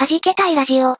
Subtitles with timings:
[0.00, 0.96] 弾けたいラジオ。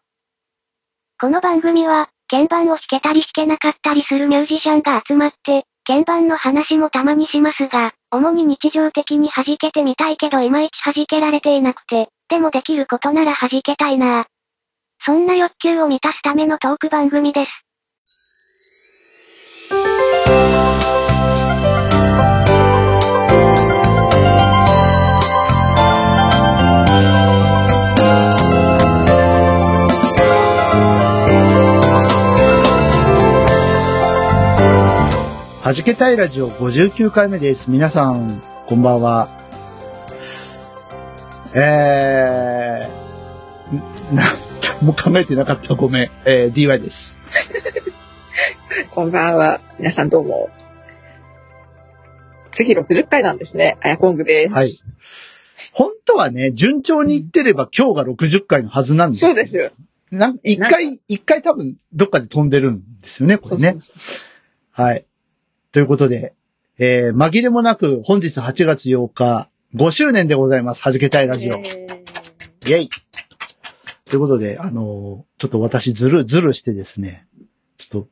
[1.19, 14.27] この番組は、鍵盤を弾けたり弾けなかったりするミュージシャンが集まって、鍵盤の話もたまにしますが、主に日常的に弾けてみたいけどいまいち弾けられていなくて、でもできることなら弾けたいな。
[15.07, 17.70] そんな欲求を満たすためのトーク番組です。
[35.71, 37.71] はじけたいラジオ59回目です。
[37.71, 39.29] 皆さん、こんばんは。
[41.55, 44.25] えー、な、
[44.83, 45.77] もう考えてなかった。
[45.77, 46.11] ごめん。
[46.25, 47.21] えー、DY です。
[48.91, 49.61] こんばんは。
[49.79, 50.51] 皆さんどうも。
[52.51, 53.79] 次60回なんですね。
[53.81, 54.53] あやこんぐです。
[54.53, 54.73] はい。
[55.71, 59.71] 本当はね、順調にいってれば今日が60回のはずなんですそうですよ。
[60.11, 63.71] なん一回、一回多分どっかで飛んでるんですよね、これね。
[63.71, 64.01] そうそう
[64.77, 65.05] そはい。
[65.73, 66.35] ということで、
[66.79, 70.83] えー、紛れもなく本日8月8日、5周年でございます。
[70.83, 71.55] はじけたいラジオ。
[71.57, 72.01] えー
[72.67, 72.91] イェイ
[74.05, 77.27] ということで、あのーちょっと私ずる、ずるしてですね、
[77.79, 78.09] ちょっと、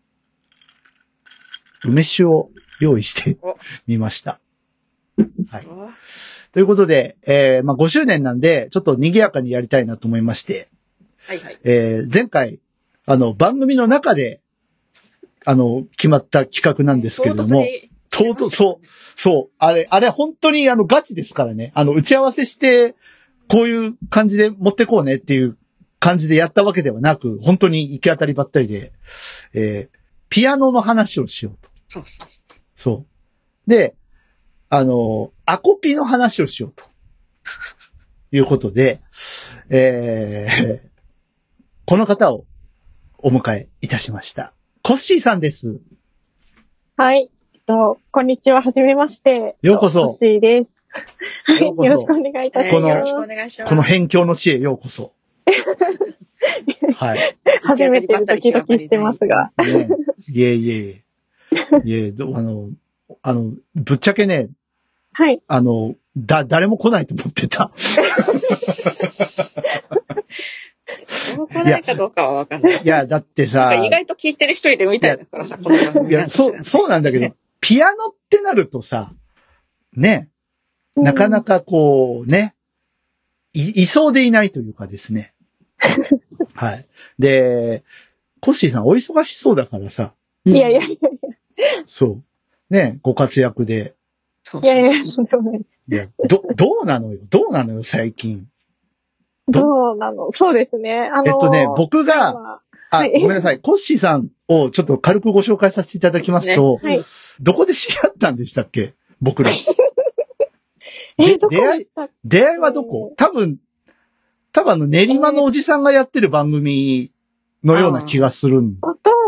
[1.84, 4.40] 梅酒を用意しておみました。
[5.50, 5.66] はい。
[6.52, 10.70] ということで、えー、まあ、5周年なんで、ちょっと賑やかにやりたいなと思いまして、
[11.26, 11.58] はいはい。
[11.64, 12.60] えー、前回、
[13.04, 14.40] あの、番組の中で、
[15.48, 17.64] あの、決まった企画なんですけれども、
[18.10, 21.72] とうとう、そう、そう、あれ、あれ本当にあのガチですからね。
[21.74, 22.96] あの、打ち合わせして、
[23.48, 25.56] こういう感じで持ってこうねっていう
[26.00, 28.92] 感じでやったわけではなく、本当に行き当たりばったりで、
[29.54, 29.98] えー
[30.30, 31.70] ピアノの話をしようと。
[31.86, 32.60] そうそうそう。
[32.74, 33.06] そ
[33.66, 33.70] う。
[33.70, 33.96] で、
[34.68, 36.84] あの、アコピの話をしようと。
[38.32, 39.00] いうことで、
[39.70, 40.88] えー
[41.86, 42.44] この方を
[43.16, 44.52] お迎えいたしました。
[44.88, 45.80] コッシーさんです。
[46.96, 47.28] はい。
[47.52, 48.62] えっと、こんにちは。
[48.62, 49.58] はじめまして。
[49.60, 50.82] ようこそコッシーです。
[51.44, 51.60] はい。
[51.60, 52.96] よろしくお願いいたしこのます。
[52.96, 53.68] よろしくお願いします。
[53.68, 55.12] この辺境の地へようこそ。
[56.96, 57.36] はい。
[57.64, 59.52] 初めてでドキドキしてますが。
[59.58, 59.90] ね
[60.26, 61.04] いえいえ。
[61.84, 62.70] いえ、どあの、
[63.20, 64.48] あの、ぶっちゃけね、
[65.12, 65.42] はい。
[65.48, 67.72] あの、だ、誰も来ないと思ってた。
[71.36, 72.82] どう来ないかどうかはわかんない。
[72.82, 79.12] いや、だってさか、意外と聞いてる人いるみたいだからさ、この番組いや、そう、そうなんだけど、ピアノってなるとさ、
[79.94, 80.28] ね、
[80.96, 82.54] なかなかこう、ね、
[83.52, 85.34] い、いそうでいないというかですね。
[86.54, 86.86] はい。
[87.18, 87.84] で、
[88.40, 91.18] コッシーさんお忙しそうだからさ、いやいやいやい
[91.84, 92.20] そ
[92.70, 92.74] う。
[92.74, 93.94] ね、ご活躍で。
[94.42, 95.60] そうや、いやいや、とんでもない。
[95.60, 98.46] いや、ど、どうなのよどうなのよ最近。
[99.52, 100.30] どうなの？
[100.32, 101.10] そうですね。
[101.12, 102.60] あのーえっとね、僕が、ま
[102.90, 103.12] あ、はい。
[103.20, 103.60] ごめんなさい。
[103.60, 107.02] コッシーさんをちょっと軽くご紹介させていただきますと、あはい。
[107.40, 108.94] どこで知り合ったんでしたっけ？
[109.20, 109.50] 僕ら。
[111.20, 111.88] え出会い
[112.24, 113.12] 出会いはどこ？
[113.16, 113.58] 多分、
[114.52, 117.10] 多分あの練馬のおじさんがやってる番組
[117.64, 118.80] のような気がするんけ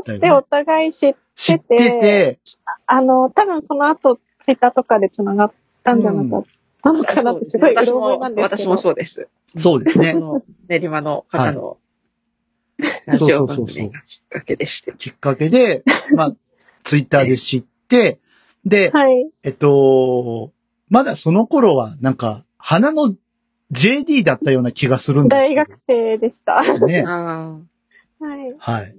[0.06, 0.30] 通して？
[0.30, 2.38] お互い知っ知ってて、
[2.86, 5.52] あの、多分その後、ツイッターとかで繋がっ
[5.82, 6.44] たんじゃなかっ
[6.82, 8.18] たのかなって、すごい私も。
[8.18, 9.28] 私もそうです。
[9.56, 10.14] そうですね
[10.68, 11.78] 練馬の方の
[13.06, 14.92] ラジオ番組がきっかけでして。
[14.92, 15.82] きっかけで、
[16.14, 16.36] まあ、
[16.82, 18.20] ツイッターで知って、
[18.64, 19.30] で、はい。
[19.42, 20.52] えっと、
[20.88, 23.14] まだその頃は、なんか、花の
[23.72, 25.54] JD だったような気がするんですけど。
[25.54, 26.52] 大学生でした。
[26.54, 27.04] はね。
[27.06, 27.60] あ
[28.20, 28.54] い。
[28.58, 28.96] はい。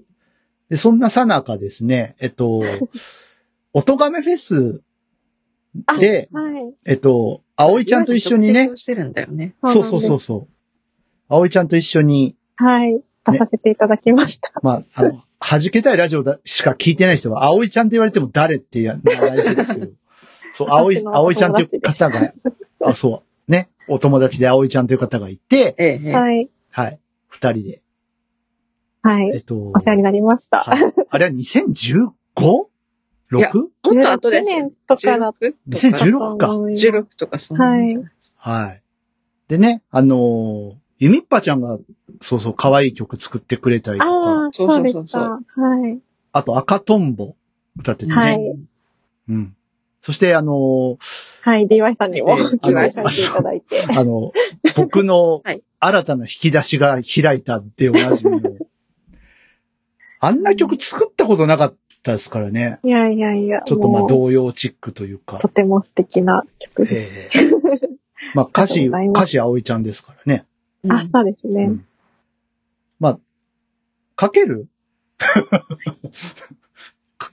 [0.70, 2.64] で、そんなさなかですね、えっと、
[3.74, 4.82] 音亀フェス
[5.86, 6.74] あで、はい。
[6.86, 7.51] えっと、あ。
[7.66, 8.72] 葵ちゃんと一緒にね。
[8.76, 9.56] してるんだよね。
[9.66, 10.48] そうそうそうそう。
[11.30, 12.36] 葵ちゃんと一緒に。
[12.56, 13.02] はい。
[13.26, 14.50] 出させていただきました。
[14.50, 19.88] ね、まあ、あの、弾けたいラジオだしか聞いてない人は、葵ちゃんって言われても誰ってや、大事ですけど。
[20.54, 22.34] そう、葵、葵ちゃんという方が、
[22.84, 23.70] あ、そう、ね。
[23.88, 26.50] お友達で葵ちゃんという方がいて、ええ、はい。
[26.70, 27.00] はい。
[27.28, 27.82] 二人で。
[29.04, 29.30] はい。
[29.36, 29.56] えっと。
[29.56, 30.60] お世話になりました。
[30.60, 32.12] はい、あれは 2015?
[33.32, 33.58] 6?
[33.58, 33.70] も
[34.00, 34.44] っと後です。
[34.44, 35.40] 16年とかだと。
[35.70, 36.48] 2016か。
[36.50, 37.58] 16とかそう。
[37.58, 37.98] はい。
[38.36, 38.82] はい。
[39.48, 41.80] でね、あのー、ゆみっぱちゃんが、
[42.22, 44.12] そうそう、可愛い曲作ってくれたりとか。
[44.12, 45.24] ああ、そうそうそう。
[45.24, 46.00] はい。
[46.32, 47.36] あと、赤とんぼ
[47.78, 48.16] 歌っててね。
[48.16, 48.40] はい。
[49.30, 49.56] うん。
[50.02, 50.98] そして、あのー、
[51.44, 53.84] はい、DY さんにも、 DY さんいただいて。
[53.90, 54.32] あの、
[54.76, 55.42] 僕の
[55.80, 58.52] 新たな引き出しが開いたっておなじみの。
[60.20, 62.80] あんな曲作ったことなかったたですからね。
[62.84, 63.62] いやいやいや。
[63.62, 65.48] ちょっとまあもう童謡チックというかと。
[65.48, 67.38] ても素敵な曲です。
[67.38, 67.50] ええ
[68.34, 70.46] まあ歌詞、歌詞葵ちゃんですからね。
[70.84, 71.64] うんあ、そうですね。
[71.66, 71.86] うん
[74.16, 74.68] かける？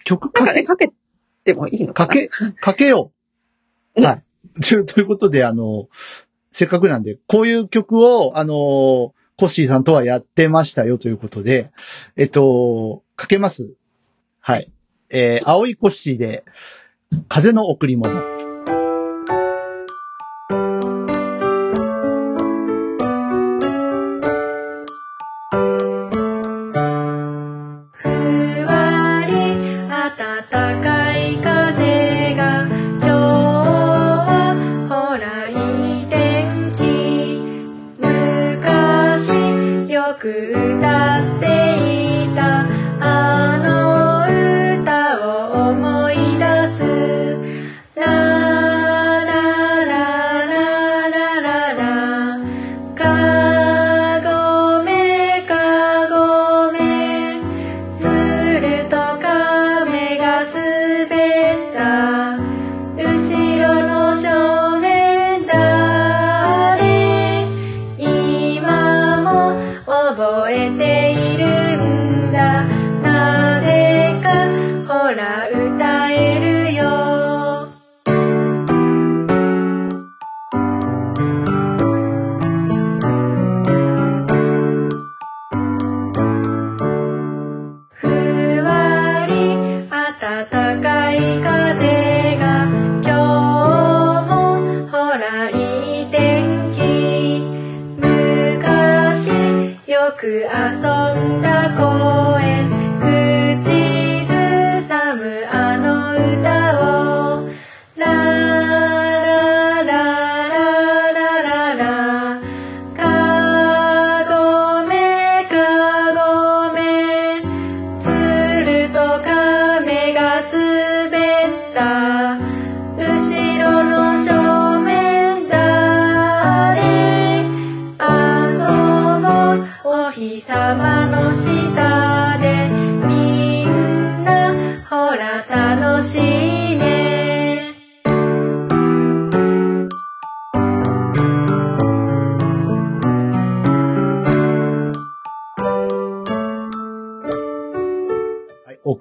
[0.04, 0.96] 曲かね、かけ、かけ
[1.44, 2.08] てもいいのかな？
[2.08, 3.12] かけ、かけよ
[3.96, 4.00] う。
[4.00, 4.24] うんはい。
[4.62, 5.88] というということで、あの、
[6.50, 8.54] せっかくなんで、こういう曲を、あの、
[9.36, 11.70] コッシーさんとはやってましたよということで、
[12.16, 13.74] えっと、かけます？
[14.48, 14.72] はい。
[15.10, 16.42] えー、青いコッシーで、
[17.28, 18.37] 風の贈り物。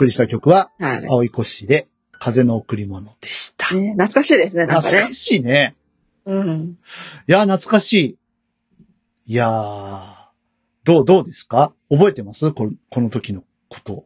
[0.07, 1.07] りした曲は、はい。
[1.07, 1.87] 青いコで、
[2.19, 3.73] 風の贈り物でした。
[3.75, 5.13] ね懐かしいですね、なんかね懐か。
[5.13, 5.75] しいね。
[6.25, 6.77] うん。
[7.27, 7.93] いや、懐かし
[9.27, 9.33] い。
[9.33, 10.13] いやー、
[10.83, 11.73] どう、どうですか？
[11.89, 12.51] 覚えてます？
[12.51, 14.05] ここの時のこと。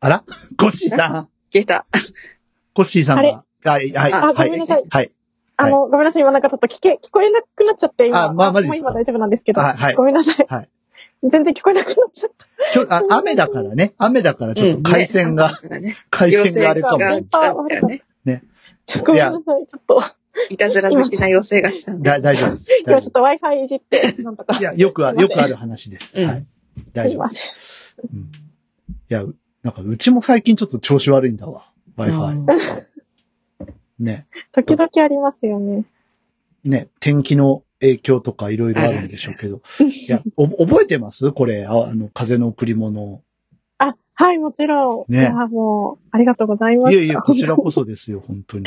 [0.00, 0.24] あら？
[0.58, 1.12] コッシーさん。
[1.52, 1.86] 消えた。
[2.74, 3.32] コッシーさんあれ？
[3.62, 3.72] が。
[3.72, 4.48] はい、はい、あはい。
[4.48, 5.12] ごめんなさいはい。
[5.56, 8.24] あの、ごめんなさい、今なんかちょっと聞け、聞こえなくなっちゃって、今。
[8.24, 8.90] あまあマジですか？
[8.90, 9.60] 今大丈夫なんですけど。
[9.60, 10.46] はいはいごめんなさい。
[10.48, 10.68] はい
[11.22, 12.46] 全然聞こえなくなっちゃった。
[12.72, 13.94] ちょあ雨だからね。
[13.98, 16.96] 雨だからちょっと回線が、うんね回線があれかも。
[16.96, 18.04] 妖精が来たんだよね。
[19.04, 20.02] ごめんなさい、ちょっと。
[20.50, 22.68] いたずら好きな妖精が来たんだだ大丈夫です。
[22.86, 24.54] 今ちょっと Wi-Fi いじって、なんとか。
[24.54, 26.12] 夫いや、よくある、よくある話です。
[26.14, 26.40] うんはい。
[26.40, 26.46] す
[26.92, 27.30] 大丈夫いま。
[27.30, 27.50] せん。
[28.14, 28.32] うん
[29.10, 31.72] いや、うなんかうちも最近ちょっと調子悪いんだわ。
[31.96, 32.84] Wi-Fi。
[33.98, 34.26] ね。
[34.52, 35.84] 時々ありますよね。
[36.64, 39.62] ね、天気の影響とかいろいろあるんでしょうけど。
[39.80, 41.32] いや、お覚えてます？
[41.32, 43.22] これ、ああの、風の贈り物。
[43.78, 45.12] あ、はい、もちろん。
[45.12, 46.94] ねいや、もう、ありがとうございます。
[46.94, 48.64] いえいえ、こちらこそですよ、本当に。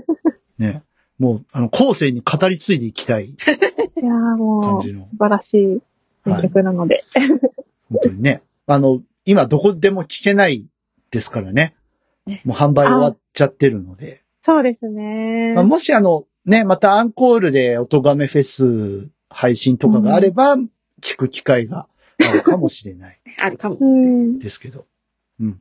[0.58, 0.82] ね。
[1.18, 3.34] もう、あの、後世に語り継いでいきたいい
[3.96, 4.88] や、もう、素。
[5.18, 5.82] 晴らしい
[6.24, 7.02] 名曲なので。
[7.90, 8.42] 本当にね。
[8.66, 10.66] あの、今どこでも聞けない
[11.10, 11.74] ですからね。
[12.26, 14.22] ねもう販売終わっちゃってるので。
[14.42, 15.52] そうですね。
[15.54, 20.56] まあ、もしあの、ね、またアンコールで音亀フェス配信とかがあれば、
[21.02, 21.86] 聞く機会が
[22.18, 23.76] あるかもしれない あるかも。
[23.78, 24.38] うん。
[24.38, 24.86] ですけど。
[25.40, 25.60] うん。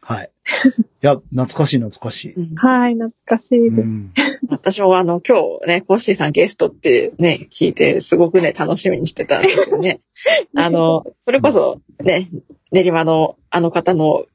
[0.00, 0.30] はい。
[0.78, 2.32] いや、懐かしい懐かしい。
[2.34, 3.88] うんはい、懐かしいうです。
[3.88, 4.12] ん。
[4.50, 10.00] 私もあの、今日ね、コッシーさんゲストってね、聞いて、すごくね、楽しみにしてたんですよね。
[10.56, 12.28] あの、それこそね、
[12.70, 14.26] 練馬のあの方の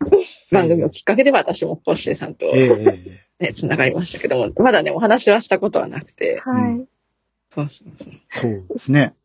[0.52, 6.88] 番組をきっかけで私もコッシーさんとええええね、つながりましたけども、まだね、お話はしたことはなくて、はい。
[7.50, 8.14] そうそうそう。
[8.32, 9.16] そうですね。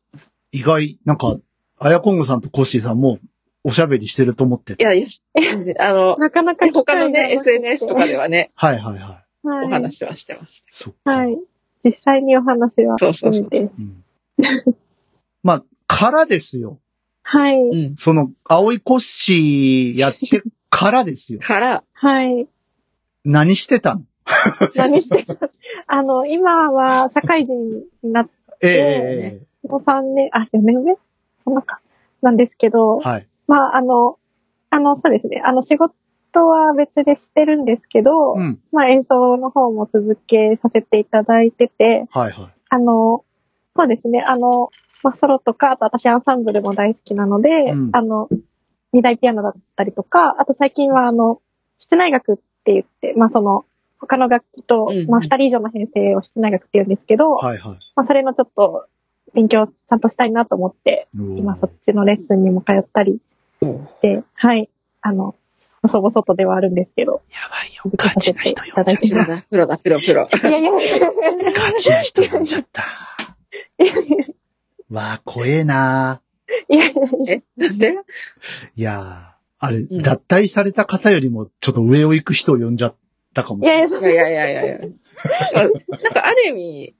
[0.53, 1.39] 意外、なんか、
[1.79, 3.19] あやこんぐさんとコッシーさんも
[3.65, 5.07] おしゃべりしてると思っていやいや、
[5.81, 8.23] あの、なかなか他のね、SNS とかでは。
[8.23, 9.03] はね、はいはいはい。
[9.03, 10.69] はいお話はしてました。
[10.71, 11.11] そっか。
[11.11, 11.37] はい。
[11.85, 13.61] 実際にお話はそうそうそう初めて。
[13.79, 14.05] うん
[15.43, 16.79] まあ、からですよ。
[17.23, 17.57] はい。
[17.57, 17.97] うん。
[17.97, 21.41] その、青いコッシーやってからですよ。
[21.41, 22.47] から、はい。
[23.25, 24.03] 何してたの？
[24.75, 25.51] 何してた？
[25.87, 30.97] あの、今は社会人になって、ええええもう3年、あ、4年目？
[31.45, 31.81] そんなか。
[32.21, 33.27] なんですけど、はい。
[33.47, 34.17] まあ、あの、
[34.71, 35.43] あの、そうですね。
[35.45, 35.93] あの、仕事
[36.47, 38.61] は別でしてるんですけど、うん。
[38.73, 42.55] まあ、演奏の方も続けさせていただいてて、はいはい。
[42.71, 43.25] あの、
[43.77, 44.25] そうですね。
[44.27, 44.71] あの、
[45.03, 48.29] まあ、ソロとか、あと私アンサンブルも大好きなので、うんあの、
[48.93, 51.41] 二大ピアノだったりとか、あと最近はあの、
[51.79, 53.65] 室内楽って言って、まあ、その、
[53.99, 57.79] 他の楽器と、うんまあ、二人以上の編成を室内楽って言うんですけど、はいはい。
[57.95, 58.87] まあ、それのちょっと、
[59.35, 63.21] 勉強ちゃんとしたいなと思って、今そっちのレッスンにも通ったり
[63.63, 63.67] し
[64.03, 64.69] て、はい。
[65.01, 65.35] あの、
[65.81, 67.83] 細々とではあるんですけど、やばいよ。
[67.85, 70.29] 続けさせていただいてプロだ、プロだ、プロ、プロ。
[70.51, 71.13] いやいやいやいや
[71.53, 72.83] ガチな人呼んじゃった。
[73.83, 74.35] いやい
[74.91, 76.21] わあ、怖えな
[76.69, 77.97] やいやえ、なんで？
[78.77, 79.32] いやー、
[79.65, 82.95] あれ、ん脱退された方よりもちょっと上を行く人を呼んじゃっ
[83.33, 84.13] たかもしれない。
[84.13, 84.89] いやいや、いやいやいやいやいや。
[85.59, 85.71] なん
[86.13, 86.97] かある意味、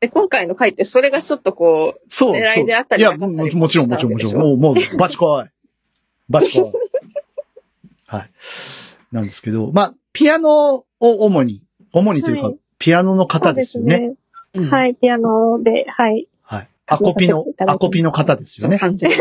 [0.00, 2.64] え今回の回ってそれがちょっとこう、そう、狙そう。
[2.64, 4.36] いであったりいや、なかったりももちろん、もちろん、もちろん。
[4.36, 5.44] もう、もう、バチコイ。
[6.28, 6.72] バチコイ。
[8.06, 8.30] はい。
[9.12, 13.96] なんですけど、まあ、ピアノを主に、主にというか、はいピアノの方ですよね。
[13.96, 14.18] そうです
[14.54, 16.26] うんはい、ピアノで、はい。
[16.42, 16.68] はい。
[16.88, 18.76] アコピの、アコピの方ですよね。
[18.80, 19.16] 完全に。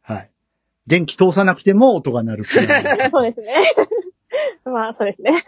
[0.00, 0.30] はい。
[0.86, 2.44] 電気通さなくても音が鳴る。
[2.50, 3.72] そうですね。
[4.64, 5.44] まあ、そうですね。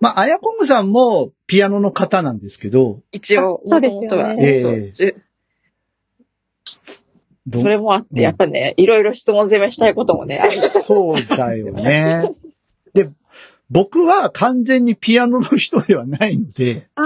[0.00, 4.34] まあ、アヤコングさんもピアノの方なんですけど、一応、もともとは。
[4.34, 5.14] ええそうじゅ
[7.46, 8.16] どそれもあっうん？
[8.16, 12.34] て、やっぱね、いろいろ質問攻めしたいこともね、あるそうだよね。
[12.92, 13.08] で、
[13.70, 17.02] 僕は完全にピアノの人ではないので、あ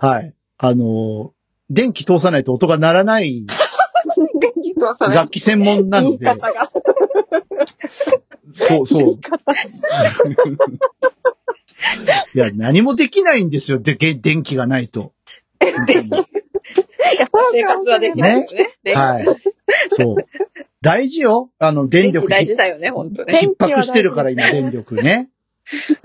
[0.00, 0.06] あ。
[0.08, 0.34] はい。
[0.58, 1.32] あの、
[1.70, 3.46] 電気通さないと音が鳴らない
[4.84, 6.26] 楽器専門なので。
[8.52, 9.18] そうそう
[12.34, 12.48] 言い。
[12.48, 13.78] や、何もできないんですよ。
[13.78, 15.12] で、げ電気がないと。
[15.60, 15.66] い
[17.18, 18.70] や、生活はできないよね。
[18.82, 19.26] ではい。
[19.90, 20.16] そう。
[20.80, 21.50] 大事よ。
[21.58, 23.40] あの、電力大事だよね、本当ね。
[23.58, 25.30] 逼迫してるから今電力ね。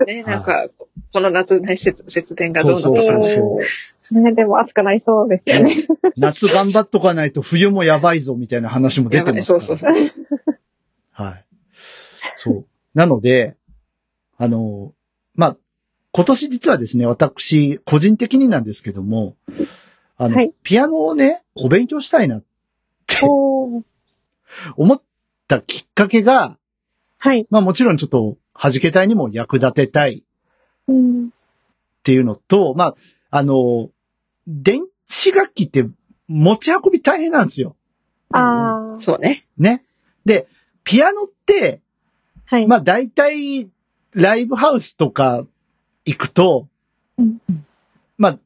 [0.06, 0.68] ね、なんか、
[1.12, 3.64] この夏ね、節節電がどうなそうのかなそうそうそう。
[4.14, 5.86] ね、でも暑くなりそうですよね。
[6.16, 9.60] 夏頑張っとかないと冬もやばいぞみたいな話も出てますから。
[9.60, 10.58] そうそうそう。
[11.12, 11.44] はい。
[12.34, 12.66] そう。
[12.94, 13.56] なので、
[14.36, 14.92] あの、
[15.34, 15.56] まあ、
[16.12, 19.36] 今年実はですね、私、個人的になんですけども、
[20.16, 22.44] あの、はいピアノをね、お勉強したいなっ
[23.06, 23.16] て
[24.76, 25.02] 思っ
[25.48, 26.58] たきっかけが、
[27.18, 27.46] はい。
[27.50, 30.24] まあもちろんちょっと、弾け隊にも役立てたい
[30.88, 31.28] うん。
[31.28, 31.30] っ
[32.02, 32.94] ていうのと、まあ、
[33.30, 33.90] あの、
[34.50, 35.86] 電子楽器って
[36.26, 37.76] 持ち運び大変なんですよ。
[38.32, 38.98] ああ。
[38.98, 39.44] そうね。
[39.56, 39.82] ね。
[40.24, 40.48] で、
[40.82, 41.80] ピアノって、
[42.46, 42.66] はい。
[42.66, 43.70] まあ大体、
[44.12, 45.46] ライブハウスとか
[46.04, 46.66] 行くと、
[47.16, 47.38] うん
[48.18, 48.38] まあ、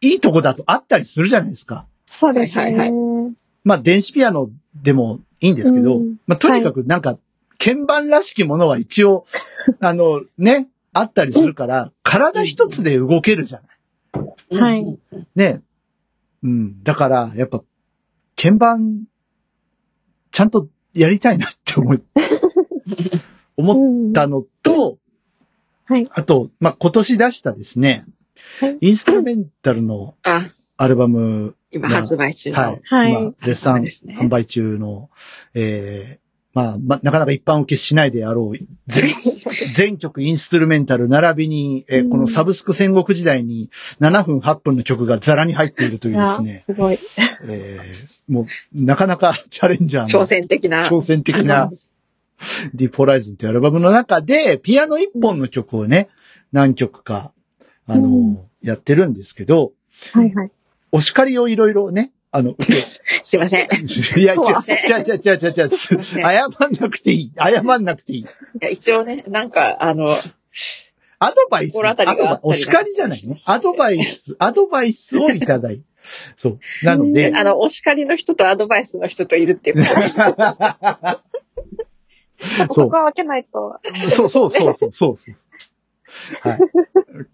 [0.00, 1.86] いいとこだとあったりするじゃないですか。
[2.06, 3.32] そうですはいはいね。
[3.64, 7.16] まあ電子ピアノでもいいんですけど、うんまあとにかくなんか、
[7.58, 9.24] 鍵盤らしきものは一応、
[9.78, 13.68] あの、ね、あったりするから、体一つで動けるじゃない。
[14.58, 15.62] はいうんね。
[16.42, 16.82] うん。
[16.82, 17.62] だから、やっぱ、
[18.36, 19.04] 鍵盤、
[20.30, 22.02] ちゃんとやりたいなって思い、
[23.56, 23.80] 思っう
[24.10, 24.98] んたのと、
[25.84, 26.08] はい。
[26.10, 28.06] あと、まあ、今年出したですね
[28.60, 30.42] はい、インストゥルメンタルのあ、
[30.76, 32.56] アルバム、今発売中の。
[32.56, 35.10] はい、はい今、絶賛そうですね販売中の、
[35.54, 36.21] えー
[36.54, 39.10] まあ、まあ、なかなか一般受けしないであろう、全
[39.74, 46.98] 全曲インストゥルメンタル並びに、えこのサブスク戦国時代に7分8分の曲がザラに入っているというですね、すごい。
[47.46, 48.46] えーもう、
[48.84, 50.84] なかなか チャレンジャー挑の戦的な。
[50.84, 51.70] 挑戦的な
[52.74, 56.08] ディポライズンというアルバムの中で、ピアノ一本の曲をね、
[56.52, 57.32] 何曲か、
[57.86, 59.72] あの、うんやってるんですけど、
[60.12, 60.50] はいはい。
[60.92, 62.72] お叱りをいろいろね、あの、受け、
[63.22, 63.68] すいません。
[64.16, 67.32] いいや、違う、違う、違う、違う、違う、違う、す謝んなくていい。
[67.38, 68.26] 謝んなくていい。
[68.60, 70.16] や一応ね、なんか、あの、
[71.18, 73.36] アドバイス、心当たりがあったりお叱りじゃないね。
[73.44, 75.82] アドバイス、アドバイスをいただい
[76.36, 76.58] そう。
[76.82, 81.20] なので、 あの、お叱りの人とアドバイスの人といるっていうことでした。
[82.72, 83.78] そうここは分けないと。
[84.10, 85.36] そうそうそうそうそうそう。
[86.40, 86.58] はい。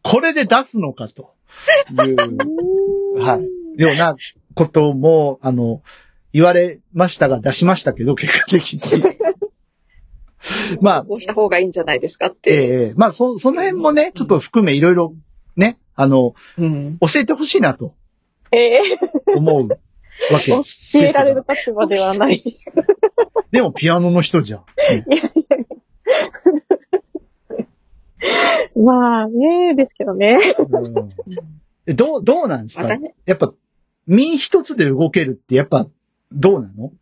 [0.03, 1.35] これで出すのかと
[2.05, 2.17] いう、
[3.19, 3.83] はい。
[3.83, 4.17] ような
[4.59, 5.83] ことも、あの、
[6.33, 8.81] 言われましたが出しましたけど、結果的に。
[10.83, 12.51] まあ、こうした方がいいんじゃないですかっえて。
[12.91, 15.15] えまあ、そ、その辺もね、ちょっと含めいろいろ
[15.57, 16.99] ね、あの、うん。
[17.01, 17.95] 教えてほしいなと
[18.51, 18.83] ええ
[19.37, 19.77] 思うわ
[20.45, 20.51] け。
[20.53, 20.63] 教
[21.01, 22.43] えられる立場ではない。
[23.53, 24.61] でもピアノの人じゃん。
[24.91, 25.67] ねいやいやい
[27.59, 27.65] や。
[28.77, 30.39] まあね、ですけどね。
[30.71, 31.11] うん
[31.87, 32.85] えどう、どうなんですか？
[32.99, 33.53] ね、やっぱ、
[34.09, 35.87] 身一つで動けるってやっぱ、
[36.33, 36.93] どうなの？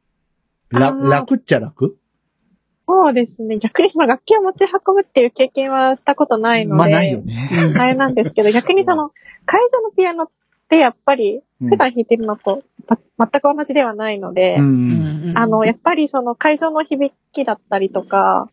[0.70, 1.96] ら楽っちゃ楽？
[2.88, 3.58] そうですね。
[3.58, 6.78] 逆にその楽器を持ち運ぶっていう経験はしたことないので。
[6.78, 7.34] まあないよね。
[7.78, 9.10] あれなんですけど、逆にその、
[9.46, 10.28] 会場のピアノっ
[10.68, 15.32] てやっぱり、うん普段弾いてるのと、ま全く同じではないので、うん。
[15.34, 18.48] あの、やっぱりその会場の響きだったりとか、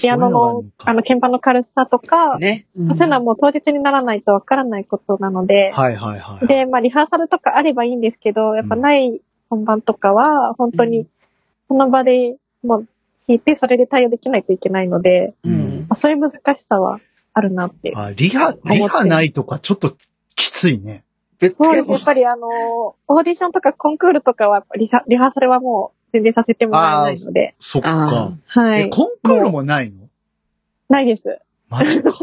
[0.00, 2.66] ピアノの、あの、鍵盤の軽さとか、ね。
[2.74, 6.46] そういうのはもう当日にならないとわからないことなので、はいはいはい。
[6.46, 11.06] で、まあ、リハーサルとかあればいいんですけど、やっぱない本番とかは、本当に、
[11.68, 12.86] その場で、もう、
[13.26, 15.80] 弾いて、それで対応できないといけないので、うん。
[15.80, 16.98] まあ、そういう難しさは
[17.34, 17.92] あるなって。
[17.94, 19.94] あリハ、リハないとかちょっと
[20.34, 21.04] きついね。
[21.38, 21.90] ぶっつけそうです。
[21.90, 28.90] やっぱりあの、オーディションとかコンクールとかは、リハリハーサルはもう全然させてもらえないので、そっかはい。
[28.90, 30.08] コンクールもないの？
[30.88, 31.38] ないです。
[31.68, 32.02] マジ？
[32.02, 32.10] か。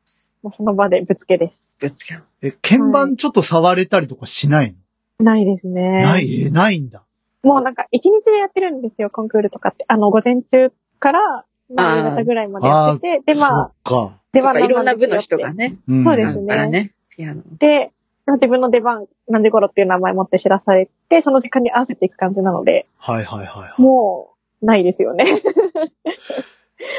[0.42, 1.76] もうその場でぶつけです。
[1.78, 2.18] ぶっつけ。
[2.42, 4.74] え、鍵盤ちょっと触れたりとかしない
[5.18, 6.02] ないですのね。
[6.02, 7.02] ない、え、ないんだ。
[7.42, 9.84] もうなんか一日でやってるんですよ、コンクールとかって。
[9.88, 11.44] あの、午前中から、
[11.74, 14.20] まあ、夕方ぐらいまでやってて、で、まあ、そっか。
[14.32, 15.76] 出番そうかいろんな部の人ががね。
[15.88, 16.92] うんそうですあるからね。
[17.10, 17.42] ピアノ。
[17.58, 17.92] で、
[18.32, 23.82] 自分の出番何時頃っていう名前持って知らされて、その時間に合わせていく感じなので、はいはいはいはい。
[23.82, 25.42] もう、ないですよね。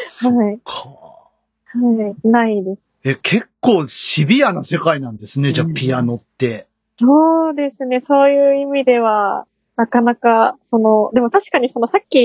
[0.08, 0.60] そっはい。
[0.64, 0.72] か。
[0.90, 2.28] はい。
[2.28, 2.82] ないです。
[3.04, 6.68] え、結構シビアな世界なんですね、じゃあうんピアノって。
[7.00, 8.02] そうですね。
[8.08, 12.24] そういう意味では、なかなか、その、でも確かにそのさっき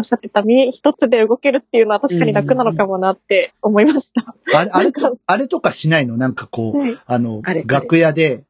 [0.00, 4.34] おっしゃってた身一つで動けるっていうのは確かに楽なのかもなって思いました。
[4.54, 6.16] あれ、あれと、あれとかしないの？
[6.16, 6.98] なんかこう、はい。
[7.06, 8.44] あのあれ、楽屋で、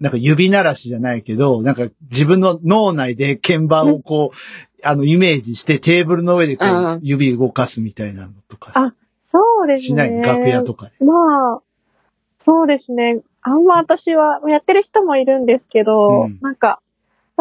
[0.00, 4.36] なんか指鳴らしじゃないけど、なんか自分の脳内で鍵盤をこう、
[4.82, 8.72] あの、イメージしてテーブルの上でこう、指動かすみたいなのとか。
[8.74, 9.86] あそうですね。
[9.86, 10.12] しない？
[10.22, 11.04] 楽屋とかで。
[11.04, 11.60] まあ、
[12.38, 13.20] そうですね。
[13.42, 16.80] あんま私は、やってる人もいるんですけど、うんなんか、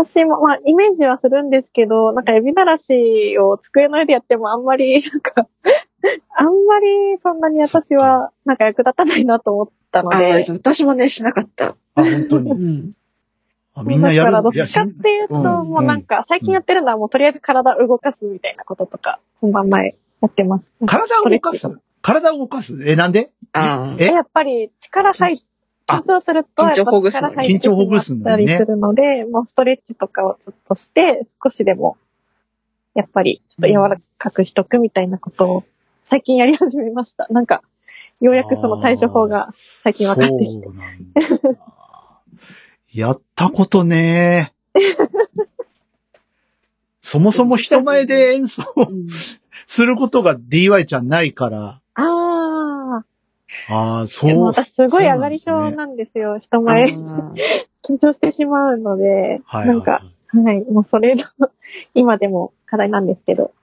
[0.05, 5.47] 私も、まあ、イメージはするんですけど、なんか、指鳴らしを机の上でやってもあんまり、 なんか、
[6.35, 11.75] あんまりそんなに私は、なんか役立たないなと思ったのあで、私もね、しなかった。
[11.95, 12.51] あ、本当うに。
[12.53, 12.91] ん。
[13.75, 20.65] あみんなやるだから、どっちかっていうと、うんもうなんか、最近やってるのはもうとりあえず体を動かすみたいなこととか、本番前やってます。
[20.85, 21.79] 体を動かす？
[22.01, 22.79] 体を動かす？
[22.85, 23.31] え、なんで？
[23.53, 24.07] あええ？
[24.07, 25.39] やっぱり力入っあ
[25.89, 31.97] 緊張すると、緊張ほぐす緊張ほぐすのにねしまったりするので、もうストレッチとかをちょっとして、少しでも、
[32.93, 35.63] やっぱり、ちょっと柔らかくしとくみたいなことを、
[36.09, 37.27] 最近やり始めました。
[37.31, 37.63] なんか、
[38.21, 40.67] ようやくその対処法が最近分かってきて。
[42.99, 44.51] やったことね
[47.01, 48.63] そもそも人前で演奏
[49.67, 51.81] することが DY ちゃんないから。
[53.69, 54.07] ああ。
[54.07, 54.29] そう。
[54.29, 56.39] でも私すごい上がり症そうなんですねなんですよ。
[56.39, 57.33] 人あ前、ー
[57.83, 61.23] 緊張してしまうので、はいはいなんか、はい、もうそれの、
[61.93, 63.53] 今でも課題なんですけど。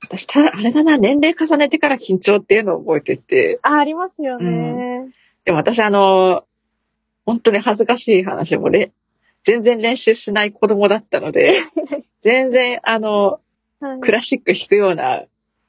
[0.00, 5.08] 私、た、あれだな、年齢重ねてから緊張っていうのを覚えてて、あ、ありますよね。
[5.44, 6.44] でも私、あの、
[7.26, 8.92] 本当に恥ずかしい話もれ、
[9.42, 11.60] 全然練習しない子供だったので、
[12.22, 13.40] 全然、あの、
[13.80, 15.22] はいクラシック弾くような、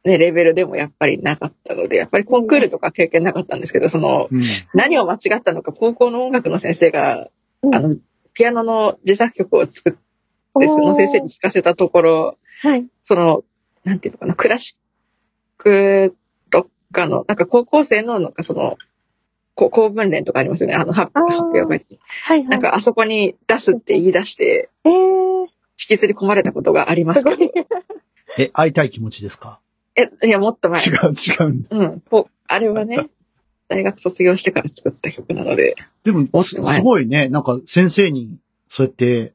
[0.06, 4.42] ね、レベルでもやっぱりなかったので、やっぱりコンクールとか経験なかったんですけど、その、うん。
[4.74, 7.28] 何を間違ったのか、高校の音楽の先生が、
[7.64, 7.96] うんあの、
[8.34, 12.86] ピアノの自作曲を作って、その先生に弾かせたところ、はい。
[13.04, 13.44] その、
[13.84, 14.78] なんていうのかな、クラシッ
[15.58, 16.16] ク
[16.50, 18.78] とかの、なんか高校生の、なんかその、
[19.56, 20.76] こ公文連とかありますよね。
[20.76, 22.00] あの、発表会に。
[22.24, 22.48] はい、はい。
[22.48, 24.92] なんかあそこに出すって言い出して、えー、
[25.42, 27.38] 引きずり込まれたことがありますすけど。
[27.38, 27.52] ごい。
[28.40, 29.60] え、会いたい気持ちですか？
[30.02, 30.90] え、いや、もっと前違。
[30.90, 31.70] う、違うんだ。
[31.72, 32.02] うん。
[32.02, 33.10] こう、あれはね、
[33.68, 35.76] 大学卒業してから作った曲なので。
[36.04, 37.30] でも、もっすと前すごいね。
[37.30, 39.34] なんか、先生に、そうやって、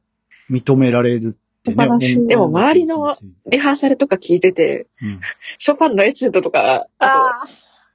[0.49, 1.75] 認められるってね。
[1.75, 5.21] 素晴らしい音でも周りの先リハーサルとか聞いてて、生うん
[5.57, 7.47] ショパンのエチュードとか、あと、あ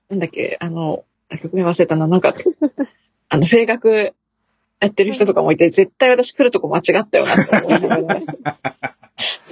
[0.09, 1.05] なんだっけ、あの、
[1.41, 2.35] 曲名忘れたな、なんか、
[3.29, 4.15] あの、声楽
[4.81, 8.27] やってる人とかもいて、絶対私来るとこ間違ったよなって思いながらね。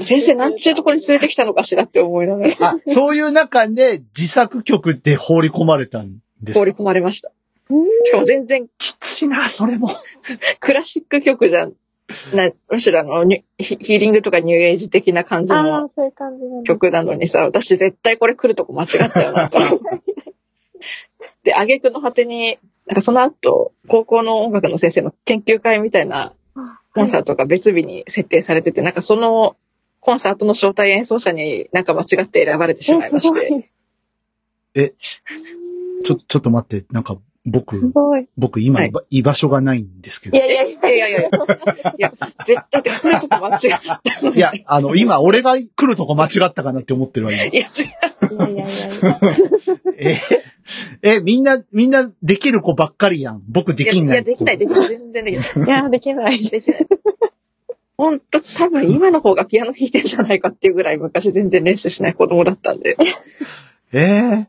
[0.01, 7.33] 先生、なんちゅうとこに連れてきたのかしらって思いながら、あ、そういう中で自作曲って放り込まれたんです放り込まれました。
[8.05, 9.91] しかも全然きついな、それも。
[10.61, 11.69] クラシック曲じゃ
[12.35, 15.91] な、むしろあの、ヒヒーリングとかニューエイジ的な感じあの。
[16.65, 19.59] 曲なのにさ、私絶対これ来るとこ間違ったよなと。
[21.45, 26.33] で、挙句の果てに、なんかその後、高校の音楽の先生の研究会みたいな
[26.95, 29.57] コンサートが別日に設定されてて、なんかその
[30.01, 33.71] コンサートの招待演奏者になんか間違って選ばれてしまいまして。
[34.75, 34.95] え
[36.05, 37.19] ちょ、ちょっと待って、なんか、
[37.51, 37.93] 僕。
[38.37, 40.37] 僕今、はい居場所がないんですけど。
[40.37, 42.13] いやいやいいやいやいやいや、いや、
[42.45, 43.59] 絶対で来るとこ間違っ
[44.03, 44.37] たのに。
[44.37, 47.45] いや、あの、今、俺が来るとこ間違ったかなって思ってるわ、今。
[47.45, 47.65] いや、違
[48.35, 48.37] う。
[48.37, 49.21] や、いやいやいや。
[49.97, 50.21] え、
[51.03, 53.43] え、みんな、みんなできる子ばっかりやん。
[53.49, 54.17] 僕できんない。
[54.17, 54.89] いや、できない、できない。
[54.89, 55.67] 全然できない。
[55.67, 56.45] いや、できない。
[56.45, 56.87] できない。
[57.97, 62.97] ほんと、多分今の方がピアノ弾いてんじゃないかっていうぐらい昔全然練習しない子供だったんで。
[63.93, 64.49] ええでこ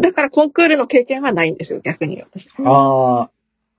[0.00, 2.48] だからコンクールの経験はないんですよ、逆に私。
[2.64, 3.30] ああ、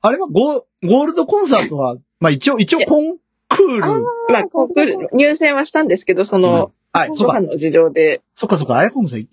[0.01, 3.17] あれはゴーゴールドコンサートは、まあ一応、一応コン
[3.49, 3.81] クール。
[4.29, 9.27] まあ、コンクール、入選はしたんですけど、その、はい、そうの事情でそっかそっか、あやこむさん、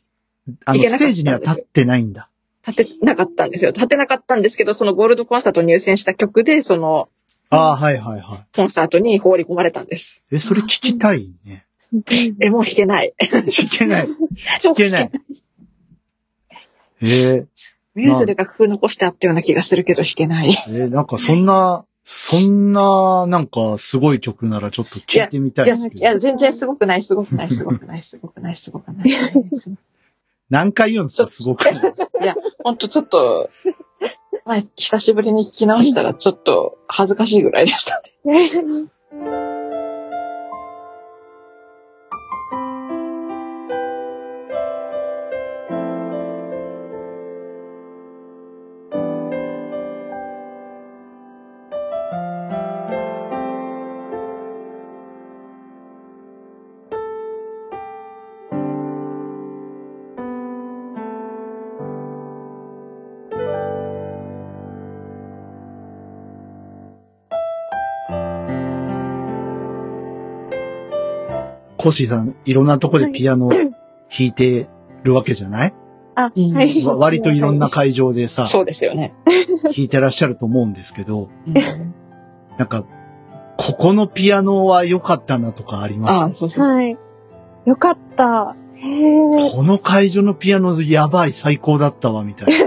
[0.64, 2.28] あの、ステージには立ってないんだ。
[2.66, 3.70] 立てなかったんですよ。
[3.70, 7.08] 立てなかったんですけど、そのゴールドコンサート入選した曲で、その、
[7.50, 8.56] ああ、はいはいはい。
[8.56, 10.24] コンサートに放り込まれたんです。
[10.32, 11.64] え、それ聞きたいね。
[12.40, 13.14] え、もう弾けない。
[13.18, 14.08] 弾けない。
[14.62, 15.10] 弾けない。
[17.02, 17.46] ええ
[17.94, 20.50] ミューズで楽譜残してあったような気がするけど弾けない。
[20.68, 26.00] えーなんかそんな、そんな、なんかすごい曲ならちょっと聞いてみたいや、いですけど。
[26.00, 29.32] いや、全然すごくない、すごくない、すごくない、すごくない、すごくない。
[30.50, 31.64] 何回言うんですかすごく。
[32.62, 33.50] ほんとちょっと、
[34.44, 38.90] まあ、久しぶりに聞き直したらちょっと恥ずかしいぐらいでしたね。
[71.86, 73.70] コッシーさん、いろんなとこでピアノ弾
[74.18, 74.68] いて
[75.04, 75.74] るわけじゃない？
[76.16, 76.84] あ、うんはい。
[76.84, 79.14] わ割といろんな会場でさ、そうですよね。
[79.62, 81.54] 弾いてらっしゃると思うんですけど、うん
[82.58, 82.84] なんか、
[83.56, 86.66] ここのピアノは良かったなとかありあまあ、そうそう。
[86.66, 86.96] はい。
[87.66, 88.56] よかった。
[88.74, 92.54] へこの会場のピアノやばい、最高だったわ、みたいな。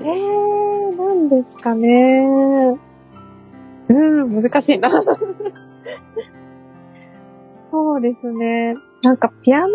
[0.00, 2.78] えー、なんですかね。
[3.90, 4.90] うん、難しいな。
[8.00, 8.74] そうですね。
[9.02, 9.68] なんかピアノ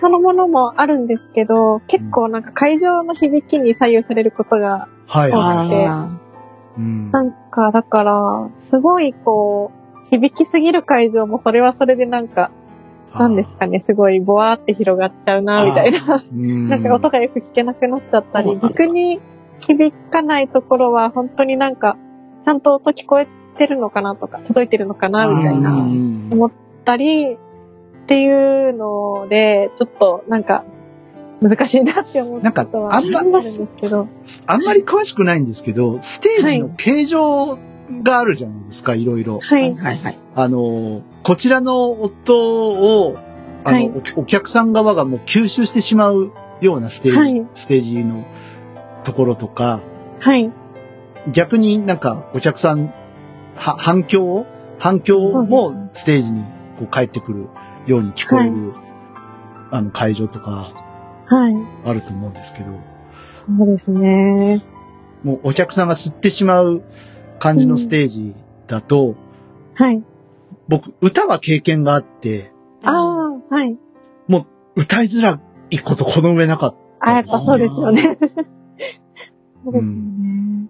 [0.00, 6.18] そのものもあるんですけど、結構なんか会場の響きに左右されることが、はいはあ
[6.78, 6.80] い。
[6.80, 7.10] うん。
[7.10, 9.70] なんかだから、すごいこ
[10.06, 12.50] う、響きすぎる会場もそれはそれでなんか、
[13.14, 16.22] なんですかね、すごいボワーって広がっちゃうな、みたいな。
[16.32, 16.68] うん。
[16.68, 19.20] なんか音がよく聞けなくなっちゃったり、逆に
[19.60, 21.96] 響かないところは本当になんか、
[22.44, 27.38] ちゃんと音聞こえてるのかなとか、届いてるのかな、みたいな、うん思ったり、っ
[28.08, 30.64] ていうので、ちょっとなんか、
[31.40, 34.08] 難しいなって思うなんかことはあんまあるんですけど、
[34.46, 37.58] あんまり詳しくないんですけど、ステージの形状
[38.02, 39.40] があるじゃないですか、いろいろ。
[39.42, 39.54] あ。
[39.54, 39.74] はい。
[39.74, 40.18] はいはい。
[40.34, 43.16] あの、こちらの音を、
[43.64, 48.24] あの、はいおお客さん側がもう吸収してしまうようなステージ、はいステージの
[49.04, 49.80] ところとか、
[50.18, 50.50] はい。
[51.32, 52.92] 逆になんかお客さん、
[53.56, 54.46] は反響を
[54.78, 56.44] 反響もステージに
[56.80, 57.46] こう返ってくる
[57.86, 58.72] ように聞こえる、
[59.70, 60.72] あの会場とか
[61.26, 61.54] はい。
[61.84, 62.66] あると思うんですけど、
[63.46, 64.60] そうですね。
[65.22, 66.82] もうお客さんが吸ってしまう
[67.38, 68.34] 感じのステージ
[68.66, 69.14] だと、
[69.74, 70.02] はい。
[70.66, 72.50] 僕歌は経験があって、
[72.82, 73.76] ああ、はい。
[74.76, 75.40] 歌いづら
[75.70, 77.10] いことこの上なかった。
[77.10, 78.18] あ、やっぱそうですよね。
[79.64, 80.68] そうですよね。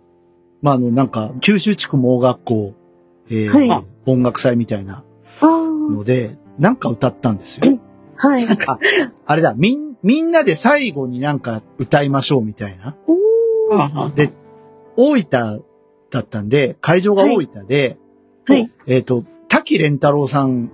[0.63, 2.75] まあ、あの、なんか、九州地区盲学校、
[3.31, 5.05] えーはい音楽祭みたいなあ
[5.91, 7.79] ので、なんか歌ったんですよ。
[8.19, 8.47] あ、はい。
[9.27, 12.97] あれだ、みん、みんなで最後になんか歌いましょうみたいな。
[14.15, 14.33] で、
[14.97, 15.65] 大分
[16.11, 17.99] だったんで、会場が大分で、
[18.47, 18.71] はい。
[18.87, 20.71] えっ、と、滝蓮太郎さん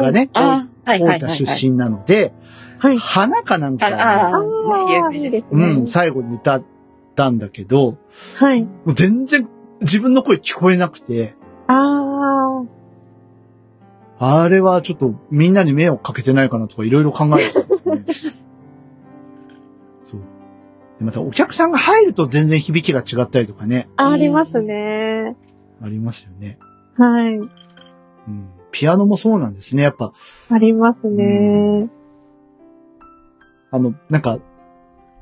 [0.00, 1.38] がね、ああ、はいはい大はい。
[1.38, 2.32] 分出身なので、
[2.78, 2.98] はい。
[2.98, 5.66] 花かなんかをね、ああねあ、有名でいいですね。
[5.66, 6.64] うん、最後に歌っ
[7.14, 7.96] たんだけど、
[8.38, 8.62] はい。
[8.62, 9.48] もう全然
[9.80, 11.45] 自分の声聞こえなくて、ああ、
[14.18, 17.60] あれはちょっとみんなに迷惑かけてないかなとかいろいろ考えてた
[17.94, 18.46] んですね。
[20.06, 20.20] そう。
[20.98, 25.36] でまたお客さんが入ると全然響きが違ったりとかね、ありますね。
[25.82, 26.58] ありますよね。
[26.96, 27.34] はい。
[27.34, 27.40] う
[28.30, 28.48] ん。
[28.72, 29.82] ピアノもそうなんですね。
[29.82, 30.12] やっぱ、
[30.50, 31.90] ありますね。
[33.70, 34.38] あの、なんか、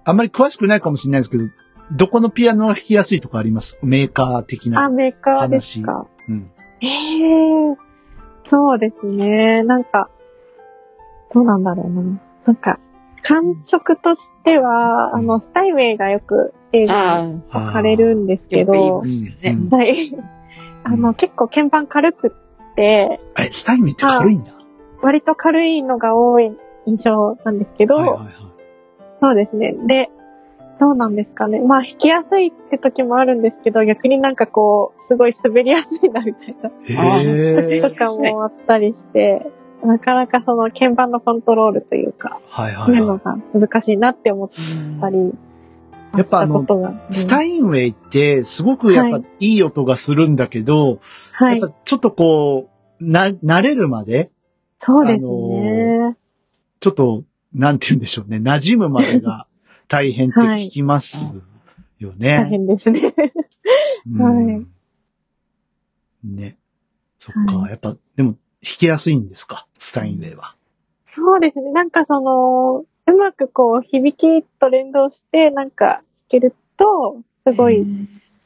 [0.04, 1.44] あんまり詳しくないかもしれないですけど、
[1.92, 3.78] どこのピアノが弾きやすいとかあります？
[3.82, 4.88] メーカー的あ、な。
[4.88, 6.06] メーカーですか。
[6.28, 6.50] うん。
[6.80, 7.76] ええ
[8.44, 9.62] そうですね。
[9.62, 10.08] なんか、
[11.32, 12.02] どうなんだろうな。
[12.46, 12.78] なんか、
[13.22, 17.22] 感触としては、あの、スタイウェイがよくステージにあ
[17.58, 20.14] 置かれるんですけどはい。
[20.84, 24.52] あの、結構鍵盤軽くって、え、スタインメンって軽いんだ。
[25.00, 26.52] 割と軽いのが多い
[26.86, 28.28] 印象なんですけど、はいはいはい。
[29.20, 29.72] そうですね。
[29.86, 30.10] で、
[30.80, 31.60] どうなんですかね。
[31.60, 36.70] まあ、弾きやすいって時もあるんですけど、逆になんかこう、すごい滑りやすいなみたいな。
[37.62, 39.46] 時とかもあったりして、
[39.84, 44.50] なかなかその鍵盤のコントロールというか、はいはいうのいはが難しいなって思っ
[45.00, 45.32] たり、
[46.16, 46.64] やっぱあの。
[47.10, 51.00] スタインウェイって、すごくやっぱはいいい音がするんだけど、
[51.32, 51.70] はいやっ。
[51.70, 52.68] ぱちょっとこ
[53.00, 54.30] う、な、慣れるまで、
[54.80, 55.98] そうですあね。
[55.98, 56.16] の
[56.80, 59.46] ちょっと、なんて言うんでしょうね、馴染むまでが
[59.88, 61.40] 大変って聞きます
[61.98, 62.38] よね。
[62.38, 63.14] 大変ですね。
[64.10, 64.66] うんはい
[66.24, 66.56] ね。
[67.18, 68.38] そっか、はやっぱ、でも、弾
[68.78, 70.54] きやすいんですか、スタインウェイは。
[71.04, 71.70] そうですね。
[71.72, 77.86] なんかその、うまくこう、響きと連動して、なんか弾けると、すごい、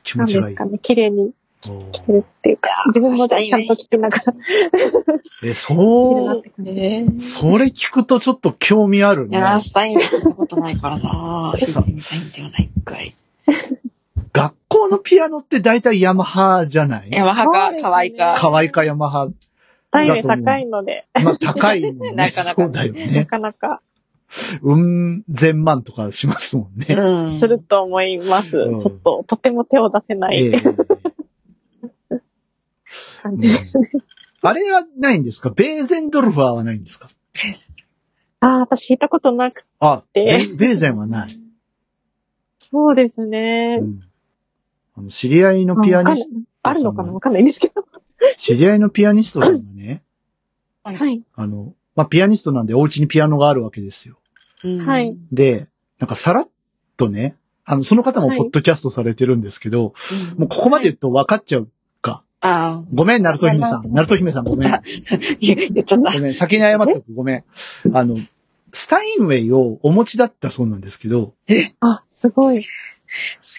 [0.02, 0.56] 気持ちがいい。
[0.56, 4.34] ね、綺麗に弾けるっていうか、自分もちゃんと聞きながら、
[5.44, 6.70] え、そうって、感じ。
[6.70, 9.38] えーそれ聞くとちょっと興味あるね。
[9.38, 9.98] いやー、スタイン
[10.48, 11.72] ことないからなー。
[11.72, 13.14] 弾いてみたいんだよな、一回。
[14.32, 17.10] 学校のピアノって大体ヤマハじゃない？
[17.10, 18.34] ヤマハか、そうですね可愛いか。
[18.38, 19.28] 可愛いかヤマハ？
[19.90, 22.12] タイム高いので、まあ高いね。
[22.12, 23.24] なかなかそうだよなね。
[23.24, 23.80] かなか
[24.62, 26.94] うん、千万とかしますもんね。
[26.94, 27.38] うん。
[27.40, 28.58] すると思います。
[28.58, 30.60] うんちょっと、とても手を出せなえいえ
[33.22, 33.90] 感じですね。
[34.42, 35.48] あれはないんですか？
[35.50, 37.08] ベーゼンドルファーはないんですか？
[38.40, 40.46] ああ、私弾いたことなくあ、え？
[40.46, 41.40] ベベーゼンはない。
[42.70, 43.84] そうですねう。
[43.84, 44.00] ん
[44.96, 47.12] あの知り合いのピアニスト、あるのかな？
[47.12, 47.84] わかんないんですけど。
[48.36, 50.02] 知り合いのピアニストさんがね、
[50.82, 51.22] はい。
[51.34, 54.18] あの、まあ、ピアニストなんでお家にピアノがあるわけですよ。
[54.64, 55.16] うんはい。
[55.32, 56.48] で、なんかさらっ
[56.96, 59.94] とね、あの、その方もはいポッドキャストされてるんですけど、
[60.34, 61.68] うんもうここまで言うと分かっちゃう
[62.40, 62.48] か。
[62.76, 63.92] あごめん、ナルト姫さん。
[63.92, 64.72] ナルト姫さんごめん。
[64.74, 64.82] あ、
[65.40, 66.18] 言言っちゃったご。
[66.18, 67.14] めん、先に謝っとく。
[67.14, 67.44] ごめん。
[67.92, 68.16] あの、
[68.72, 71.34] スタインウェイをお持ちだったそうなんですけど、
[71.80, 72.62] あ、すごい。
[73.40, 73.58] す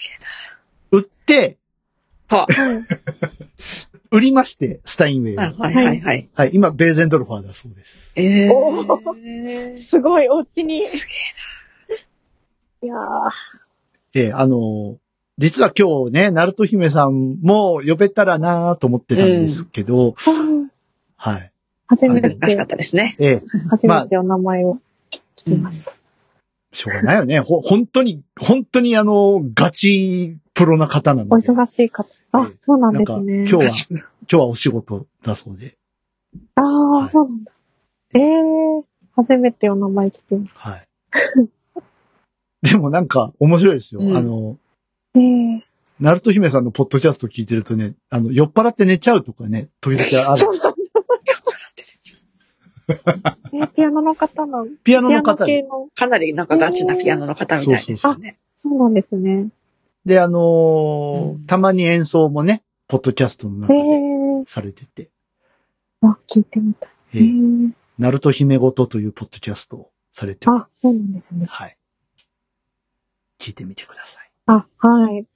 [0.92, 1.58] 売って、げえ
[2.30, 2.38] な。
[2.38, 2.84] ははい。
[4.12, 5.42] 売りまして、スタインウェイを。
[5.42, 6.30] あはいはいはい。
[6.36, 8.12] はい、今、ベーゼンドルファーだそうです。
[8.15, 9.82] ええおー。
[9.82, 10.78] すごい、お家に。
[10.78, 11.06] いす
[12.82, 13.00] げやー。
[14.15, 14.98] ええ、あの、
[15.39, 20.15] 実は今日ね、ナルト姫さんも呼べたらなと思ってたんですけど、
[21.15, 21.52] はい。
[21.88, 22.30] 初めえな。
[22.30, 23.15] 難しかてっ、たですね。
[23.19, 25.93] ええ、初めてお名前を聞きました。
[26.73, 27.39] しょうがないよね。
[27.39, 31.47] ほ、本当に、本当にあの、ガチプロな方なおので。
[31.47, 32.10] 忙しい方。
[32.34, 33.45] あええ、そうなんですね。
[33.47, 35.78] 今日は、今日はお仕事だそうで。
[36.56, 37.52] ああ、はいそうなんだ。
[38.13, 38.84] ええー、
[39.15, 40.88] 初めてお名前聞きましはい。
[42.62, 44.02] でもなんか面白いですよ。
[44.02, 44.58] うんあの、
[45.13, 45.19] た。
[45.19, 45.63] ええ
[46.00, 50.45] ナルト姫さんのポッドキャスト聞いてるとね、あの、酔っ払って寝ちゃうとかね、時々ある。
[53.54, 55.54] えー、ピアノの方なのピアノの方で。
[55.54, 55.88] ピアノ系の？
[55.93, 58.39] かなりなんかガチなピアノの方みたいですよね。
[58.56, 59.50] そうなんですね。
[60.06, 63.80] で、あのーうんたまに演奏もね、ポッドキャストのえ中で
[64.41, 65.10] えされてて、
[66.02, 66.89] あ、聞いてみたい。
[67.13, 71.45] ええー、ナルト姫ごとというポッドキャストをされてあ、そうなんですね。
[71.48, 71.78] はい。
[73.39, 74.29] 聞いてみてください。
[74.51, 75.27] あ、はい。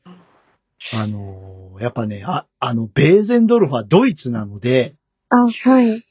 [0.94, 4.96] あのーやっぱね、あ、あの、ベーゼンドルファドイツなので、
[5.30, 6.06] あ、はい。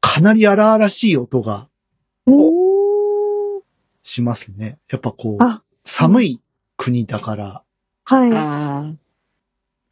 [0.00, 1.68] かなり荒々しい音が。
[4.02, 4.78] しますね。
[4.90, 6.40] やっぱこうあ、寒い
[6.76, 7.62] 国だから、
[8.04, 8.30] はい。
[8.34, 8.94] あ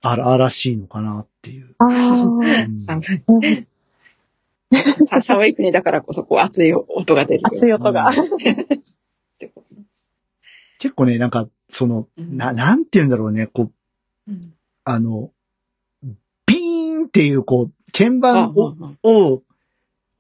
[0.01, 1.75] 荒々しいのかなっていう。
[1.79, 3.67] あ寒い
[5.07, 7.51] 寒い国だからこそこう熱い音が出るよ。
[7.53, 8.11] 熱い音が。
[10.79, 13.71] 結構ね、なんか、その、うんな、なんて言うんだろうね、こ
[14.29, 14.53] う、うん
[14.85, 15.33] あの、
[16.47, 19.43] ビーンっていう、こう、鍵あ盤を、を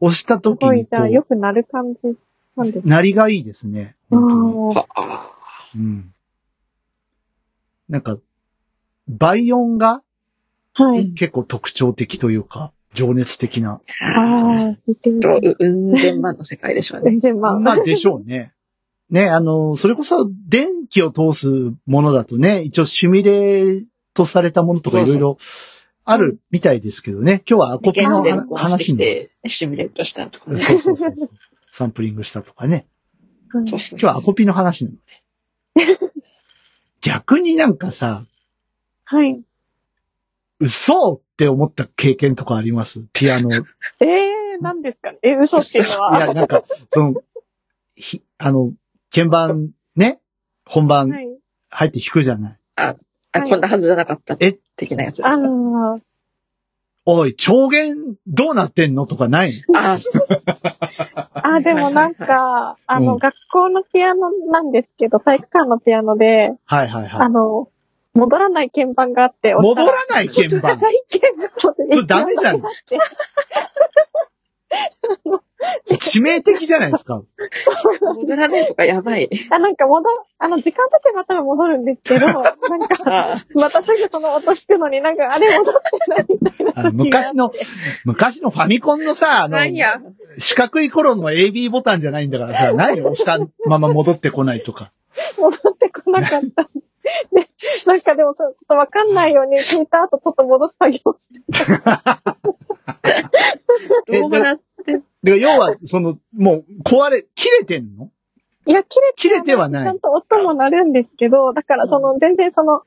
[0.00, 2.16] 押したす時に、ごい、じこゃあ、よう、くなる感じ
[2.56, 3.94] なんです鳴りがいいですね。
[4.10, 4.18] う
[5.78, 6.12] ん。
[7.88, 8.18] なんか、
[9.08, 10.02] 倍音が
[10.74, 11.14] あ、はい。
[11.14, 13.80] 結構特徴的というか、情熱的な。
[14.00, 14.68] ああ。
[14.68, 17.10] ううん千万の世界でしょうね。
[17.10, 17.58] 全然まあ。
[17.58, 18.52] まあ、でしょうね。
[19.10, 21.48] ね、あの、それこそ電気を通す
[21.86, 25.38] ものだとね、一応シミュレートされたものとかいろいろ
[26.04, 27.42] あるみたいですけどね。
[27.48, 29.28] 今日はアコピの話に。
[29.46, 30.60] シミュレートしたとかね。
[30.60, 31.30] そうそうそうそう。
[31.70, 32.86] サンプリングしたとかね。
[33.52, 34.96] 今日はアコピの話なの
[35.76, 35.98] で。
[37.00, 38.24] 逆になんかさ、
[39.04, 39.40] はい。
[40.58, 43.06] 嘘って思った経験とかあります？
[43.12, 43.54] ピアノ。
[43.54, 43.58] い
[44.00, 45.12] ええー、何ですか？
[45.12, 46.18] ねえ、嘘っていうのは。
[46.18, 47.14] や、なんか、その、
[47.94, 48.72] ひ、あの、
[49.16, 50.20] 鍵盤ね、
[50.66, 51.26] 本番はい。
[51.70, 52.58] 入って弾くじゃない。
[52.76, 52.82] あ、
[53.32, 54.36] はいこんなはずじゃなかった。
[54.40, 54.58] え？
[54.76, 55.42] 的なやつですあか。
[55.42, 55.96] あ、
[57.06, 59.52] おい、調弦どうなってんのとかない？
[59.74, 59.98] あ
[61.34, 67.20] あ、でもなんか、あの、うん学校のピアノなんですけど、体育館のピアノで、はいはいはい。
[67.22, 67.70] あの、
[68.12, 70.76] 戻らない鍵盤があって、戻らない鍵盤？
[70.78, 72.62] ない鍵盤それダメじゃん
[75.98, 77.22] 致命的じゃないですか。
[78.00, 79.28] 戻らないとかやばい。
[79.50, 80.08] あ、なんか戻、
[80.38, 82.52] あの、時間経てば多分戻るんですけど、 なんか、
[83.06, 86.72] あまたすぐその音弾くのになんか、あれ戻ってないみたいな。
[86.74, 87.52] あの昔の、
[88.04, 89.58] 昔のファミコンのさ、あの。
[90.38, 94.92] 四角い頃の AB ボタンじゃないんだからさ、何押したまま戻ってこないとか。
[95.38, 96.68] 戻ってこなかった。
[97.32, 97.48] で、
[97.86, 101.40] なんかでもそうちょっとわかんないように聞いた後ちょっと戻す作業をして。
[104.08, 104.65] え どうなって。
[105.26, 108.10] で要は、その、もう、壊れ、切れてんの？
[108.66, 112.82] いや、切れ切れてはないちゃんと音も鳴るんですけど、だからその、全然その、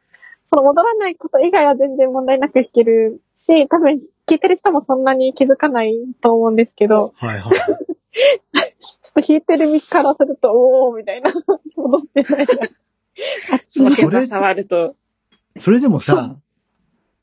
[0.45, 7.59] その戻らないこと以外は全然問題なく弾けるし、多分聞いてる人もそんなに気づかないと思うんですけど、はいはい。
[7.59, 11.33] ちょっと弾いてる身からすると、おーみたいな、
[11.75, 12.53] 戻ってないな。
[13.51, 14.95] あっち触ると。
[15.57, 16.37] それでもさ、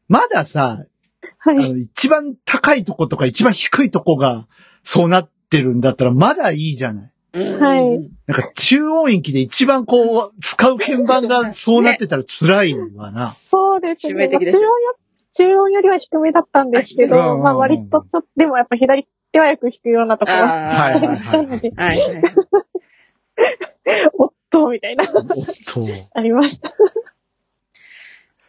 [0.08, 1.56] まださ、あはい。
[1.56, 4.46] の、一番高いとことか一番低いとこが、
[4.86, 7.12] そうなってるんだったら、まだいいじゃない。
[7.32, 8.10] うんはい。
[8.28, 13.32] なんか、中音域で一番こう、使う鍵盤がそうなってたら辛いわな。
[13.32, 14.28] そうですね。
[14.28, 14.70] 中音よ
[15.32, 22.22] 中音よりは低めだったんですけど、んまあ割とちょっと、でもやっぱ左手はよく弾くようなところあはいはいはいしたので、はいはい。
[24.16, 25.84] おっと、みたいな、おっと。
[26.14, 26.72] ありました。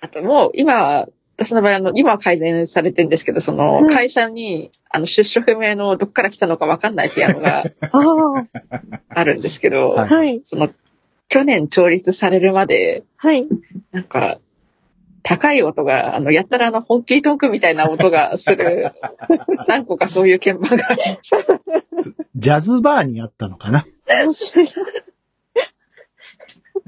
[0.02, 8.46] あともう、今は、私の場合、あの、今は改善されてるんですけど、そのう、ん会社に、あの、出所不明のどっから来たのかわかんないピアノが あ
[9.10, 10.70] あるんですけど、あ、はいはい、その、
[11.30, 13.48] 去年調律されるまで、はい。
[13.92, 14.40] なんか、
[15.22, 18.92] 高い音が、あの、やったらあの、ホッキートークみたいな音がする、
[19.68, 21.38] 何個かそういう鍵盤がありました。
[22.36, 23.86] ジャズバーにあったのかな？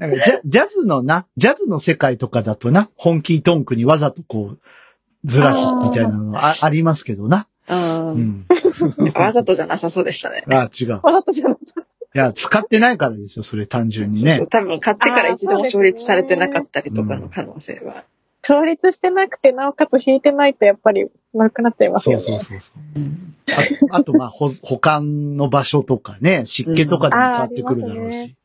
[0.00, 4.58] なんかジャジャズのな、ジャズの世界とかだとな、本気トンクにわざとこう、
[5.24, 7.46] ずらすみたいなのあありますけどな。
[7.68, 7.74] う。
[7.74, 8.46] うんん。
[9.14, 10.42] わざとじゃなさそうでしたね。
[10.48, 10.86] あ、違う。
[10.86, 11.72] いわざとじゃなくて。
[12.14, 14.46] や、使ってないからですよ、それ単純にねそう。
[14.48, 18.04] 多分買ってから一度も調律されてなかったりとかの可能性は。
[18.42, 22.22] 調律してなくて、なおかつ弾いてないとやっぱり丸くなっちゃいますそよね。
[22.22, 23.00] うそうそうそう。
[23.00, 23.34] うん
[23.90, 28.36] ああと、まあ、ほ保管の場所とかね、湿気とかでも変わってくるだろううん。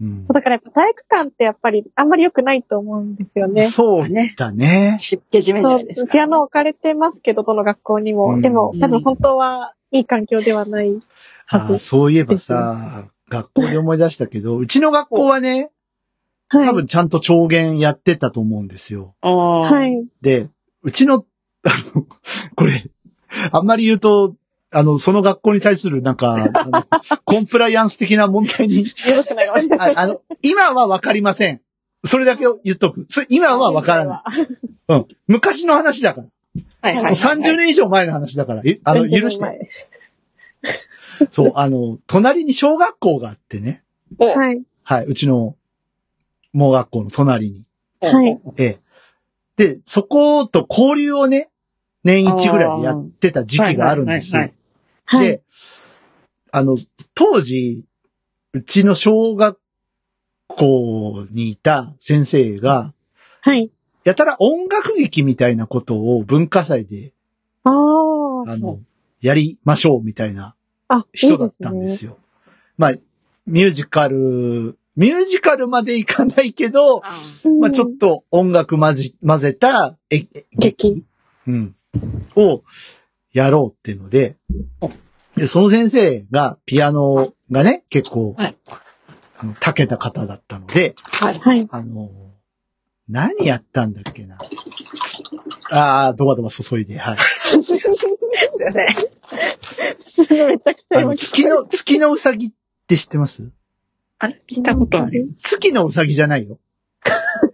[0.00, 3.64] うんそうだからやっぱ体育館ってやっぱりあんまり良くないと思うんですよね。
[3.64, 4.96] そうだね。
[5.00, 8.34] 湿気じめじそうめです、ピアノ置かれてますけど、どの学校にも。
[8.34, 10.98] うんでも、多分本当はいい環境ではない。
[11.48, 15.70] あーそういえばさ、学校で思い出したけど、うちの学校はね、
[16.48, 16.68] はい。
[16.68, 19.14] 多分ちゃんと調弦やってたと思うんですよ。
[19.20, 19.60] ああ。
[19.72, 20.04] はい。
[20.20, 20.48] で、
[20.82, 22.06] うちの、あの、
[22.56, 22.84] これ、
[23.52, 24.34] あんまり言うと、
[24.72, 26.84] あの、その学校に対するなんか、あの
[27.24, 29.56] コンプライアンス的な問題に、よろしくないわ。
[29.78, 31.60] ああの、今はわかりません。
[32.04, 33.06] それだけを言っとく。
[33.08, 34.48] それ今はわからない。
[34.88, 35.06] うん。
[35.26, 36.26] 昔の話だから。
[36.82, 37.14] はいはいはい。
[37.14, 39.68] 30年以上前の話だから、いあの、許して。
[41.30, 43.82] そう、あの、隣に小学校があってね。
[44.18, 44.62] おはい。
[44.82, 45.56] はい、うちの、
[46.52, 47.64] 盲学校の隣に。
[48.00, 48.40] はい。
[48.56, 48.78] ええ。
[49.56, 51.50] で、そこと交流をね、
[52.02, 54.50] 年一ぐらいでやってた時期があるんですよ
[55.10, 55.26] はい。
[55.26, 55.42] で、
[56.52, 56.76] あの、
[57.14, 57.84] 当時、
[58.52, 59.58] うちの小学
[60.46, 62.94] 校にいた先生が、
[63.40, 63.72] はい。
[64.04, 67.12] やたら音楽劇みたいなことを文化祭で、
[67.64, 68.52] ああ。
[68.52, 68.78] あの、
[69.20, 70.54] やりましょうみたいな
[70.86, 72.16] あ、人だったんですよ。
[72.78, 72.92] まあ、
[73.46, 77.18] ミュージカル、ミュージカルまでいかないけど、あ
[77.60, 81.04] まあちょっと音楽混じ、混ぜたええ劇、
[81.48, 81.74] うん、
[82.36, 82.62] を
[83.32, 84.36] やろうっていうので、
[85.36, 88.56] で、その先生がピアノがね、結構、はい
[89.38, 91.38] あの、長けた方だったので、はい。
[91.38, 91.68] はい。
[91.70, 92.10] あの、
[93.08, 94.38] 何やったんだっけな。
[95.70, 97.18] ああ、ドバドバ注いで、はい。
[97.62, 97.94] すいま
[98.72, 98.88] せん。
[100.48, 102.52] めちゃくちゃあの、月の、月のうさぎっ
[102.86, 103.50] て知ってます？
[104.18, 105.30] あれ聞いたことある。
[105.38, 106.58] 月のうさぎじゃないよ。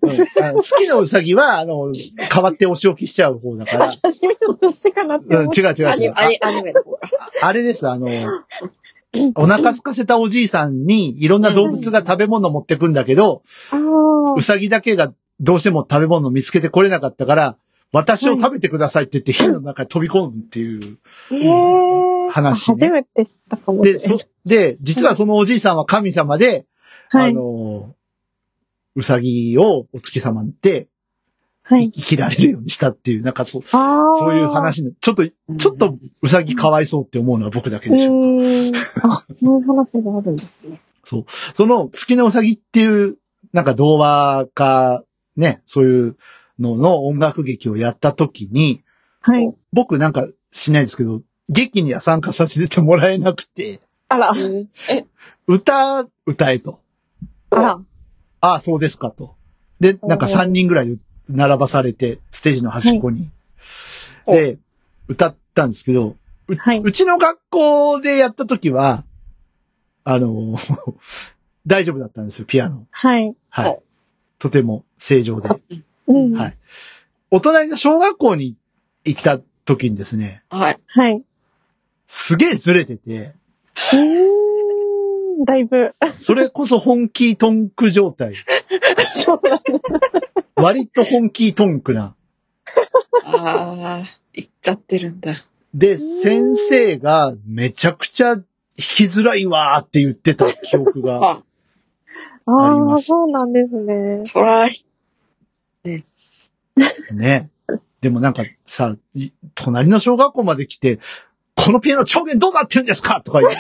[0.06, 1.92] うんあの月のうさぎは、あの、
[2.32, 6.12] 変わってお仕置きしちゃう方だから、初めてのどっちかなってうん、違う違うアニ違う。
[6.16, 6.98] あアニアニメの方が。
[7.42, 8.08] あれです、あの、
[9.34, 13.76] お腹空かせたおじいさんにいろんな動物が食べ物持ってくんだけど、あ
[14.36, 17.56] うさぎだけがどうしても食べ物見つけてこれなかったから、
[17.92, 20.98] 私を食べてくださいって言って火の中に飛び込むっていう、
[21.30, 21.34] あ。
[21.34, 22.88] ええ話ね。
[22.88, 24.18] 初めて知ったかもしれで、ない。
[24.18, 26.66] そ、で、実はそのおじいさんは神様で、
[27.10, 27.34] あはい。
[27.34, 27.94] の、
[28.96, 30.88] うさぎをお月様って
[31.68, 31.90] はい。
[31.90, 34.18] 生きられるようにしたっていう、なんかそう、ああ。
[34.18, 34.92] そういう話ね。
[35.00, 38.12] ちょっと、ちょっとうさぎかわいそうって思うのは僕だけうでしょ。
[38.12, 38.76] ーん。
[39.02, 40.80] あ、そういう話があるんですね。
[41.04, 43.16] その月のうさぎっていう、
[43.52, 45.02] なんか童話か、
[45.36, 46.16] ね、そういう
[46.60, 48.84] のの音楽劇をやった時に、
[49.22, 49.52] はい。
[49.72, 55.04] 僕なんかしないですけど、劇には参加させてもらえなくて、あら、うんえ、
[55.48, 56.80] 歌、歌えと。
[57.50, 57.80] あら。
[58.46, 59.34] ああ、そうですかと。
[59.80, 63.20] で、なんかおー3人ぐらい並ばされて、ステージの端っこに。
[63.20, 63.30] はい
[64.26, 64.58] で、
[65.06, 66.16] 歌ったんですけど、
[66.48, 66.80] うはい。
[66.82, 69.04] うちの学校でやった時は、
[70.02, 70.58] あの、
[71.64, 72.88] 大丈夫だったんですよ、ピアノ。
[72.90, 73.22] はい。
[73.50, 73.80] はいはい。
[74.40, 75.48] とても正常で。
[76.08, 76.32] うん。
[76.32, 76.56] はい
[77.30, 78.56] お隣の小学校に
[79.04, 80.78] 行った時にですね、はい。
[80.86, 81.22] はい。
[82.06, 83.34] すげえずれてて、
[83.92, 84.45] うー
[85.42, 85.44] ん。
[85.44, 85.92] だいぶ。
[86.18, 88.34] それこそ本気トンク状態。
[89.24, 89.80] そうなんです
[90.56, 92.14] 割と本気トンクな。
[93.24, 95.44] ああ、行っちゃってるんだ。
[95.74, 98.44] で、先生がめちゃくちゃ弾
[98.76, 101.16] きづらいわーって言ってた記憶が。
[101.16, 101.42] あ、あり
[102.46, 104.22] ああ、ますそうなんですね。
[104.24, 104.68] そら、
[107.12, 107.50] ね。
[108.00, 110.98] でもなんかさ、い隣の小学校まで来て、
[111.56, 113.50] このピアノ超弦どうなってるんですかとか言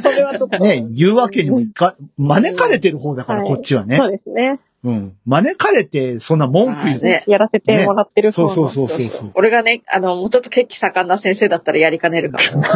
[0.00, 0.58] それはちょっと。
[0.58, 4.08] う、ね、言うわけにもいか、招かれてる方だから、はいこっちはねそ。
[4.08, 4.60] うですね。
[4.84, 5.16] うん。
[5.26, 7.00] 招かれて、そんな文句言う。
[7.00, 9.30] まあねやらせてもらってるそうそうそうそうそう。
[9.34, 12.62] 俺がね、あの、もうちょっと血気盛んな先生だったらやりかねるかも。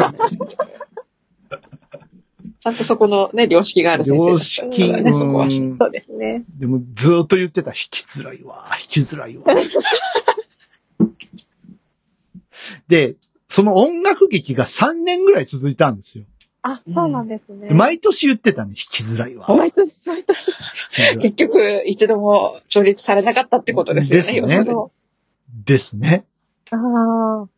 [2.59, 5.45] ちゃんとそこのね、良識がある先生だ良識、ね、そこは。
[5.45, 6.45] うんそうですね。
[6.59, 9.45] でもずーっと言ってた、弾きづらいわ、弾きづらいわ。
[12.89, 16.25] で、その音楽劇が3年ぐらい続いたんですよ。
[16.69, 17.69] あ、そうなんですね。
[17.69, 19.47] で毎年言ってたね、弾きづらいわ。
[19.47, 20.53] 弾毎年、毎年。
[21.21, 24.65] 結局、一度も調律されなかったってことですよね。
[24.65, 24.75] ですね
[25.65, 26.25] ですね。
[26.71, 26.77] あ
[27.45, 27.49] あ、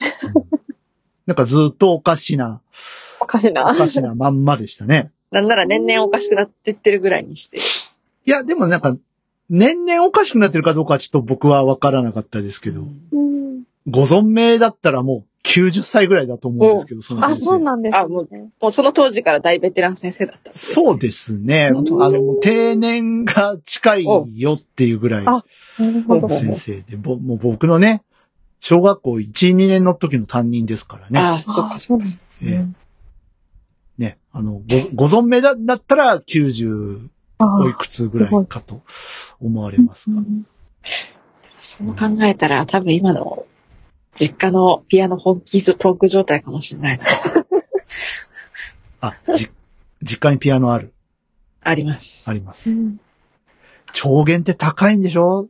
[1.26, 2.62] なんかずーっとおかしな、
[3.20, 3.74] おかしいおな。
[3.76, 5.12] かしなまんまでしたね。
[5.30, 7.58] なんなら年々おかしくなってってるぐらいにして。
[7.58, 7.60] い
[8.24, 8.96] や、でもなんか、
[9.50, 13.29] 年々おかしくなってるかどうかはちょっと僕はわからなかったですけど、うん。
[13.86, 17.44] ご存命だったらもう90歳ぐらいだと思うんですけど、そのあ、先生。
[17.46, 17.98] そうなんですね。
[17.98, 18.28] あも
[18.60, 20.52] もうその当時から大ベテラン先生だった。
[20.54, 21.70] そうですね。
[21.74, 25.44] あうんの、定年が近いよっていうぐらいあ
[25.78, 26.26] なるほど。
[26.26, 28.02] うん先生で、ぼもう僕のね、
[28.60, 31.18] 小学校1、2年の時の担任ですからね。
[31.18, 32.04] ああ、そっかそっか。
[32.42, 32.66] ええ
[33.96, 34.62] ね、あの、
[34.94, 37.08] ご、ご存命だだったら90
[37.38, 38.82] あおいくつぐらいかと
[39.40, 40.16] 思われますが。
[40.16, 40.46] うん
[41.62, 43.44] そう考えたら多分今の
[44.14, 47.04] 実家のピアノ本気トーク状態かもしれないな。
[49.00, 49.50] あ、じ、
[50.02, 50.92] 実家にピアノある？
[51.62, 52.28] あります。
[52.30, 52.70] あります。
[52.70, 53.00] うん
[53.92, 55.48] 超弦って高いんでしょ？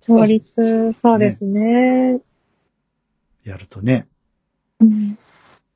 [0.00, 2.20] 調律、そうですね。
[3.42, 4.06] やるとね。
[4.80, 5.18] うん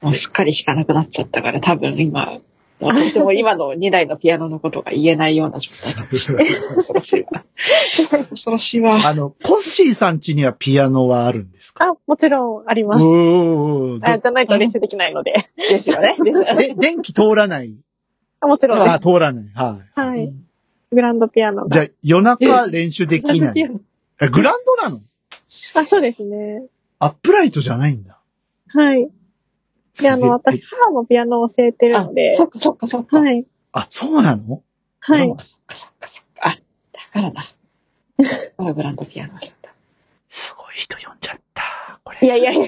[0.01, 2.39] もうすっかり弾かなくなっちゃったから多分今、
[2.81, 6.47] もうとても今の2台のピアノのことが言えないような状態かもしれない。
[6.75, 7.45] 恐ろしいわ。
[8.31, 9.07] 恐ろしいわ。
[9.09, 11.85] あの、コッシーさん家にはピアノはあるんですか？
[11.85, 13.03] あ、もちろんあります。
[13.03, 15.51] おーあじゃないと練習できないので。
[15.57, 16.17] ですよね。
[16.23, 16.69] ですよね。
[16.69, 17.75] で、電気通らない？
[18.41, 19.45] あもちろんであ、通らない。
[19.55, 19.93] はい。
[19.95, 20.01] す。
[20.01, 20.33] はい。
[20.93, 21.71] グランドピアノが。
[21.71, 23.55] じゃあ、夜中練習できない？
[24.21, 25.01] えグランドなの？
[25.75, 26.63] あ、そうですね。
[27.01, 28.19] アップライトじゃないんだ。
[28.69, 29.09] はい。
[30.01, 33.21] で、あの、私、母もピアノを教えてるあので。、そっかそっかそっか。
[33.21, 33.47] はい。
[33.73, 34.63] あ、そうなの？
[35.01, 35.27] はい。
[35.27, 35.37] そっ
[35.67, 36.49] かそっかそっか。
[36.49, 36.59] あ、
[36.93, 37.45] だからだ。
[38.19, 39.75] だからグランドピアノだった。
[40.29, 42.01] すごい人呼んじゃった。
[42.05, 42.27] これ。
[42.27, 42.67] いやいやいや。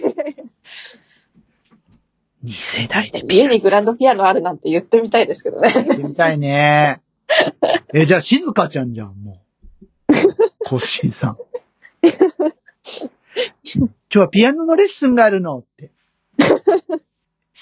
[2.45, 3.51] 2世代でピアノ。
[3.51, 5.73] 家にグランドピアノあるなんて言ってみたいですけどね。
[5.75, 7.03] やってみたいね。
[7.95, 9.43] え、じゃあ、静香ちゃんじゃん、も
[10.09, 10.15] う。
[10.65, 11.37] コッシーさん。
[13.73, 15.93] 今日はピアノのレッスンがあるのって。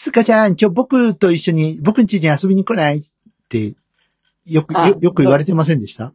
[0.09, 3.03] 静香ちゃん、今日僕と一緒に、僕ん家に遊びに来ないっ
[3.49, 3.75] て、
[4.47, 6.13] よく、よく言われてませんでした？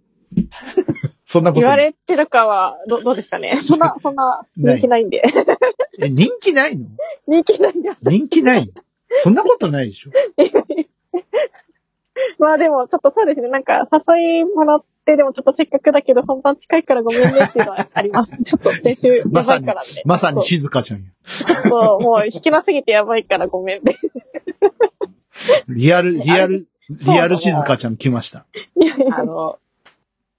[1.26, 1.62] そんなこと。
[1.62, 3.56] 言われてるかは、ど、どうですかね？
[3.62, 5.22] そんな、そんな、人気ないんで。
[6.00, 6.88] え、人気ないの？
[7.28, 7.98] 人気ないんだ。
[8.02, 8.72] 人気ない
[9.20, 10.12] そんなことないでしょ
[12.44, 13.50] まあでも、ちょっとそうですね。
[13.50, 18.38] なんか、誘いもらって、でもちょっとせっかくだけど、本番近いからごめんねっていうのはあります。
[18.44, 19.82] ちょっと練習やばいからね。
[20.06, 21.06] まさに静香ちゃんや。
[21.70, 23.98] そう、もう弾きなすぎてやばいからごめんね。
[25.68, 28.46] リアル、 リアル、リアル静香ちゃん来ました。
[28.76, 29.58] いやいやあの、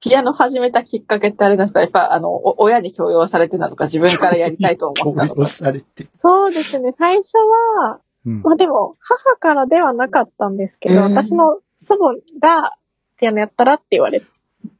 [0.00, 1.80] ピアノ始めたきっかけってあれなんですか？
[1.80, 5.48] やっぱ、あの、お親に強要されてなのか、自分からやりたいと思ったの強要か。
[5.48, 6.06] されて。
[6.20, 6.94] そうですね。
[6.98, 8.42] 最初は、うん。
[8.42, 12.76] まあでも、母からではなかったんですけど、うん私の祖母が
[13.18, 14.26] ピアノやったらって言われて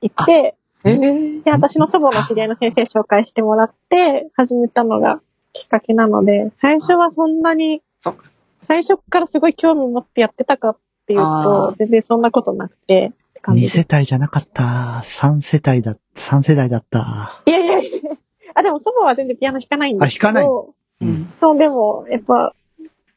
[0.00, 5.20] いて、えーで、私の祖母の知り合いの先生紹介してもらって、始めたのが
[5.52, 8.24] きっかけなので、最初はそんなに、そっか。
[8.60, 10.76] 最初からすごい興味持ってやってたかっ
[11.06, 15.02] ていうあと、全然そんなことなくて、って感じ二です世帯じゃなかった。
[15.04, 17.42] 三世帯だ、三世代だった。
[17.46, 18.10] いやいやいや
[18.54, 20.28] あ、でも祖母は全然ピアノ弾かないんですけど。
[20.28, 21.32] あ弾かないうん。
[21.40, 22.54] そう、でも、やっぱ、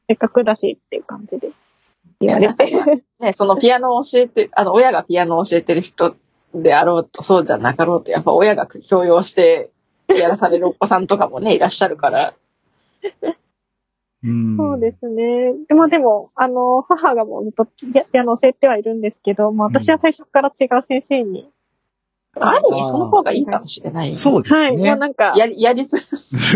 [0.07, 1.49] せっかくだしっていう感じで
[2.19, 2.71] 言われて。
[3.19, 6.15] ね、そのピアノを教えて、あの、親がピアノを教えてる人
[6.53, 9.71] であろうと、そうじゃなかろうと、やっぱ親が強要して
[10.07, 12.33] やらされるお子さんとかもね、いらっしゃるから。
[14.23, 14.57] うん。
[14.57, 15.53] そうですね。
[15.67, 21.49] でもでも、あの、母がもうずっとピアピアノを教えてはいるんですけど、もう私は最初から違う先生に。
[22.39, 24.15] ある意味その方がいいかもしれない。
[24.15, 24.71] そうですはい。
[24.71, 24.95] もうね。
[24.95, 25.95] なんか、やり、やりす、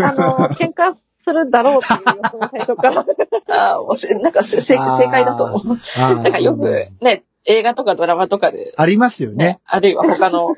[0.04, 0.96] あの、喧嘩
[1.32, 3.06] するだろうっていう予想を最初から。
[3.74, 5.78] あーもうせなんかせ正解だと思う。
[5.98, 10.56] なんかよくね、映画とかドラマとかで、ありますよねね。、あるいは他の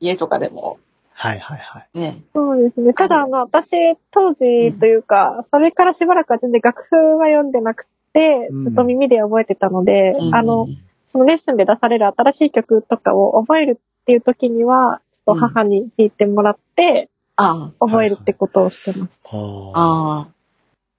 [0.00, 0.78] 家とかでも、
[1.12, 1.98] はいはいはい。
[1.98, 2.94] ね、そうですね。
[2.94, 3.76] ただ、あの、私、
[4.10, 10.66] 当時というか、それからしばらくは全然楽譜は読んでなくて、うんずっと耳で覚えてたので、うんあの、、
[11.06, 19.36] そのレッスンで出される新しい曲とかを覚えるっていう時には、ちょっと母に弾いてもらって、あ覚えるってことをしてましあ
[19.74, 20.28] あ、ああ。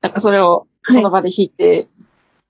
[0.02, 1.88] なんかそれをはいその場で弾いて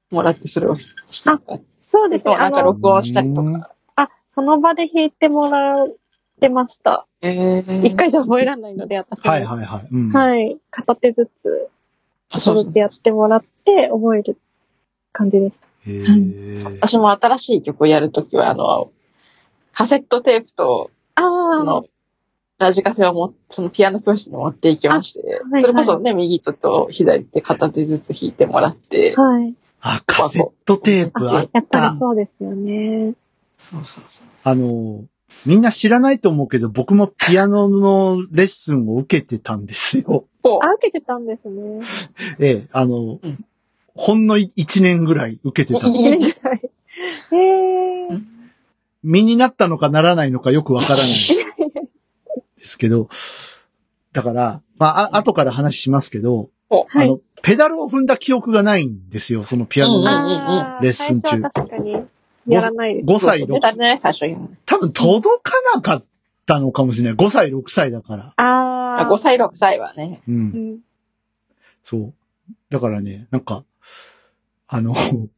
[0.10, 1.46] もらって、それを弾あく。
[1.46, 1.60] た。
[1.82, 2.36] そうですね。
[2.38, 3.72] なあの、んか録音したりとうんか。
[3.96, 5.88] あ、その場で弾いてもらっ
[6.40, 7.06] てました。
[7.22, 9.30] ええ一回じゃ覚えられないので、私も。
[9.30, 9.88] はいはいはい。
[9.92, 10.12] うん。
[10.14, 10.58] はい。
[10.70, 11.70] 片手ずつ、
[12.30, 14.38] あそう揃ってやってもらって、覚える
[15.12, 15.68] 感じでした。
[15.92, 18.92] へー私も新しい曲をやるときは、あの、
[19.74, 21.54] カセットテープと、ああ。
[21.58, 21.86] その、
[22.62, 29.56] ラジカセをも、そのピアノ教室に持っていきまして、はいそれこそね、右手と左手片手ずつ弾いてもらって、はい。
[29.82, 32.00] あ、カセットテープあっやっぱたり。
[32.00, 33.14] そうですよね。
[33.58, 34.28] そうそうそう。
[34.44, 35.04] あの、
[35.46, 40.26] みんな知らないと思うけど、僕もピアノのレッスンを受けてたんですよ。
[40.44, 41.82] こあ、受けてたんですね。
[42.40, 43.46] ええ、あの、うん
[43.94, 45.86] ほんの1年ぐらい受けてた。
[45.86, 46.22] いいはい。
[46.22, 48.20] へえ。
[49.04, 51.08] 身になったのかならないのかよくわからない。
[52.82, 53.10] けど、
[54.12, 57.06] だから、まあ、あ後から話しますけど、はい。
[57.06, 60.80] あの、ペダルを踏んだ記憶がないんですよ、そのピアノうんの。
[60.82, 61.92] レッスン中最初は確かに、
[62.48, 63.06] やらないです。
[63.06, 64.50] 5歳、6そうだね、最初に。
[64.66, 66.04] 多分届かなかっ
[66.46, 67.14] たのかもしれない。
[67.16, 68.34] 5歳、6歳だから。
[68.38, 70.22] ああ、5歳、6歳はね。
[70.28, 70.32] う。
[70.32, 70.40] うん
[70.76, 70.80] ん。
[71.84, 72.14] そう。
[72.70, 73.64] だからね、なんか、
[74.68, 74.96] あの、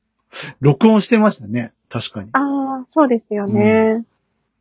[0.61, 1.73] 録音してましたね。
[1.89, 2.29] 確かに。
[2.33, 4.05] ああ、そうですよね。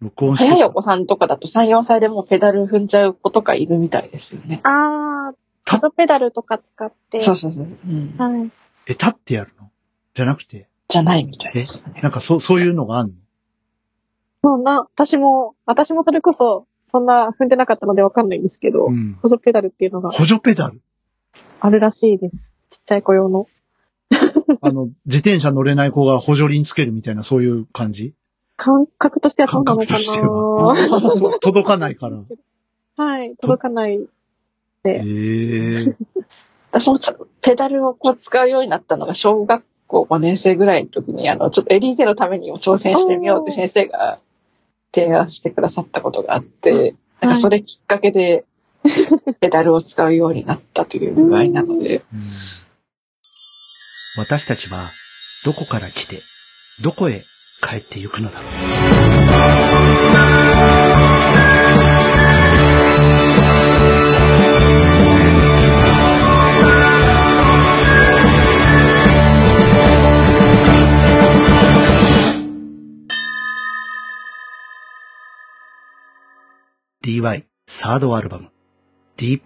[0.03, 0.51] 録音してた。
[0.55, 4.61] 早いお子さんとかだと3、4歳でもうペダル踏んじゃう子とかいるみたいですよね。
[4.65, 5.35] ああ、
[5.65, 7.21] たカトペダルとか使って。
[7.21, 7.65] そうそうそう。
[7.65, 8.15] うん。
[8.19, 8.51] はい。
[8.87, 9.71] え、立ってやるの？
[10.15, 12.01] じゃなくて、じゃないみたいですよね。
[12.03, 13.15] なんかそう、そういうのがあんの？
[14.43, 19.19] そんな、私も、私もそれこそ、そんな踏んでなかったのでわかんないんですけど、うん。
[19.23, 20.81] 補助ペダルっていうのが補助ペダル？
[21.61, 22.51] あるらしいです。
[22.69, 23.47] ちっちゃい子用の。
[24.61, 28.15] あの、自転車乗れない子が補助輪つけるみたいな、そういう感じ？
[28.63, 31.33] 感覚としてはそうなのか感覚としては。
[31.33, 32.19] と届かないから。
[32.97, 33.99] はい、届かない。
[34.85, 35.97] ええ
[36.71, 44.21] 私もつペダルをこう使うようになったのが小学校5年生ぐらいの時に、あの、ちょっとエリーゼのためにも挑戦してみようって先生が
[44.95, 48.45] 提案してくださったことがあって、なんかそれきっかけで
[49.41, 52.05] ペダルを使うようになったという具合なので、
[54.19, 54.79] 私たちは、
[55.45, 56.21] どこから来て、
[56.83, 57.23] どこへ
[57.63, 58.53] 帰ってゆくのだろう。
[77.05, 78.51] DY サードアルバム、
[79.17, 79.41] ディ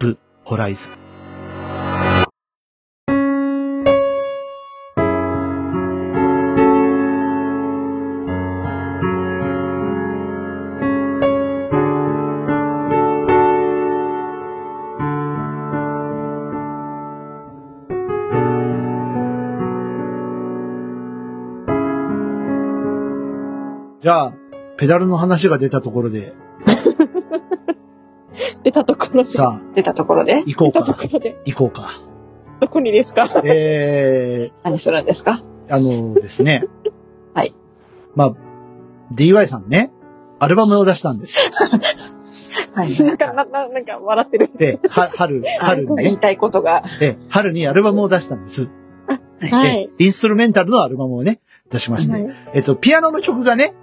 [24.07, 24.33] じゃあ、
[24.77, 26.33] ペダルの話が出たところで、
[28.63, 29.29] 出たところで。
[29.29, 30.43] さあ、出たところで？
[30.45, 31.07] 行こう出たとか。
[31.09, 31.35] ころで。
[31.43, 31.91] 行こうか。
[32.61, 33.41] どこにですか？
[33.43, 35.41] え何するんですか？
[35.67, 36.63] ー、あのですね。
[37.35, 37.53] はい。
[38.15, 38.33] まあ、
[39.13, 39.91] DY さんね。
[40.39, 41.51] アルバムを出したんですよ。
[42.75, 42.97] はい。
[43.03, 44.49] なんか、な、ななんか笑ってる。
[44.55, 46.85] で、は春、春にね、言いたいことが。
[47.01, 48.69] で、春にアルバムを出したんです。
[49.41, 49.89] はい。
[49.97, 52.13] でインストゥルメンタルのアルバムをね、出しまして。
[52.13, 53.73] はいえっと、ピアノの曲がね、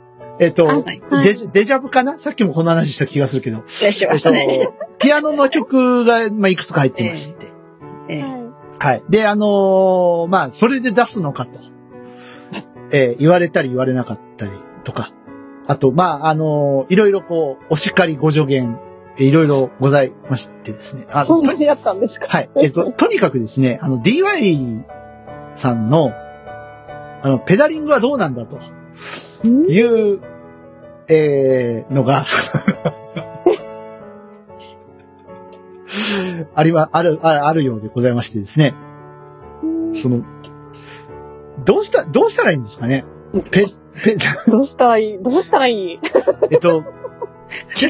[0.40, 1.02] えっと、あはい。
[1.10, 2.18] はいデジデジャブかな？
[2.18, 3.62] さっきもこの話した気がするけど。
[3.80, 4.46] でしましたね。
[4.48, 7.46] えっと、ピアノの曲が、まあ、いくつか入ってまして。
[8.08, 8.44] ええは
[8.78, 9.02] はい。
[9.08, 11.60] で、あのーまあ、それで出すのかと。
[12.90, 15.12] えー言われたり言われなかったりとか。
[15.66, 18.78] あと、まあ、あのーいろいろこう、お叱りご助言、
[19.16, 21.06] えーいろいろございましてですね。
[21.10, 21.26] あい。
[21.26, 22.26] そんとなにやったんですか？
[22.28, 22.50] はい。
[22.56, 24.84] えっと、とにかくですね、あの、DY
[25.54, 26.12] さんの、
[27.22, 28.62] あの、ペダリングはどうなんだとうん
[29.44, 29.80] い
[30.14, 30.20] う、
[31.08, 32.26] えー、のが、
[36.54, 38.74] ありま、ある、ああるようでございましてですね。
[39.94, 40.22] その、
[41.64, 43.04] どうした、どうしたらいいんですかね
[43.50, 43.66] ペ、
[44.02, 44.16] ペ、
[44.50, 45.98] どうしたらいいどうしたらいい？
[46.50, 46.84] えっと、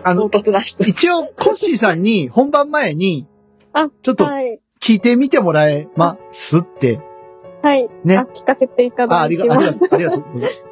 [0.02, 0.30] あの。
[0.30, 3.26] 一応、コッシーさんに本番前に、
[3.72, 4.60] あちょっとはい。
[4.80, 7.00] 聞いてみてもらえますって
[7.64, 7.88] はい。
[8.04, 9.78] ねあ、聞かせていたあ、ありが、あだきます。
[9.84, 10.24] りが、ありがとう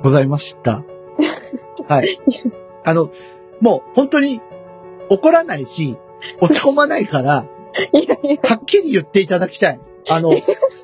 [0.03, 0.85] ございました。
[1.89, 2.21] はい。
[2.85, 3.09] あの、
[3.61, 4.43] もう本当に
[5.09, 5.97] 怒らないし、
[6.43, 7.47] 落ち込まないから、
[8.45, 9.81] はっきり言っていただきたい。
[10.11, 10.33] あの、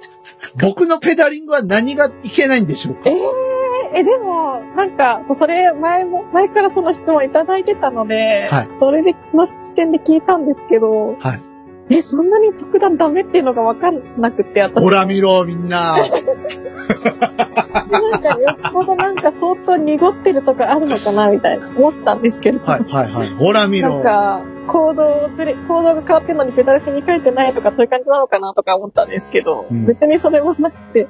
[0.63, 3.11] 僕のペダリングは何がいけないんでしょうか？
[3.11, 11.48] えええ、でも、なんか、それ、前も、前からその質問いただいてたので、はいそれで、の視点で聞いたんですけど、はい。
[11.91, 14.83] え、そんなに特段ダメっていうのがわかんなくて、私。
[14.83, 15.97] ほら見ろ、みんな。
[17.91, 22.59] なんか、よっぽどなんか相当濁ってるとかあるのかな、みたいな、思ったんですけど。
[22.65, 23.29] はい、はい、はい。
[23.31, 24.03] ほら見なんろ。
[24.03, 31.09] か、行動をずれ、行動が変わってるのにペダル踏み替えてないとかそういう感じなのかなとか思ったんですけど、うん別にそれもなくて、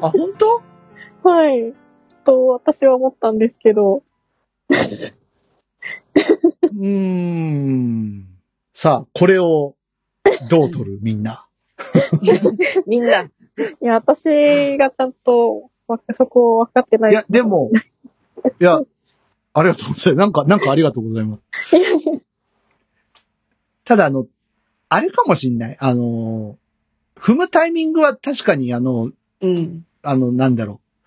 [0.00, 0.62] あ、本当？
[1.28, 1.74] はい。
[2.24, 4.02] と、私は思ったんですけど、
[4.70, 8.24] うーん。
[8.76, 9.76] さあ、これを、
[10.50, 10.98] どう取る？
[11.00, 11.46] みんな。
[12.88, 13.22] みんな。
[13.22, 13.28] い
[13.80, 17.12] や、私がちゃんと、わそこを分かってない。
[17.12, 17.70] いや、でも、
[18.60, 18.80] いや、
[19.52, 20.14] ありがとうございます。
[20.14, 21.42] なんか、なんかありがとうございます。
[23.84, 24.26] ただ、あの、
[24.88, 25.76] あれかもしんない。
[25.78, 26.58] あの、
[27.14, 29.86] 踏むタイミングは確かに、あの、うん。
[30.02, 31.06] あの、なんだろう。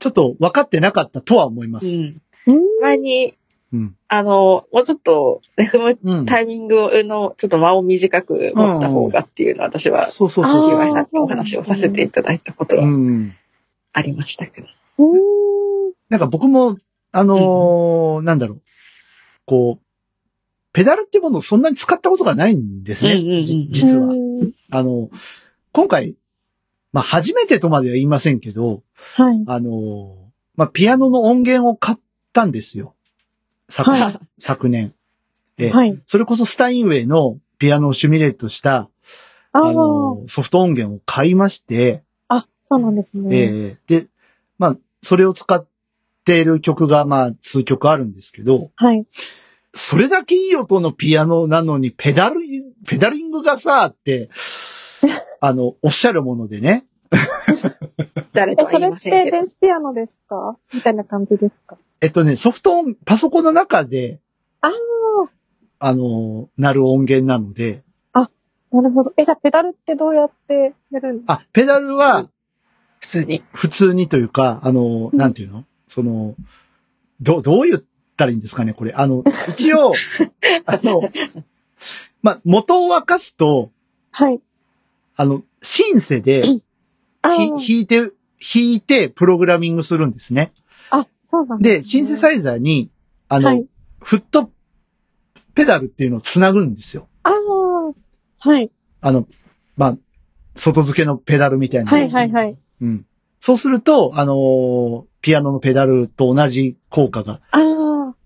[0.00, 1.86] ちょっと分かってなかったとは思います。
[1.86, 2.20] うん。
[2.46, 3.36] うん前に、
[3.72, 3.96] うん。
[4.08, 6.26] あの、もうちょっと、ね踏むうん。
[6.26, 10.70] タイミングの、ちょっと間を短く持った方がっていうのは、私は、そうそうそうそう。
[10.70, 13.34] 木林さんにお話をさせていただいたことがうん。
[13.92, 14.66] ありましたけど。
[16.08, 16.78] なんか僕も、
[17.12, 18.62] あのーなんだろう。
[19.46, 19.84] こう、
[20.72, 23.14] ペダルってものをそんなに使ったことがないんですね。
[23.14, 24.14] うんうんうんじ実はう。
[24.14, 25.10] んあの、
[25.72, 26.16] 今回、
[26.92, 28.82] まあ初めてとまでは言いませんけど、
[29.16, 29.44] はい。
[29.46, 30.16] あの、
[30.56, 31.98] まあピアノの音源を買っ
[32.32, 32.94] たんですよ。
[33.70, 34.94] 昨,、はい昨年。
[35.58, 35.98] ええはい。
[36.06, 38.88] それこそスタインウェイのピアノをシミュレートした、
[39.52, 42.02] あああ、の、ソフト音源を買いまして、
[42.72, 43.36] そうなんですね。
[43.36, 44.06] ええで、
[44.56, 45.66] まあ、それを使っ
[46.24, 49.04] ている曲が、まあ、数曲あるんですけど、はい。
[49.74, 52.36] それだけいい音のピアノなのに、ペダル、
[52.86, 54.30] ペダリングがさ、って、
[55.40, 56.86] あの、おっしゃるものでね。
[58.32, 59.48] 誰え、とは言いそれってませんけど 電。
[59.48, 60.56] 子ピアノですか？
[60.72, 61.76] みたいな感じですか？
[62.00, 64.20] えっとね、ソフト音、パソコンの中で、
[64.60, 64.72] ああ、
[65.78, 67.82] あの、鳴る音源なので、
[68.72, 69.12] なるほど。
[69.16, 71.16] え、じゃあペダルってどうやってやるん？
[71.16, 72.28] ですかあ、ペダルは
[73.00, 73.42] 普通に。
[73.52, 75.64] 普通にというか、あの、なんていうの？
[75.88, 76.36] その、
[77.20, 77.82] ど、どう言っ
[78.16, 78.92] たらいいんですかね、これ。
[78.94, 79.92] あの、一応、
[80.66, 81.02] あの、
[82.22, 83.72] まあ、元を沸かすと、
[84.12, 84.40] はい。
[85.16, 86.44] あの、シンセで、
[87.22, 88.12] あひー弾いて、弾
[88.74, 90.52] いて、プログラミングするんですね。
[91.30, 92.90] あ、そうなんで、シンセサイイザーに、
[93.28, 93.66] あの、はい。
[94.00, 94.50] フット
[95.54, 97.08] ペダルっていうのをつなぐんですよ。
[97.22, 98.70] ああ、はい。
[99.00, 99.26] あの、
[99.76, 99.98] まあ、
[100.56, 102.08] 外付けのペダルみたいなはい。
[102.08, 102.56] はいはい。
[102.80, 103.06] うん。
[103.40, 107.40] そうすると、あのーピアノのペダルと同じ効果が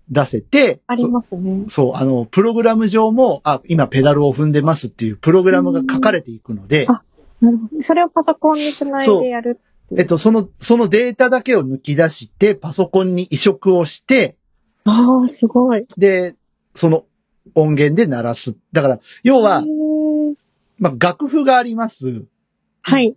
[0.09, 1.65] 出せて、ありますね。
[1.65, 7.01] そそう、あの、プログラム上も、あ、今ペダルを踏んでますっていうプログラムが書かれていくので、あ
[7.41, 7.83] なるほど。
[7.83, 9.59] それをパソコンにつないでやる。
[9.97, 14.35] えっと、その、そのデータだけを抜き出して、パソコンに移植をして、
[14.83, 15.85] ああ、すごい。
[15.97, 16.35] で、
[16.73, 17.05] その
[17.53, 18.57] 音源で鳴らす。
[18.71, 19.63] だから、要は
[20.79, 22.25] まあ、楽譜があります。
[22.81, 23.15] はい。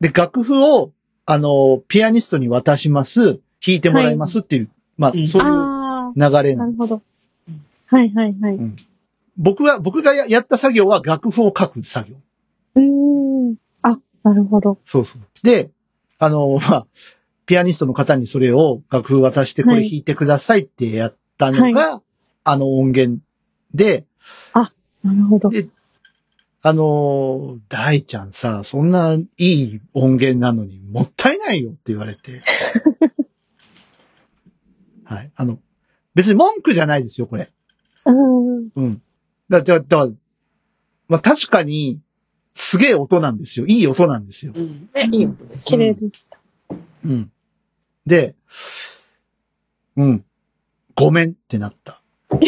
[0.00, 0.92] で、楽譜を、
[1.26, 3.40] あの、ピアニストに渡します。
[3.64, 6.66] 弾いてもらいますっていう、まうんあ、そういうあ流れあ、なの。
[6.66, 7.02] なるほど。
[7.86, 8.54] はいはいはい。
[8.56, 8.76] う
[9.36, 12.16] 僕が、僕がややった作業は楽譜を書く作業。
[12.76, 13.56] ーん。
[13.82, 14.78] あ、なるほど。
[14.84, 15.22] そうそう。
[15.42, 15.70] で、
[16.18, 16.86] あの、 まあ、
[17.46, 22.00] ピアニストの方にそれを楽譜渡してこれ弾いてくださいってやったのが、
[22.42, 23.20] あの音源
[23.74, 24.06] で、
[25.02, 25.50] なるほど。
[25.50, 25.68] で
[26.66, 32.42] あのー、大ちゃんさ、そんないい音源なのにもったいないよって言われて。
[35.04, 35.30] はい。
[35.36, 35.58] あの、
[36.14, 37.52] 別に文句じゃないですよ、これ。
[38.06, 38.70] うん。
[38.74, 39.02] うん。
[39.50, 40.10] だ、だ、だから、
[41.08, 42.00] まあ、確かに、
[42.54, 43.66] すげえ音なんですよ。
[43.66, 44.52] いい音なんですよ。
[44.54, 44.88] うん。
[44.94, 45.64] ね、いい音です。
[45.66, 46.38] 綺麗でした。
[47.04, 47.30] うん。
[48.06, 48.34] で、
[49.96, 50.24] うん。
[50.94, 52.00] ごめんってなった。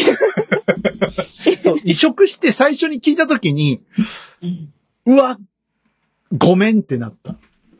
[1.59, 3.81] そう、移植して最初に聞いたときに、
[5.05, 5.37] うわ、
[6.37, 7.35] ごめんってなった。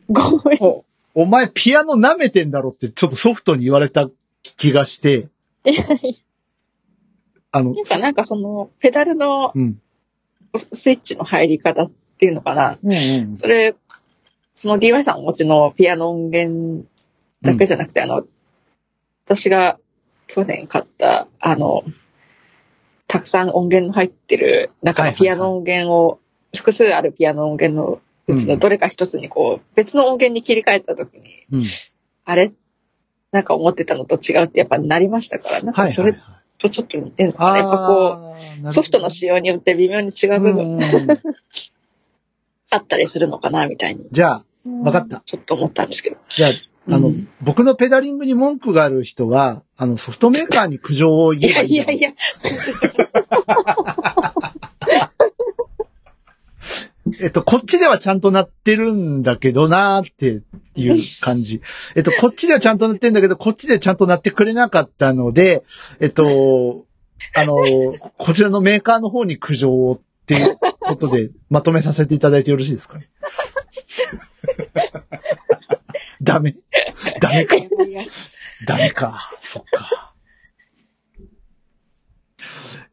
[0.09, 0.57] ごめん。
[0.57, 4.09] ほお前ピアノ舐めてんだろってちょっとソフトに言われた
[4.57, 5.30] 気がして、
[7.51, 7.75] あのう。
[7.75, 9.82] なん、か、なんかその、ペダルのうん。
[10.73, 12.78] スイッチの入り方っていうのかな。
[12.84, 13.36] うんうん。
[13.38, 13.76] それ、
[14.53, 16.86] その DY さんお持ちのピアノ音源
[17.41, 18.26] だけじゃなくて、あの、
[19.26, 19.78] 私が
[20.28, 21.84] 去年買った、あの、
[23.07, 25.38] たくさん音源の入ってる中はいはいはい。
[25.38, 26.20] のピアノ音源を、
[26.55, 31.65] 複数あるピアノ音源のうちのどれか一つにこう、別の音源に切り替えたときに、うん。
[32.26, 32.51] あれ？
[33.32, 36.03] なんか思ってたのと違うってやっぱなりましたから、なんはいはい。
[36.03, 36.38] はいかそれ。
[36.57, 37.57] とちょっと似てるのかな。
[37.59, 40.78] やっぱこう、ソフトの仕様によって微妙に違う部分。
[40.78, 41.07] がうん
[42.70, 44.45] あったりするのかな、みたいに、じゃあ、
[44.84, 45.22] わかった。
[45.26, 46.18] ちょっと思ったんですけど。
[46.30, 46.51] じゃあ、
[46.89, 52.18] あの、うん僕のペダリングに文句がある人は、あの、ソフトメーカーに苦情をい言えばいいんだやいやいや、
[57.22, 60.43] えっと、こっちではちゃんとなってるんだけどなーって
[60.76, 61.61] いう感じ。
[61.95, 65.63] えっと、こっちではちゃんとなってるんだけど、こっちでちゃんとなってくれなかったので、
[65.99, 66.86] えっと、
[67.36, 67.55] あの、
[68.18, 72.97] こちらのメーカーの方に苦情をっていうことでまとめさせていただいてよろしいですか？
[72.99, 73.07] ね。
[76.21, 76.55] ダメ
[77.19, 77.55] ダメか
[78.65, 79.31] ダメか。
[79.39, 80.13] そっか。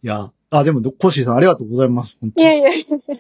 [0.03, 2.17] いや、あ、でも、コッシーさんありがとうございます。
[2.21, 3.17] 本当にいやいやいや。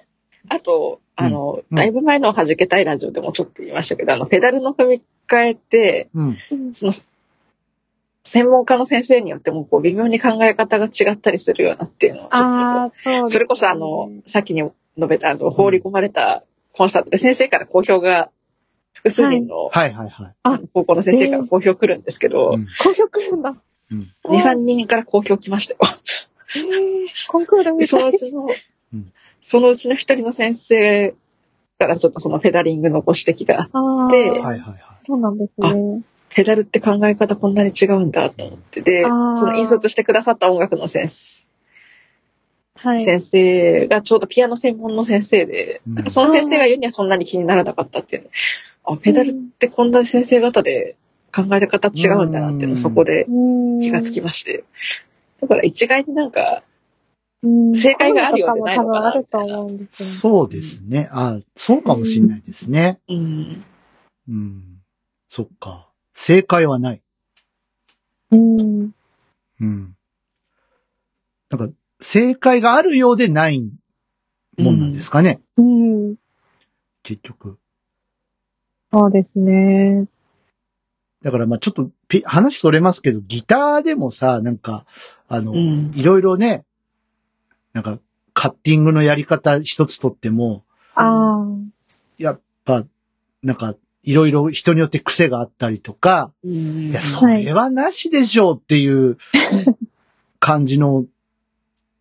[0.51, 6.37] あと、あの、うんだいぶ前の弾けたいラジオでもちょっと言いましたけど、あの、ペダルの踏み替えって、うん。
[6.73, 6.93] その、
[8.25, 14.63] 専門家の先生によっても、こう、微妙に考え方が違ったりするようなっていうのをちょっとああ、そねそれこそあの、さっきに
[14.97, 18.31] 述べたあの、放り込まれたコンサートで先生から好評が、
[18.95, 20.35] 複数人の、はいはいはい。
[20.45, 23.55] あの高校の先生から好評来るんですけど、うん公表来るんだ。
[23.91, 25.79] うん2、3人から好評来ましたよ。
[26.57, 28.11] えーコンクールでそみたい。
[28.11, 28.47] のうちの
[28.95, 29.13] うん、
[29.43, 31.15] そのうちの一人の先生
[31.79, 34.81] からちょっとそのペダリングのご指摘があって、はいはいはい。
[35.05, 36.03] そうなんですね。
[36.35, 39.09] ペダルって考え方こんなに違うんだと思って、で、そ
[39.47, 41.45] の引率してくださった音楽の先生
[42.77, 43.05] はい。
[43.05, 48.29] 先生がちょうどピアノ専門の先生で、うんなんかその先生が言うにはそんなに気にならなかったっていうの。
[48.85, 50.97] あ、ペダルってこんな先生方で
[51.33, 53.27] 考え方違うんだなっていうのをそこで
[53.81, 54.65] 気がつきまして。
[55.41, 56.63] だから一概になんか、
[57.43, 60.09] うん正解があるようでないのかな多分あると思うんですよ。
[60.09, 61.09] そうですね。
[61.13, 62.99] あ、そうかもしれないですね。
[63.09, 63.65] うん。
[64.29, 64.63] うん。
[65.29, 65.89] そっか。
[66.15, 67.03] 正解はない。
[68.31, 68.95] うん。
[69.61, 69.97] うん。
[71.51, 73.63] なんか、正解があるようでない
[74.59, 75.41] もんなんですかね。
[75.57, 76.17] うん。
[77.03, 77.59] 結局。
[78.93, 80.07] そうですね。
[81.23, 84.85] だからまあちょっとピ、話それますけど、ギターでもさ、なんか、
[85.27, 85.91] あの、うん。
[85.95, 86.65] いろいろね、
[87.73, 87.99] なんか、
[88.35, 91.47] カッティングのやり方一つとっても、ああ。
[92.19, 92.85] やっぱ、
[93.43, 93.75] なんか、
[94.05, 99.17] いろいろ人によって癖があったりとか、うんいや、それはなしでしょうっていう
[100.39, 101.07] 感じの、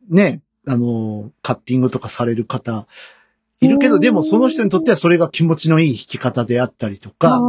[0.10, 2.88] ね、あの、カッティングとかされる方、
[3.62, 7.42] いるけど、うんでもその人にとってはそれが気持ちのいい弾き方であったりとあか、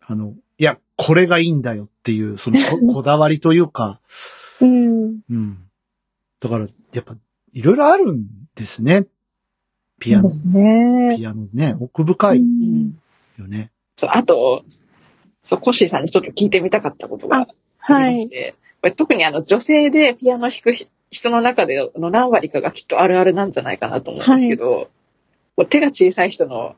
[0.00, 4.00] あの、いや、これがいいんだよっていう、そのここだわりというか、
[4.60, 5.20] うん。
[5.30, 5.58] うん。
[6.40, 7.14] だから、やっぱ、
[7.52, 9.06] いろいろあるんですね。
[10.00, 11.16] ピアノね。
[11.16, 13.01] ピアノね、奥深いうん
[13.38, 13.70] よね。
[13.96, 14.64] そう、あと、
[15.42, 17.46] そう、コッシーさんにちょっと聞いてみたかったことがあ
[17.78, 18.10] はい。
[18.10, 24.90] りまして、これ特にあの女性でピアノ弾くひ人の中での何割かがきっとあるあるなんじゃないかなと思うんですけど、
[25.56, 26.76] こう手が小さい人の、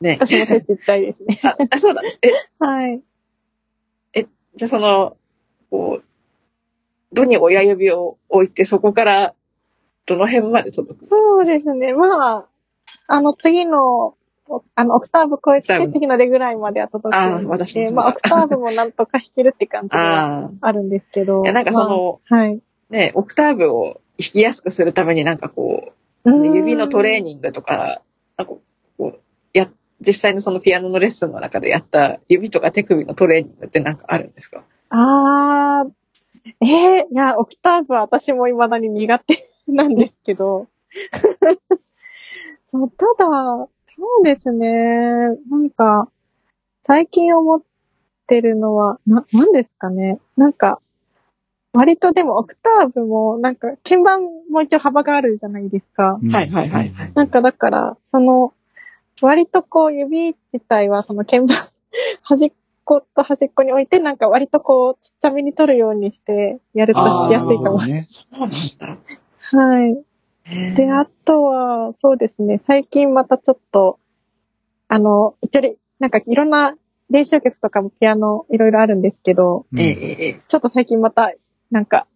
[0.00, 1.40] ね、私 も手ちっちゃいですね。
[1.44, 2.18] あ、あそうなんです。
[2.22, 3.02] え、はい。
[4.56, 5.18] じゃあその、
[5.70, 6.04] こう、
[7.12, 9.34] どに親指を置いてそこから
[10.06, 11.92] どの辺まで届くそうですね。
[11.92, 12.48] まあ、
[13.06, 14.16] あの次の、お
[14.74, 21.42] あの、オクターブ超えて次のレぐらいまでは届くあ私もまあ、オクターブもなんとか弾けるって感じが あるんですけど。
[21.44, 22.60] いや、なんかその、まあ、はい。
[22.90, 25.92] ね、オクターブを弾きやすくするためになんかこ
[26.24, 28.00] う、指のトレーニングとか、
[28.36, 28.60] なんかこ
[28.98, 29.14] う、
[29.52, 29.68] やっ
[30.00, 34.62] 実際のそのピアノのレッスンの中でやった指とか手首のトレーニングってなんかあるんですか？
[34.90, 35.90] あー、
[36.64, 40.66] えー、いや、オクターブは私も未だに苦手なんですけど。
[42.70, 43.68] そう、ただ、
[43.98, 44.68] そうですね。
[45.50, 46.08] なんか、
[46.86, 47.62] 最近思っ
[48.26, 50.18] てるのは、な、なんですかね。
[50.36, 50.80] なんか、
[51.72, 56.18] 割とでもオクターブも、なんか、鍵盤も一応幅があるじゃないですか。
[56.22, 58.52] うんはいはいはいはいなんかだから、その、
[59.22, 61.56] 割とこう指自体はその鍵盤、
[62.22, 62.52] 端っ
[62.84, 67.84] こと端っこに置いて、なんか割とこう、ちっちゃめに取るようにしてやるとしやすいかも。
[67.84, 68.04] ね。
[68.04, 68.98] そうなんだ。
[69.58, 70.02] はい。
[70.74, 73.98] で、あとは、そうですね、最近またちょっと、
[74.88, 76.76] あの、一応れ、なんかいろんな
[77.10, 79.66] 練習曲とかもピアノいろいろあるんですけど、
[80.46, 81.32] ちょっと最近また、
[81.70, 82.06] なんか、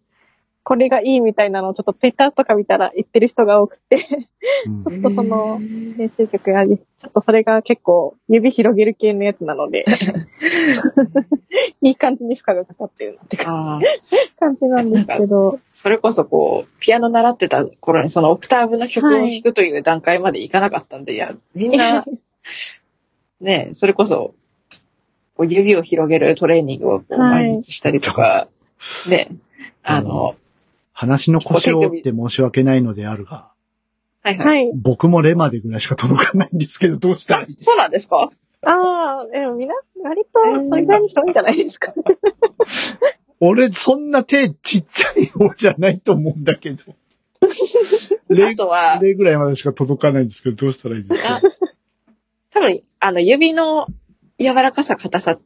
[0.63, 4.29] これがいいみたいなのをちょっとツイッターとか見たら言ってる人が多くて、
[4.67, 4.83] うん。
[4.85, 5.59] ちょっとその、
[5.97, 9.85] 練習曲やり、ちょっとそれが結構指広げる系のやつなので、
[11.81, 13.81] いい感じに負荷がかかってるなってああ、
[14.39, 21.17] 感じなんですけど、それこそこう、ピアノ習ってた頃にそのオクターブの曲を弾くという段階までいかなかったんで、い。
[21.17, 22.05] や、みんな、
[23.41, 24.35] ね、それこそ、
[25.35, 28.47] こう指を広げるトレーニングを毎日したりとか、
[29.09, 29.29] ね、
[29.83, 30.35] あの、
[30.93, 33.51] 話の腰を折って申し訳ないのであるが、
[34.23, 34.47] はいはい。
[34.47, 34.71] はい。
[34.75, 38.29] 僕もレまでぐらいしか届かないんですけど、どうしたらいいですそうかなんですか？
[38.63, 39.73] ああ、でもみんな、
[40.03, 40.39] 割と、
[40.69, 41.93] それぐらいに広いんじゃないですか？
[43.41, 46.83] 俺、そんな手ちっちゃい方じゃないと思うんだけど。
[48.29, 51.35] レあとは、レぐらいまでしか届かないんですけど、どうしたらいいですか？
[51.37, 51.41] あ
[52.51, 53.87] 多分、あの、指の
[54.39, 55.39] 柔らかさ、硬さ、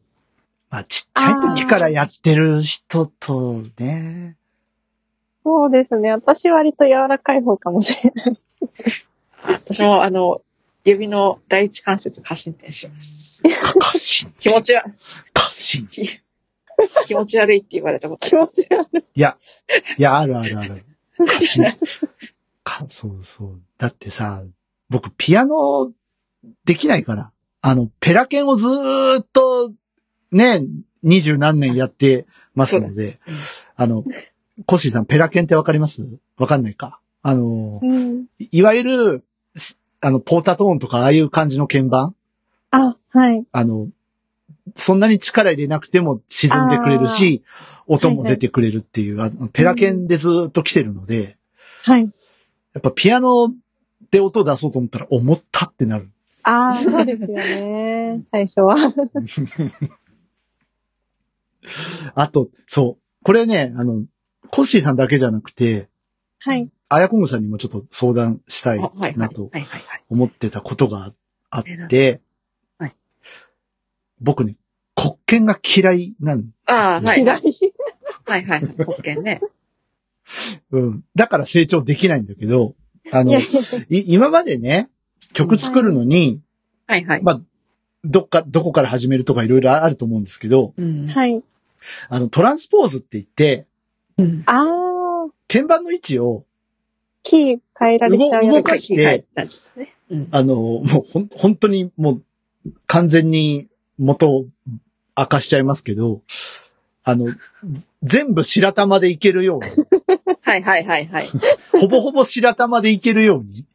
[0.70, 4.36] まあ、ちっちゃい時からやってる人とね。
[5.46, 6.10] そうですね。
[6.12, 8.40] 私割と柔らかい方かもしれない。
[9.44, 10.42] 私もあの、
[10.84, 13.44] 指の第一関節過伸展します。
[13.80, 14.34] 過信。
[14.40, 14.84] 気持ちは、
[15.34, 15.86] 過信？
[15.86, 16.20] 気
[17.06, 18.54] 気持ち悪いって言われたことあ気持ります。
[18.56, 19.06] ち悪い。
[19.14, 19.38] いや、
[20.00, 20.84] いや、あるあるある。
[21.28, 21.64] 過信？
[22.64, 23.62] か、そうそう。
[23.78, 24.44] だってさ、
[24.90, 25.92] 僕、ピアノ、
[26.66, 27.32] できないから。
[27.62, 29.72] あの、ペラケンをずーっと、
[30.32, 30.64] ね、
[31.04, 32.26] 二十何年やって
[32.56, 33.36] ますのでうん、
[33.76, 34.04] あの、
[34.66, 36.18] コッシーさん、ペラケンってわかります？
[36.38, 37.00] わかんないか。
[37.22, 38.26] あの、うん。
[38.40, 39.24] いいわゆる、
[39.56, 42.16] しあの、ポータトーンとか、ああいう感じの鍵盤？
[42.72, 43.46] あ、はい。
[43.52, 43.90] あの、
[44.76, 47.44] そんなに力入れなくても沈んでくれるし、
[47.88, 51.38] 音も出てくれるっていう、あのペラケンでずーっと来てるので、
[51.84, 52.02] はい。
[52.74, 53.54] やっぱピアノ
[54.12, 56.10] で音出そうと思ったら重ったってなる。
[56.44, 58.24] ああ、そうですよね。
[58.32, 58.76] 最初は。
[62.16, 63.04] あと、そう。
[63.24, 64.04] これね、あの、
[64.52, 65.90] コッシーさんだけじゃなくて、
[66.40, 66.70] はい。
[66.90, 68.80] あやこむさんにもちょっと相談したい。
[68.80, 70.04] なとはいはいはい。
[70.10, 71.12] 思ってたことが
[71.50, 72.22] あって、
[72.78, 72.96] はい
[74.22, 74.56] 僕ね、
[74.96, 77.22] 黒鍵が嫌いなんああ、はい。
[77.22, 77.34] 嫌。
[77.34, 77.44] はい
[78.28, 78.62] はいはい。
[78.86, 79.42] 保険ね。
[80.72, 81.04] うん。
[81.16, 82.76] だから成長できないんだけど、
[83.12, 83.48] あの、い
[83.90, 84.90] 今までね、
[85.34, 86.42] 曲作るのに、
[86.88, 87.24] はいはい。
[87.24, 87.42] まあ、
[88.04, 91.08] どっか、どこから始めるとかいろいろあると思うんですけど、うん。
[91.08, 91.44] はい。
[92.10, 93.68] あの、トランスポーズって言って、
[94.18, 94.44] うん。
[94.46, 96.46] ああ、鍵盤の位置を、
[97.24, 99.50] キー変えられちゃう動かしてね。
[100.10, 100.28] うん。
[100.32, 102.22] あの、もうほん、本当にも
[102.66, 104.46] う、完全に元を
[105.18, 106.22] 明かしちゃいますけど、
[107.04, 107.28] あの、
[108.04, 109.70] 全部白玉でいけるように、
[110.42, 111.28] はいはいはいはい。
[111.80, 113.66] ほぼほぼ白玉でいけるように、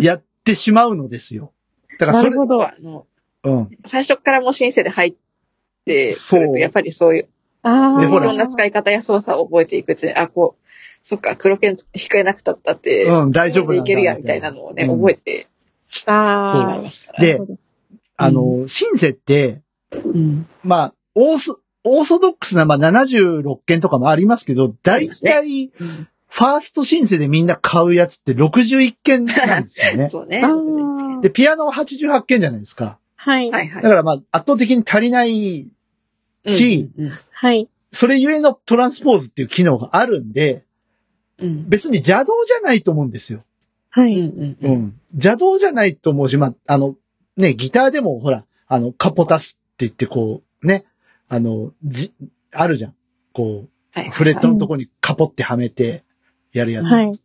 [0.00, 1.52] やってしまうのですよ。
[1.98, 2.62] だからそれなるほ、ど。
[2.62, 3.06] あの、
[3.44, 3.70] うん。
[3.84, 5.14] 最初からもうシンセで入っ
[5.84, 7.28] て、そうやっぱりそういう、
[7.64, 8.04] ああ。
[8.04, 10.64] いろんな使い方や操作を覚えていくうちに、あ、こう、
[11.02, 15.48] そっか、黒剣弾けなくたったって、うん、大丈夫なんだでいけるや、みたいなのをね、うん覚えて
[16.06, 16.90] ああしまいま。
[16.90, 17.18] すから。
[17.20, 17.40] で
[18.16, 19.62] あの、シンセって、
[19.92, 20.46] うん。
[20.62, 30.08] まあ、オーソ、オーソドックスな、まあ、76件とかもありますけど、大体、うんファーストシンセでみんな買うやつって61件なんですよね。
[30.10, 30.42] そうね。
[30.42, 31.20] あはあ。
[31.20, 32.98] で、ピアノは88件じゃないですか。
[33.14, 33.46] はい。
[33.46, 33.70] いはい。
[33.70, 35.68] だからまあ、圧倒的に足りない
[36.44, 37.12] し、うん、
[37.44, 37.68] はい。
[37.92, 40.64] それゆえのトランスポーズっていう機能があるんで、
[41.38, 41.68] うん。
[41.68, 43.44] 別に邪道じゃないと思うんですよ。
[43.96, 44.02] うん。
[44.04, 44.18] はい。
[44.18, 44.28] うん。
[44.28, 44.72] ううん。
[44.72, 45.00] ん。
[45.12, 46.96] 邪道じゃないと思うし、まあ、あの、
[47.36, 50.86] ね、ギターでもほら、あの、カポタスって言ってこう、ね、
[51.28, 52.14] あの、じ、
[52.52, 52.94] あるじゃん。
[53.34, 54.08] こはい。
[54.08, 56.02] う、フレットのとこにカポってはめて
[56.52, 56.86] やるやつ。
[56.86, 57.20] はい。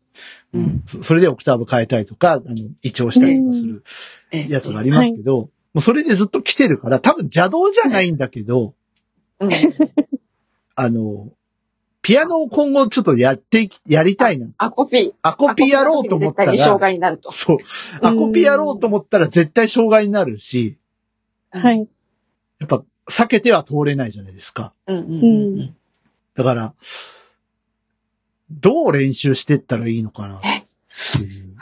[0.54, 3.84] うんそそれでオクターブ変えたりとか、あの、位置をしたりとかする
[4.32, 8.74] ええやつがありますけど、もうそれでずっと来てるから、多分邪道じゃないんだけど、
[9.40, 9.52] うん。
[10.76, 11.30] あの、
[12.02, 14.48] ピアノを今後ちょっとやっていき、やりたいな。
[14.58, 15.12] アコピー。
[15.22, 17.32] アコピやろうと思った絶対に障ら、害になると。
[17.32, 17.58] そう。
[18.02, 20.78] アコピやろうと思ったら絶対障害になるし、
[21.52, 21.88] はい。
[22.60, 24.74] やっぱ避けては通れないじゃないですか。
[24.88, 25.76] うんうんうんうん。
[26.36, 26.74] だから、
[28.52, 30.42] どう練習してったらいいのかなっ
[31.18, 31.56] ていう。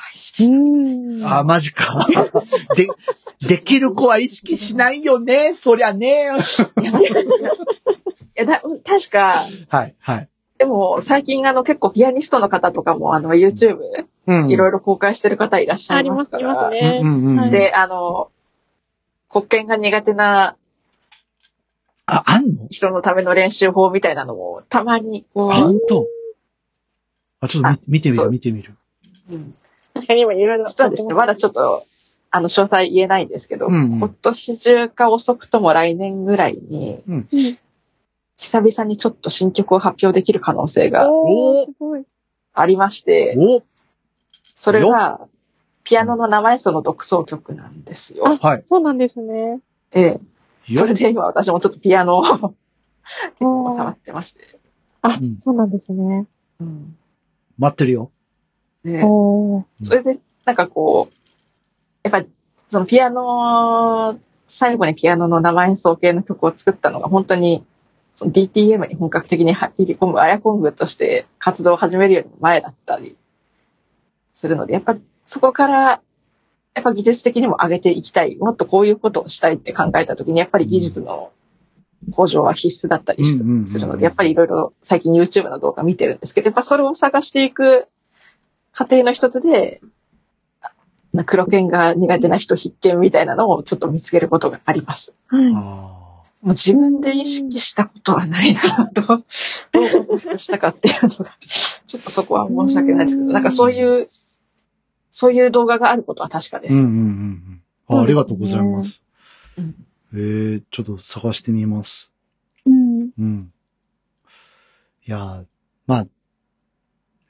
[0.51, 1.25] うん。
[1.25, 2.07] あ、マジか。
[2.75, 2.87] で、
[3.45, 5.53] できる子は意識しないよね。
[5.53, 6.23] そりゃね。
[6.23, 6.25] い
[8.35, 10.29] や、だ、確か、はい、はい。
[10.57, 13.77] でも最近あの結構ピアニストの方とかもあの YouTube
[14.25, 14.49] うん。
[14.49, 16.53] いろいろ公開してる方いらっしゃいありますから。
[16.53, 16.99] ますね。
[17.03, 18.31] うんうんうんはいで、あの、
[19.29, 20.55] 国権が苦手な
[22.07, 22.67] あ、あんの？
[22.69, 26.07] 人のための練習法みたいなのもたまにこあ、う、本当
[27.41, 28.75] あ、ちょっと見見てみる、見てみる。
[29.31, 29.53] うん
[29.93, 30.65] 確かに今いろいろ。
[30.65, 31.83] 実はですね、まだちょっと、
[32.31, 37.27] あの、詳細言えないんですけど、うんうん今年中か遅くとも来年ぐらいに、うん
[38.39, 42.03] 久々にちょっと新曲を発表できる可能性がおー、すごい。
[42.53, 43.63] ありまして、お
[44.55, 45.27] それが、
[45.83, 48.37] ピアノの生演奏の独奏曲なんですよ。
[48.39, 48.63] はい。
[48.69, 49.59] そうなんですね。
[49.91, 50.19] ええ。
[50.67, 52.53] よそれで今私もちょっとピアノを 結
[53.39, 54.59] 構触ってまして。
[55.01, 56.27] あうん、そうなんですね。
[56.59, 56.97] うん
[57.57, 58.11] 待ってるよ。
[58.83, 59.01] ね。
[59.01, 61.16] それで、なんかこう、
[62.09, 62.27] やっぱ、
[62.69, 67.65] そのピアノ、最後にピアノの生演奏系の曲を作ったのが本当に、
[68.15, 73.17] その DTM に本格的に入り込むアヤコングとして活動を始めるよりも前だったり
[74.33, 74.95] するので、やっぱ
[75.25, 76.01] そこから、
[76.73, 81.31] やっぱ技術的にも上げていきたい、もっとこういうことをしたいって考えたときに、やっぱり技術の
[82.11, 83.67] 向上は必須だったりしうんうんうんうん。
[83.67, 87.87] するので、やっぱりいろいろ最近 YouTube の動画見てるんですけど、やっぱそれを探していく
[88.71, 89.89] 過程の一つで、な
[91.25, 95.15] 黒剣が苦手な人必見みたいなのをちょっと見つけることがあります。
[95.27, 95.53] はい。
[95.55, 95.97] あ
[96.41, 99.23] もう自分で意識したことはないなと、 ど
[100.35, 104.09] うしたかっていうのが、ちょっとそこは申し訳ないですけど、なんかそういう、
[105.09, 106.75] そういう動画があることは確かです。
[106.75, 106.99] ーうんうんうん
[107.89, 107.97] うん。
[107.97, 109.01] あありがとうございます。
[109.57, 112.11] うんえー、ちょっと探してみます。
[112.65, 113.09] うん。
[113.17, 113.51] うん。
[115.05, 115.45] いやー、
[115.85, 116.07] まあ、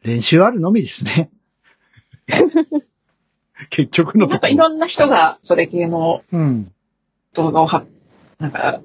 [0.03, 1.31] 練習あるのみですね。
[3.69, 4.53] 結局のなんかところ。
[4.53, 6.71] いろんな人がそれ系のうん。
[7.33, 7.85] 動画をは、
[8.39, 8.81] なんか、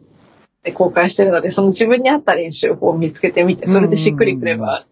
[0.62, 4.84] で公開してるので、その自分に合った練習法を見つけてみて、それでしっくりくれば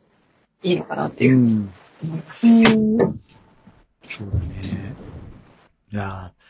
[0.62, 1.72] いいのかなっていううふうにん。
[2.02, 2.46] 思います。
[2.46, 2.98] うん。
[4.08, 4.94] そうだね。
[5.92, 6.40] いやー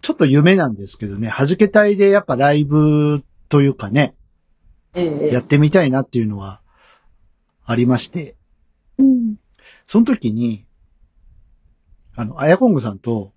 [0.00, 4.14] ちょっと夢なんですけどね、弾け隊でやっぱライブというかね、
[4.94, 6.60] ええやってみたいなっていうのは
[7.66, 8.36] ありまして、
[8.98, 9.36] うん。
[9.86, 10.64] その時に、
[12.18, 13.32] あの、あやこんぐさんと、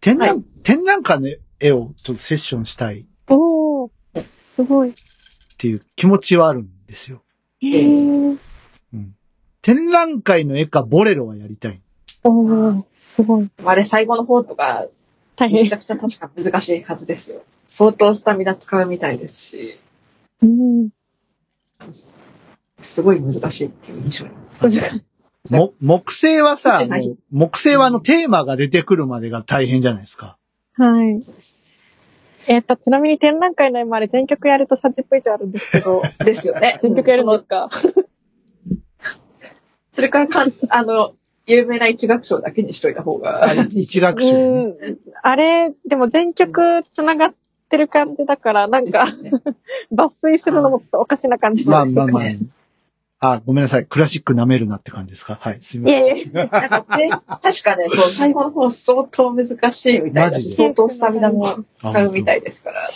[0.00, 1.28] 展覧、は展覧会の
[1.60, 3.90] 絵をちょっとセッションしたいっおー。
[4.56, 4.94] すごい。
[5.58, 7.22] ていう気持ちはあるんですよ。
[7.60, 8.38] へー。
[9.60, 11.82] 展覧会の絵かボレロはやりたい。
[12.24, 12.84] おー。
[13.04, 13.50] すごい。
[13.62, 14.86] あれ最後の方とか、
[15.36, 15.76] 大変めちゃ。
[15.76, 17.42] くちゃ確か難しいはずですよ。
[17.66, 19.80] 相当スタミナ使うみたいですし、
[20.40, 20.88] うん。
[22.80, 24.30] すごい難しいっていう印象に。
[25.54, 26.82] も、木星はさ、
[27.30, 30.38] 木星はあのテーマが出てくるまでが大変じゃないですか。
[30.74, 31.22] はい。
[32.48, 36.78] えっと、ちなみに展覧会の絵もあれ全曲やると30分以上あるんですけど、 ですよね。
[36.82, 37.68] 全曲やるんですか？
[39.92, 41.14] それからかん、あの、
[41.46, 44.42] 有名な一楽章だけにしといた方が、一学習、ね。
[44.42, 44.98] うん。
[45.22, 47.34] あれ、でも全曲繋がっ
[47.70, 49.06] てる感じだから、なんか、
[49.90, 52.32] 抜粋するのもちょっとおかしな感じまなんですあまあまあ。
[53.18, 53.86] あ、ごめんなさい。
[53.86, 55.38] クラシック舐めるなって感じですか？
[55.40, 56.06] はい、すみまいせん。
[56.06, 62.90] やいや、なんかね、確かね、そう、最後の方相当難しいみたいだし、相当スタミナも使うみたいですから、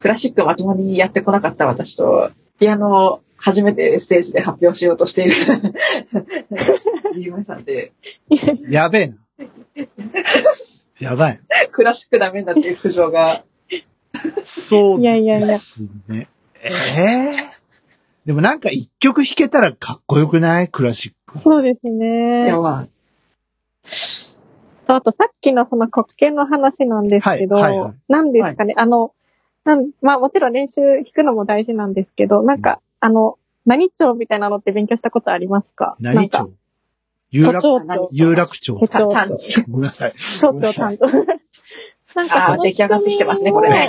[0.00, 5.36] クラシックまともにやってこなかった私と、ピアノを初めてステージで発表しようとしている、
[7.14, 7.92] ゆうめさんで、
[8.68, 9.16] やべえな。
[10.98, 11.40] やばい。
[11.70, 13.44] クラシックダメだっていう苦情が、
[14.44, 15.56] そういやいやいや
[16.62, 17.32] ええ
[18.24, 20.68] でもなんか一曲弾けたらかっこよくない？
[20.68, 21.38] クラシック。
[21.38, 22.46] そうですいね。
[22.46, 22.60] や。
[22.60, 22.86] ま
[23.84, 27.94] そう、あとさっきのその国権の話なんですけど、はいはいはい。
[28.08, 29.12] なんですかね、あの、
[29.64, 35.96] なんまあもちろん練習弾くのも大事なんですけど、なんか、あの、何町みたいなのって勉強したことありますか？
[35.98, 36.52] 何町？
[37.30, 38.78] 有楽、都庁何長、有楽町。
[38.78, 39.28] 手帳単
[39.68, 40.12] ごめんなさい。
[40.12, 41.06] 町長担当。
[42.14, 43.88] なんかそのあー出来上がってきてますねこれね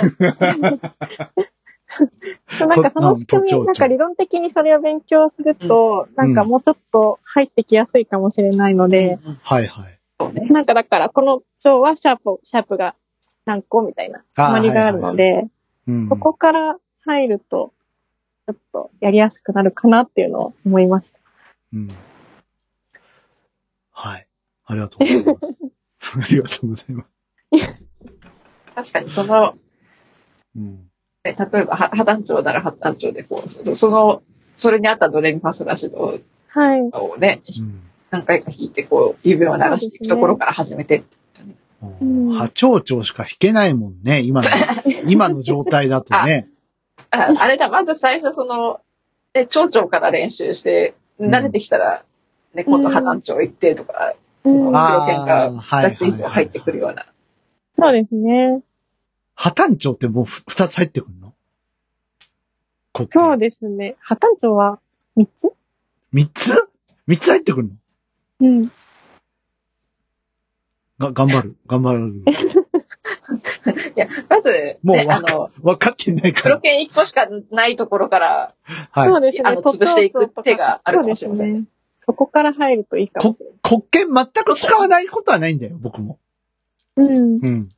[2.58, 9.98] そうなんかその仕組み、なんか理論的にそれを勉強すると、うんなんかもうちょっと入ってきやすいかもしれないのあ、で、うんはいはい。
[10.18, 10.46] そうね。
[10.46, 12.94] なんかだからこの章はシャープ、シャープが
[13.44, 15.48] 何個みたいな決まりがあるので、
[15.86, 17.72] うんここから入ると、
[18.46, 21.18] ちょっとやりやすくなるかなっていうのを思いました。
[21.74, 21.88] うん。
[23.92, 24.26] はい。
[24.66, 25.58] ありがとうございます。
[26.20, 27.14] ありがとうございます。
[28.74, 29.54] 確かにその、
[30.56, 30.90] うん。
[31.24, 34.22] え例えば、は破団長なら破団長で、こう、そその、
[34.56, 36.80] それに合ったドレミファソラシドはい。
[36.92, 41.02] をね、うん何回か弾いて、こう、指を鳴らしていくところから始めて。
[42.00, 44.48] うん波長長しか弾けないもんね、今の、
[45.08, 46.48] 今の状態だとね。
[47.10, 48.80] ああれだ、まず最初その、
[49.34, 52.04] ね、蝶々から練習して、うん慣れてきたら、
[52.54, 54.14] ね、今度破団長行ってとか、
[54.44, 55.90] うんその、あ表現があー、はい。
[55.90, 57.06] 雑以上入ってくるような。
[57.78, 58.60] そうですね。
[59.34, 61.34] 破単調ってもうふ二つ入ってくるの？
[63.08, 63.96] そうですね。
[64.00, 64.78] 破綻長は
[65.16, 65.52] 3つ？
[66.12, 66.68] 三つ？
[67.06, 67.74] 三つ入ってくるの？
[68.40, 68.72] うん。
[70.98, 71.56] が、頑張る。
[71.66, 72.22] 頑張る。
[73.96, 76.60] いや、まず、ね、もうわかあの、分かってないから。
[76.60, 78.54] 剣1個しかないところから、
[78.90, 79.08] はい。
[79.08, 79.42] そうですね。
[79.44, 81.66] あの潰していく手があるかもしれませんそうですね。
[82.06, 86.18] そこから入るといいかもしれ国権全く使わないことはないんだよ、僕も。
[86.96, 87.08] ない。
[87.08, 87.40] うん。
[87.42, 87.68] うん。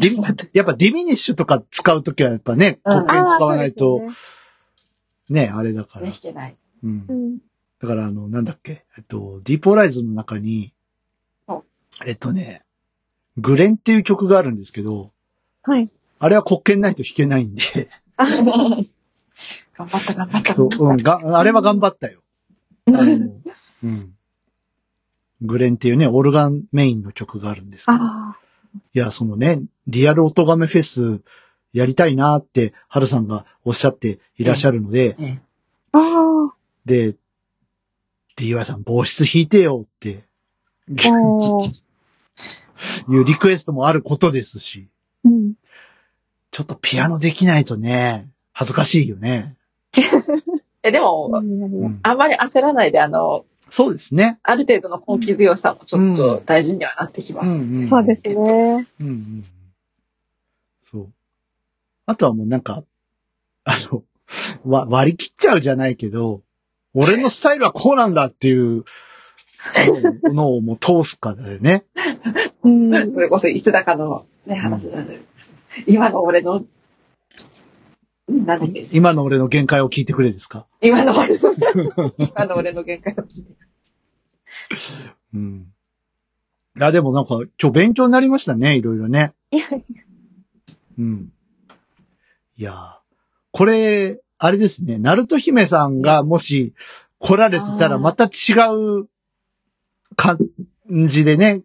[0.00, 0.22] ディミ
[0.52, 4.14] やっぱディミニッシュとか使うときはやっぱね、うん国権使わないとね
[5.30, 6.20] ね、あれだからね、弾。
[6.20, 6.56] けない。
[6.82, 7.12] うんう。
[7.12, 7.38] ん。
[7.80, 10.72] だからあの、なんだっけ、えっと、ディープオライズの中に
[11.48, 11.62] うん、
[12.06, 12.62] えっとね、
[13.36, 15.12] グレンっていう曲があるんですけど、
[15.62, 15.90] はい。
[16.18, 17.62] あれは国権ないと弾けないんで、
[18.16, 20.54] 頑張った、頑張った。
[20.54, 22.22] そう、うん、が、あれは頑張ったよ。
[22.86, 24.14] うん。
[25.42, 28.36] グレンっていうね、オルガンメインの曲があるんですけど、あ
[28.94, 31.20] いや、そのね、リアル音亀フェス
[31.72, 35.42] やりたいなって、ハルさんがおっしゃっていらっしゃるので、ね
[35.92, 35.98] あ。
[35.98, 36.54] あ
[36.84, 37.16] で、
[38.36, 40.24] DY さん防湿弾いてよって、
[43.08, 44.88] いうリクエストもあることですし、
[45.24, 45.54] うん。
[46.50, 49.56] ちょっとピアノできないとね、恥ずかしいよね。
[50.82, 54.38] え、でも、うんあんまり焦らないで、あの、そうですね。
[54.42, 57.58] ある程度の根気強さもちょっと大事にはなってきます。
[57.58, 58.34] んそうですね。
[59.00, 59.44] うんうん。
[60.84, 61.08] そう。
[62.06, 62.84] あとはもうなんか、
[63.64, 64.02] あの、
[64.64, 66.42] わ、割り切っちゃうじゃないけど、
[66.94, 68.84] 俺のスタイルはこうなんだっていう
[69.76, 71.84] のを のをもう通すかだよね。
[72.62, 73.12] うん。
[73.12, 75.20] それこそいつだかのね、話なんで、
[75.86, 76.64] 今の俺の、
[78.28, 80.66] なんだっけ、今の俺の限界を聞いてくれですか？
[80.80, 81.54] 今の俺の、
[82.18, 83.52] 今の俺の限界を聞いて。
[85.34, 85.72] うん。
[86.76, 89.32] いや、でもなんか今日勉強になりましたね、いろいろね。
[89.50, 89.64] いや
[90.98, 91.32] うん。
[92.56, 92.98] いやー
[93.52, 96.74] これ、あれですね、ナルト姫さんがもし
[97.18, 98.28] 来られてたらまた違
[99.00, 99.08] う
[100.16, 100.38] 感
[101.06, 101.62] じでね、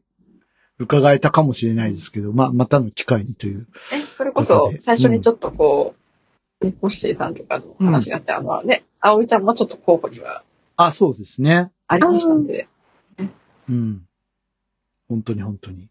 [0.79, 3.67] 伺えたかもしれないですけど、まあ、またの機会にという。
[3.93, 6.02] え、それこそ最初にちょっとこう、
[6.63, 10.43] ねコッシーさんとかの話があって、あのね、葵ちゃんもちょっと候補には
[10.75, 11.71] あ、そうですね。
[11.87, 12.67] ありましたんで、
[13.69, 14.01] うん。
[15.07, 15.89] 本当に本当に。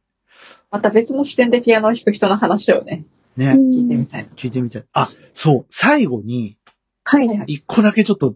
[0.71, 3.05] また別の視点でピアノを弾く人の話をね、
[3.37, 4.29] ね、聞いてみたいな。
[4.35, 4.85] 聞いてみたい。
[4.93, 6.57] あ、そう、最後に、
[7.05, 7.27] はい。
[7.47, 8.35] 一個だけちょっと、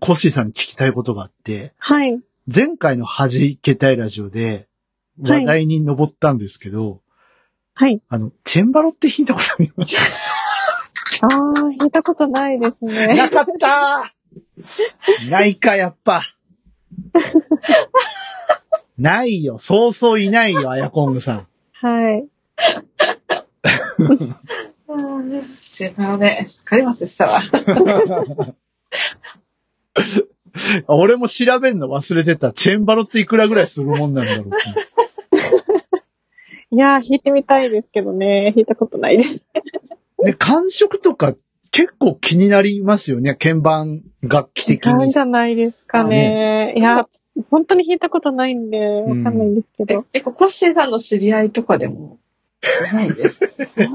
[0.00, 2.20] コッシーさんに聞きたいことがあって、はい。
[2.52, 4.68] 前回の弾けたいラジオで
[5.20, 7.02] 話題に上ったんですけど、
[7.74, 8.00] はい。
[8.08, 9.96] あの、チェンバロって弾いたことあります？
[11.20, 13.08] ああ、弾いたことないですね。
[13.14, 16.22] なかったーないか、やっぱ。
[18.98, 19.58] ないよ。
[19.58, 21.46] そうそういないよ、アヤコングさん。
[21.72, 22.28] はい。
[25.78, 27.40] 自分はね、すっかり忘れてたわ。
[30.88, 32.52] 俺も調べんの忘れてた。
[32.52, 34.50] チェンバロっていくらぐらいするもんなんだろう。
[36.70, 38.52] いやー、弾いてみたいですけどね。
[38.54, 39.48] 弾いたことないです。
[40.24, 41.34] ね、感触とか
[41.70, 43.34] 結構気になりますよね。
[43.34, 45.18] 鍵盤楽器的になんじ。
[45.18, 46.74] ゃないですかね。
[46.76, 47.06] いや、
[47.50, 52.18] 本当に弾いたことないんで、わかんないんですけえど。、結構コッシーさんの知り合いとかでも、
[52.92, 53.38] いないです。
[53.38, 53.44] そ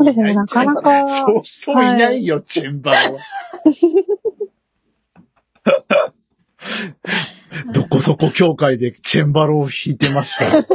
[0.01, 1.07] うですね、なかなか。
[1.07, 3.19] そうそういないよ、チェンバロは。
[7.73, 10.65] どこそこ協会でチェンバロを弾いてましたよ。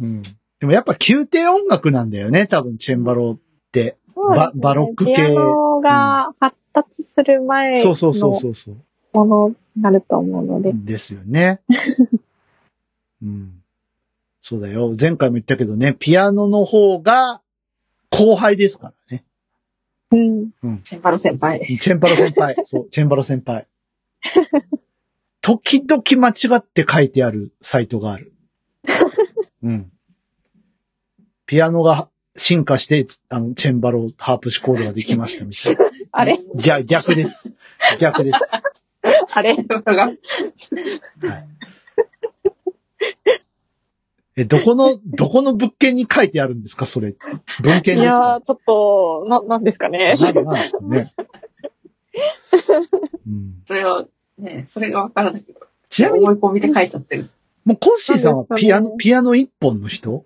[0.00, 0.22] うん。
[0.60, 3.38] でもやっぱ宮廷音楽なんだよね、多分チェンバロっ
[3.72, 3.84] て。
[3.84, 8.76] ねババロック系ピアノが発達する前そうそうそうのそうそう。
[9.14, 10.72] ものになると思うので。
[10.72, 11.60] ですよね。
[13.22, 13.62] うん。
[14.42, 14.94] そうだよ。
[14.98, 17.40] 前回も言ったけどね、ピアノの方が
[18.10, 19.24] 後輩ですからね。
[20.12, 20.82] うん。
[20.82, 21.78] チェンバロ先輩。
[21.78, 22.56] チェンバロ先輩。
[22.64, 23.66] そう、チェンバロ先輩。
[25.40, 28.32] 時々間違って書いてあるサイトがある。
[29.62, 29.92] うん。
[31.50, 35.84] ピアノが進化して、あの、チェンバロ、ハープシコードができましたみたいな。
[36.12, 36.38] あれ？
[36.54, 37.52] 逆、逆です。
[37.98, 38.38] 逆です。
[39.34, 39.54] あれ？
[39.54, 41.48] はい。
[44.36, 46.86] え、どこの、どこの物件に書いてあるんですか？
[46.86, 47.16] それ。
[47.64, 50.14] 文い献ですやかー、ちょっと、な、なんですかね。
[50.20, 51.12] 何なんですかね。
[53.26, 54.08] うん、それを、
[54.38, 55.58] ね、それがわからないけど、
[55.88, 57.28] ちなみに、思い込みで書いちゃってる。
[57.64, 60.24] もうコッシーさんはピアノ、ピアノ一本の人？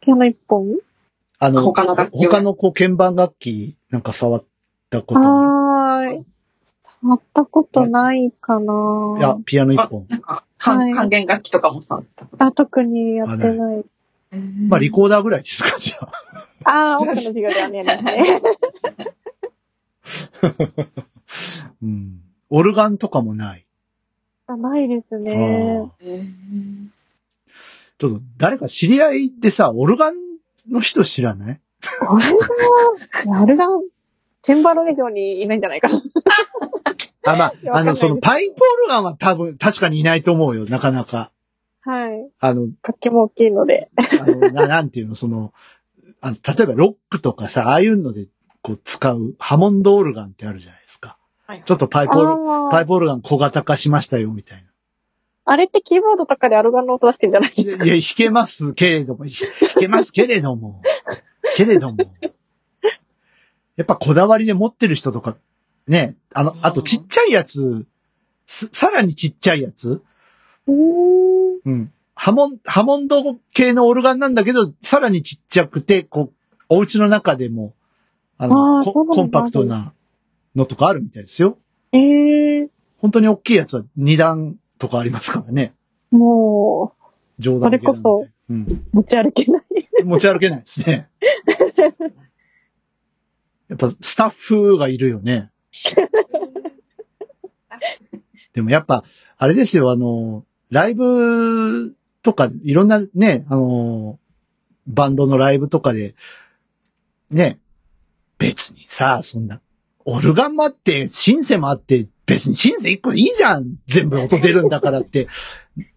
[0.00, 0.76] ピアノ一本？
[1.38, 4.44] あの、他の楽器を他のこう鍵盤楽器なんか触っ
[4.90, 6.24] たことあはーい。
[7.02, 8.72] 触ったことないかるいな
[9.20, 10.06] や、ピアノ一あ本。
[10.08, 12.02] なんか、はい還還元楽器とかもさ、
[12.38, 13.84] あ、特にやってない。
[14.68, 16.04] まあ、リコーダーぐらいですか、じゃ
[16.64, 16.94] あ。
[16.94, 18.42] あー、奥の授業ではね、ですね。
[21.82, 22.20] うん。
[22.50, 23.66] オルガンとかもない。
[24.46, 25.88] あ、ないですあね。
[28.06, 30.14] ーちょっと、誰か知り合いでさ、オルガン
[30.70, 31.60] の人知らない？
[32.10, 32.22] オル
[33.26, 33.80] ガン、オルガン、
[34.42, 36.02] チェンバロ以上にいないんじゃないかな。
[37.24, 41.30] あ、まあ、あの、その、パイプオルガンは多分、確かにいないと思うよ、なかなか。
[41.82, 42.30] はい。
[42.40, 43.90] あの、楽器も大きいので。
[44.20, 45.52] あの、な なんていうの、その、
[46.20, 48.28] あの、例えばロックとかさ、ああいうので、
[48.62, 51.16] こう、使う、ハモンドオルガンってあるじゃないですか。
[51.46, 54.64] はいちょっとパイプオル、パイプオルガン小型化しましたよ、みたい
[55.50, 57.62] あれってキーボードとかでアルガンの音出してんじゃないな。
[57.62, 59.34] いや、いや弾けますけれども、弾
[59.80, 60.80] けますけれども、
[61.56, 61.96] けれども。
[63.76, 65.36] やっぱこだわりで持ってる人とか、
[65.88, 67.84] ね、あの、あとちっちゃいやつ、
[68.46, 70.04] すさらにちっちゃいやつ
[70.68, 71.60] うーん。
[71.64, 71.92] うん。
[72.14, 77.74] ハモン、ハモンド系のオルガンなんだけど、さらにちっちゃくて、こう、お家の中でも、
[78.38, 79.94] あの、コあコンパクトな
[80.54, 81.58] のとかあるみたいですよ。
[81.92, 82.68] ええ
[82.98, 85.74] 本当に大きいやつは2段とかありますからね。
[86.10, 86.94] も
[87.38, 88.62] 冗談それこそうん。
[88.62, 89.62] う、持ち歩けない。
[90.02, 91.08] 持ち歩けないですね。
[93.68, 95.52] やっぱスタッフがいるよね。
[98.52, 99.04] でもやっぱ、
[99.36, 104.18] あれですよ、あの、ライブとか、いろんなね、あの、
[104.88, 106.16] バンドのライブとかで、
[107.30, 107.60] ね、
[108.38, 109.60] 別にさ、そんな、
[110.04, 115.28] オルガンもあって、シンセもあって、別にシンセ一個でいいじゃん全部音出るんだからって、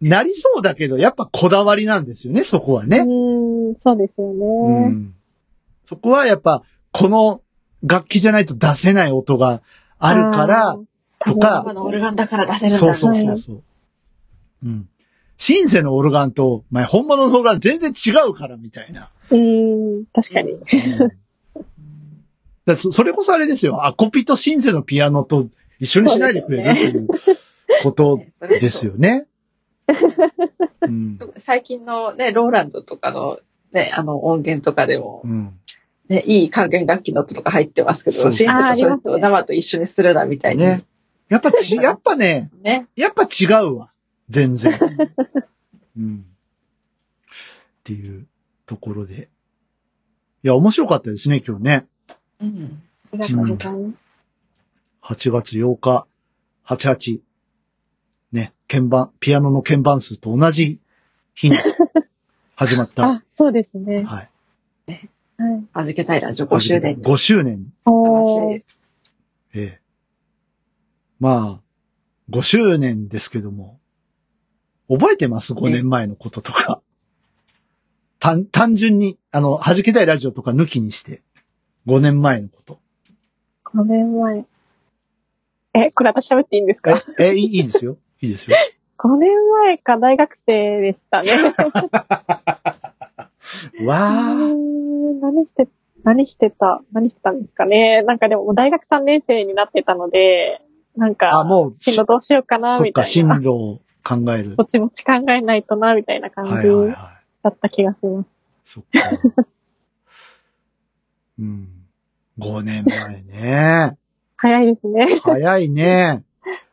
[0.02, 3.00] なりそうだけど、やっぱこだわりなんですよね、そこはね。
[3.00, 4.88] うーん、そうですようね。
[4.90, 5.14] ん
[5.86, 7.42] そこはやっぱ、この
[7.84, 9.62] 楽器じゃないと出せない音が
[10.00, 10.78] あるから
[11.26, 12.78] とか生のオルガンだから出せるんだ。
[12.78, 13.64] そうそうそうそう。
[14.64, 14.90] うん。
[15.38, 19.10] シンセのオルガンと、まあ、本物のオルガン全然違うからみたいな。
[19.30, 20.52] うーん、確かに。
[20.52, 20.62] うん
[22.66, 23.86] だそそれこそあれですよ。
[23.86, 25.48] アコピとシンセのピアノと
[25.80, 27.08] 一緒にしないでくれるっていう
[27.82, 29.28] ことですよね。
[30.82, 31.20] うん。
[31.38, 33.40] 最近のね、ローランドとかの
[33.72, 35.60] ね、あの音源とかでもう、ん。
[36.10, 40.64] ね、いい還元楽器の音とか入ってますけど、シンセとそれあーありますねと生と一緒にするなみたいに。
[40.64, 40.84] ね。
[41.30, 42.88] やっぱち、やっぱね、ね。
[42.96, 43.92] やっぱ違うわ。
[44.30, 44.80] 全然。
[45.98, 46.26] うん。
[46.26, 48.28] っていう
[48.66, 49.30] ところで。
[50.44, 51.88] いや、面白かったですね、今日ね。
[52.42, 52.82] うん。
[53.14, 55.14] ありがとうございます。
[55.14, 56.08] 8月8日、
[56.66, 57.22] 88。
[58.32, 60.82] ね、鍵盤、ピアノの鍵盤数と同じ
[61.36, 61.58] 日に
[62.56, 63.06] 始まった。
[63.06, 64.04] あ、そうですね。
[64.04, 64.30] はい。
[64.88, 65.68] はい。
[65.74, 66.96] はじけたいラジオ5周年。
[66.96, 67.74] 5周年。
[67.86, 68.64] おえ
[69.54, 69.80] え。
[71.20, 71.64] まあ、
[72.30, 73.80] 5周年ですけども、
[74.90, 76.82] 覚えてます ?5 年前のこととか。
[78.20, 81.22] 単、単純に、あの、弾けたいラジオとか抜きにして、
[81.88, 82.80] 5年前のこと。
[83.66, 84.46] 5年前。
[85.76, 87.02] え、これ私喋っていいんですか？
[87.20, 87.98] え、え、いいいいですよ。
[88.22, 88.56] いいですよ。
[89.00, 89.30] 5年
[89.66, 91.32] 前か大学生でしたね。
[93.86, 95.68] わうー何して、
[96.04, 98.02] 何してた、何してたんですかね？
[98.04, 100.62] なんかでも大学3年生になってたので、
[100.96, 103.08] なんか、あ、もう、進路どうしようかな、みたいな。
[103.08, 104.64] 進路を考えるど。
[104.64, 104.96] っちも考
[105.32, 106.96] えないとな、みたいな感じはいはいはい。
[107.42, 108.30] だった気がします。
[108.66, 109.00] そっか。
[111.44, 111.70] うん。
[112.40, 113.98] 5年前ね。
[114.38, 115.20] 早いですね。
[115.22, 116.24] 早いね。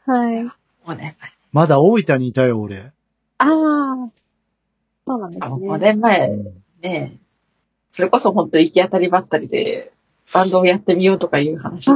[0.06, 0.44] はい。
[0.44, 0.52] も
[0.88, 1.16] うね、
[1.52, 2.92] まだ大分にいたよ、俺。
[3.38, 4.10] ああ、
[5.06, 5.46] そうなんですね。
[5.46, 7.18] 5年前うんね、
[7.90, 9.92] それこそ本当行き当たりばったりで、
[10.32, 11.90] バンドをやってみようとかいう話。
[11.90, 11.92] 違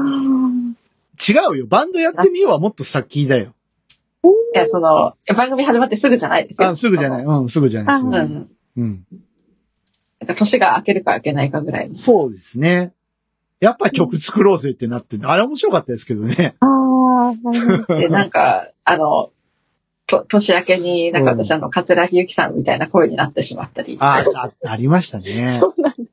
[1.51, 1.66] うよ。
[1.66, 3.55] バンドやってみようはもっと先だよ。
[4.55, 6.68] や、その、番組始まってすぐじゃないですよ。
[6.68, 7.24] あ、すぐじゃない。
[7.24, 8.01] そうん、すぐじゃない。
[8.01, 8.48] うん。
[8.76, 9.05] うん。
[10.24, 11.98] なんか年が明けるか明けないかぐらいに。
[11.98, 12.94] そうですね。
[13.60, 16.56] やっぱ曲作ろうぜってなってるあれ面白かったですけどね。
[16.60, 18.01] あー、なるほど。
[18.01, 19.30] で、なんか、あの、
[20.06, 23.96] と、年明けに、なんか私、うんあの、桂木由紀さんみたいな声になってしまったり。
[24.01, 25.59] あ、あ、ありましたね。
[25.60, 26.10] そうなんです。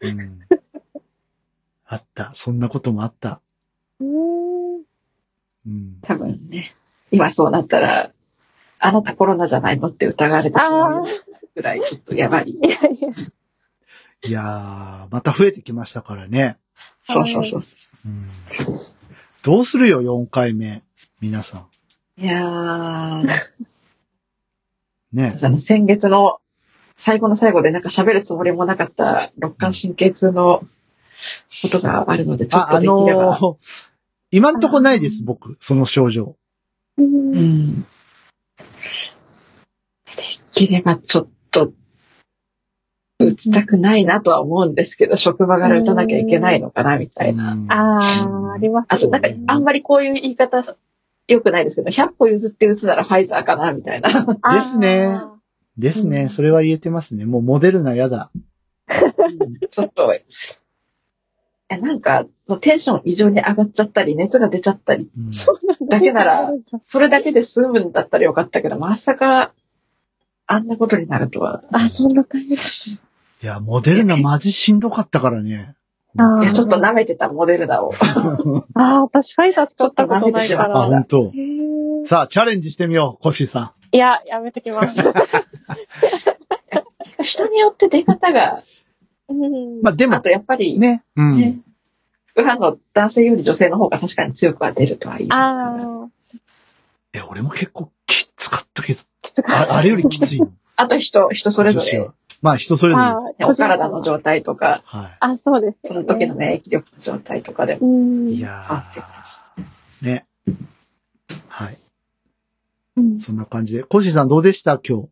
[0.00, 0.40] うん。
[1.86, 2.30] あった。
[2.34, 3.40] そんなこともあった。
[4.00, 4.82] うーん。
[5.66, 5.98] うん。
[6.02, 6.74] 多分ね、
[7.10, 8.12] 今そうなったら、
[8.78, 11.06] あなたコロナじゃないのって疑われてしまう
[11.54, 12.50] ぐらいちょっとやばい。
[12.50, 13.08] いやいや。
[14.26, 16.58] いやー、また増えてきましたからね。
[17.06, 17.62] そうそうそう。
[18.06, 18.28] うん。
[19.42, 20.82] どうするよ、4回目。
[21.20, 21.66] 皆さ
[22.16, 23.26] いやー、ん。
[25.12, 25.36] ね。
[25.58, 26.40] 先月の
[26.96, 30.62] 最後の最後でなんか喋るつもりもなかった六感神経痛の
[31.62, 33.38] ことがあるので、ちょっあ、あとできれば。
[33.38, 33.56] のー
[34.30, 35.56] 今んとこないです、僕。
[35.60, 36.36] その症状。
[36.98, 37.02] う。
[37.02, 37.82] うんん。
[37.82, 37.86] で
[40.50, 41.72] きればちょっと、
[43.20, 47.52] 打ちたくないなとは思うんですけど、職場から打たなきゃいけないのかな、みたいな。
[47.52, 50.62] うんああ、ありますあと、なんか、あんまりこういう言い方、
[51.26, 54.10] 良くないですけど、100歩譲って打つならファイザーかな、みたいな。
[54.54, 55.34] ですねあ
[55.78, 56.22] ですね。
[56.22, 57.24] うんそれは言えてますね。
[57.24, 58.30] もうモデルナやだ。
[59.70, 62.26] ちょっと、え、なんか、
[62.60, 66.50] テンション異常に上がっちゃったり、熱が出ちゃったり、うんーだけなら、
[66.80, 69.54] それだけで済むんだったらよかったけど、まさか、
[70.46, 71.62] あんなことになるとは。
[71.72, 72.62] あ、そんな感じだ。
[72.62, 75.74] いや、モデルナマジしんどかったからね。
[76.16, 77.92] あいや、ちょっと舐めてたモデルナを。
[78.74, 80.80] ああ、私ファイザー使ったことないかあ、ら。
[80.82, 81.32] 本当。
[82.06, 85.00] さあ、チャレンジしてみよう、コッシーさいや、やめときます。
[87.22, 88.62] 人によって出方が、
[89.28, 89.82] うんん。
[89.82, 91.02] まあ、でもあと、やっぱり、ね。
[91.16, 91.36] うん。
[91.38, 91.58] ね
[92.26, 95.68] 副反応、男性より女性の方が確かに強くは出るとは言いますから。
[95.70, 96.08] ああ、
[97.12, 99.00] え、俺も結構きつかったけど、
[99.34, 99.64] きつか？
[99.64, 100.50] っああれよりきついの。
[100.76, 102.10] あと人、人それぞれ
[102.42, 103.00] まあ、人それぞ
[103.38, 103.44] れ。
[103.46, 104.96] お体の状態とか、い。
[105.20, 106.34] あ、そうです、その時の。
[106.34, 107.86] 免疫力の状態とかでも。
[107.86, 108.28] うん。
[108.30, 110.26] いやー、ね。
[111.48, 111.78] はい。
[112.96, 113.82] うんそんな感じで。
[113.82, 114.78] コッシーさんどうでした？
[114.86, 115.08] 今日。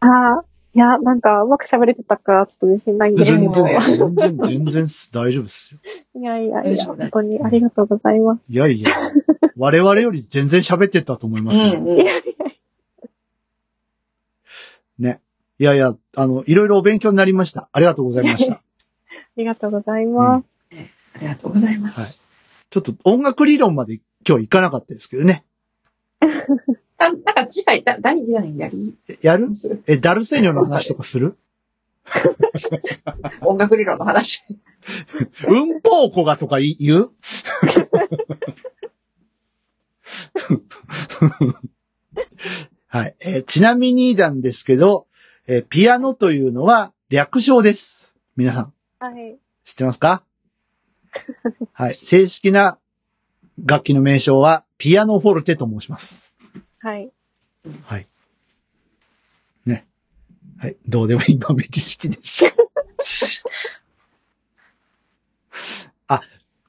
[0.00, 0.06] あ
[0.40, 3.38] あ、いや、なんか、うまく喋れてたか、ちょっと自信ないんだけど。
[3.38, 5.80] 全然、全然、全然す、大丈夫ですよ。
[6.20, 8.40] いやいやいや、本当にありがとうございます。
[8.48, 8.90] いやいや、
[9.56, 11.78] 我々より全然喋ってたと思いますよ。
[11.78, 12.06] うんうん
[14.98, 15.20] ね。
[15.58, 17.68] いやいや、あの、いろいろお勉強になりました。
[17.72, 18.54] ありがとうございました。
[18.60, 18.62] あ
[19.36, 20.46] りがとうございます。
[21.14, 22.00] ありがとうございます。
[22.00, 22.08] はい
[22.68, 25.44] ちょっと音楽理論まで今日行かなかったですけどね。
[26.98, 28.96] あなんか次回、だ第2弾やり？
[29.08, 29.48] えやる？
[29.86, 31.38] え、ダルセーニョの話とかする？
[33.42, 34.46] 音楽理論の話。
[35.46, 37.10] うんぽうこがとか言う？
[42.96, 45.06] はい、えーちなみになんですけど、
[45.46, 48.14] えーピアノというのは略称です。
[48.36, 49.36] 皆さん、はい。
[49.66, 50.24] 知ってますか？
[51.74, 51.94] はい。
[51.94, 52.78] 正式な
[53.62, 56.32] 楽器の名称は、ピアノフォルテと申します。
[56.78, 57.10] はい。
[57.84, 58.08] はい。
[59.66, 59.86] ね。
[60.58, 60.76] はい。
[60.88, 62.54] どうでもいい豆知識でした。
[66.16, 66.22] あ、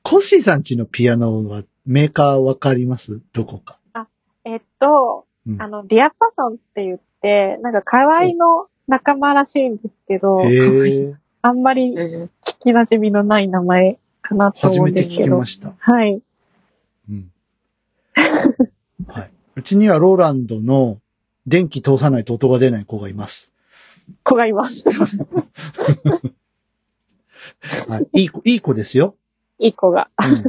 [0.03, 3.21] コッシーさんちのピアノはメーカーわかります？
[3.31, 3.79] どこか。
[4.43, 5.26] えっと、うん
[5.59, 10.41] あの、ディアパソンって言って、なんか、河合の仲間らしいんですけど。
[11.41, 15.37] あんまりえー聞き馴染みのない名前かなと思う初めて聞んですけど。
[15.37, 15.73] きました。
[15.77, 16.21] はい。
[17.09, 17.31] うん。
[19.07, 19.31] はい。
[19.55, 20.99] うちにはローランドの
[21.45, 23.53] 電気通さないと音が出ない子がいます。
[24.23, 24.83] 子がいます。
[27.87, 28.21] はい。
[28.21, 29.15] いい子、いい子ですよ。
[29.59, 30.09] いい子が。
[30.19, 30.43] うん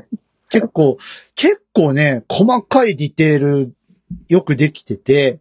[0.50, 0.96] 結構、
[1.34, 3.74] 結構ね、細かいディテール
[4.28, 5.40] よくできてて、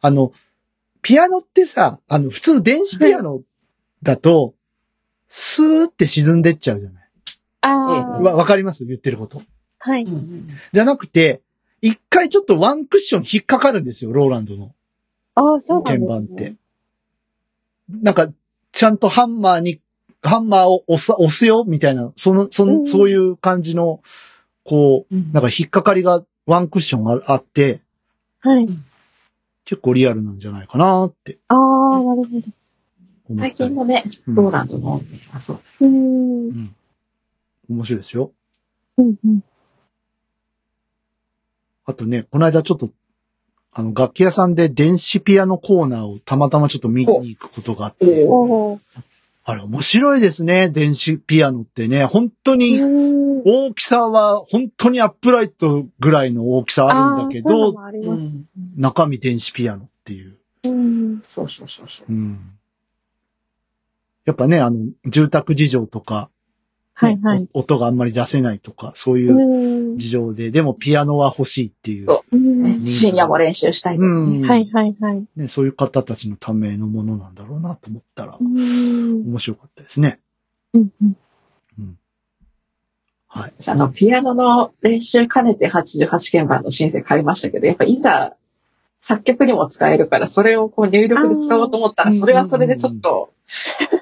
[0.00, 0.32] あの、
[1.02, 3.42] ピアノってさ、あの、普通の電子ピアノ
[4.02, 4.54] だと、
[5.28, 7.08] スーって沈んでっちゃうじゃない。
[7.62, 8.84] ああ、わ、わかります？
[8.84, 9.42] 言ってること。
[9.78, 10.06] はい。
[10.72, 11.42] じゃなくて、
[11.80, 14.72] 一回ちょっとワンクッション引っかかるんですよ、ローランドの
[15.34, 16.06] ああ、そうなん鍵。
[16.06, 16.54] 盤って。
[17.88, 18.32] なんか、
[18.72, 19.80] ちゃんとハンマーに、
[20.22, 24.00] ハンマーを押す、押すよみたいな、その、その、うんそういう感じの、
[24.64, 27.80] こう、うんなんか引っかかりがワンクッションああって、
[28.40, 28.68] はい。
[29.64, 33.36] 結構リアルなんじゃないかなってああ、なるほど。
[33.38, 35.02] 最近のね、うんローランドの、
[35.32, 35.60] あ、そう。
[35.80, 36.76] うんん。
[37.68, 38.30] 面白いですよ。
[38.96, 39.40] うんうん。
[41.84, 42.90] あとね、この間ちょっと、
[43.72, 48.26] あの、楽器屋さんで電子ピアノコーナーをたまたまちょっと見に行くことがあって。
[49.48, 52.04] あれ面白いですね、電子ピアノってね。
[52.04, 52.80] 本当うに、
[53.44, 57.70] 大きさは本当にアップライトぐらいの大きさあるんだけど。
[57.70, 58.48] うん。
[58.76, 60.36] 中身電子ピアノっていう。
[60.64, 61.22] うん。
[61.32, 62.12] そうそうそうそう。
[62.12, 62.58] うん。
[64.24, 66.28] やっぱね、あの、住宅事情とか、
[66.98, 67.46] はいはい。
[67.52, 69.98] お音があんまり出せないとか、そういううん。
[69.98, 72.08] 事情で、でもピアノは欲しいっていう
[72.86, 74.48] 深夜も練習したいね。
[74.48, 75.26] はいはいはい。
[75.36, 79.28] ね、そういう方たちのためのものなんだろうなと思ったらう、ん。
[79.28, 80.20] 面白かったですね。
[80.72, 81.16] うんうん
[83.28, 83.52] はい。
[83.60, 88.34] 私あの、ピアノの練習兼ねて88鍵盤の申請買いましたけど、やっぱいざ
[89.06, 93.32] 作曲にも使えるから、それをこう入力で使おうと思ったら、それはそれでちょっと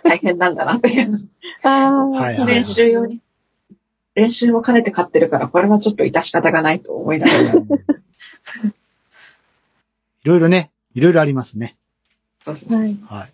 [0.03, 1.29] 大変なんだなっていう。
[1.63, 3.21] ああ、はいはい練習用に、
[4.15, 7.53] 練習も兼ねて買ってるから、これはちょっと致し方がないと思いながら。
[7.53, 7.63] い
[10.25, 11.77] ろいろね、いろいろありますね。
[12.47, 12.99] そうそうそうはい。
[13.03, 13.33] はい。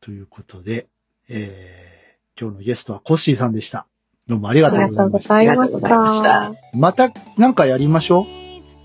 [0.00, 0.88] ということで、
[1.28, 3.86] えー、今日のゲストはコッシーさんでした。
[4.26, 5.36] どうもありがとうございました。
[5.36, 6.54] ありがとうございましたた。
[6.72, 8.26] また、なんかやりましょ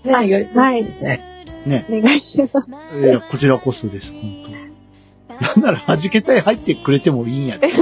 [0.04, 0.12] ね、
[0.54, 1.29] はいですね。
[1.66, 1.86] ね。
[1.88, 2.46] お願いしま
[2.92, 2.98] す。
[3.00, 7.68] いや、こちらこそです、本当なんなら弾けたい入ってくれてもいいんやで。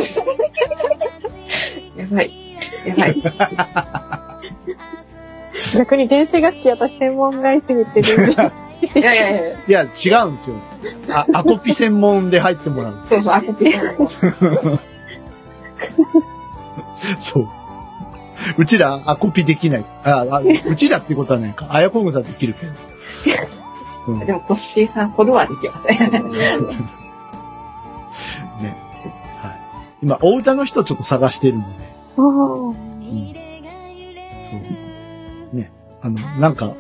[1.97, 2.33] やばい。
[2.87, 3.23] やばい。
[5.77, 8.53] 逆に電子楽器私専門外すぎて全然。
[8.95, 10.57] いやいやいや、いや、違うんですよ。
[11.11, 13.07] あ、アコピ専門で入ってもらう。
[13.11, 13.73] そうそう、アコピ。
[17.19, 17.49] そう。
[18.57, 19.85] うちらアコピできない。
[20.05, 21.67] あ、あうちらっていうことはないか。
[21.71, 22.73] あやこぐさんできるけど。
[24.13, 25.99] うんでも、コッシーさんほどはできません。
[26.11, 26.19] ね。
[29.41, 29.61] はい。
[30.03, 31.75] 今、お歌の人ちょっと探してるんでね。
[32.17, 32.75] あーうん。
[34.45, 34.57] そ
[35.53, 35.57] う。
[35.57, 35.71] ね。
[36.03, 36.75] あの、なんか、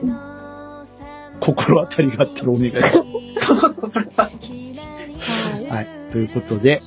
[1.40, 2.98] 心当たりがあったらお願いします。
[2.98, 5.66] はい。
[5.70, 5.86] はい。
[6.10, 6.80] ということで、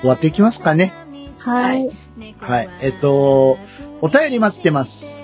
[0.00, 0.92] 終わっていきますかね。
[1.38, 1.90] はい。
[2.38, 2.70] はい。
[2.80, 3.58] えっと、
[4.00, 5.20] お便り待ってます。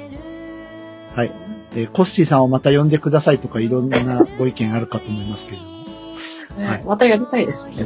[1.15, 1.33] はい。
[1.77, 5.71] えーコッシーさんをまた呼んでくださいとかいろんなご意見あるかと思いますけれども。
[5.71, 5.77] はい
[6.59, 7.85] ねまたやりたいですね、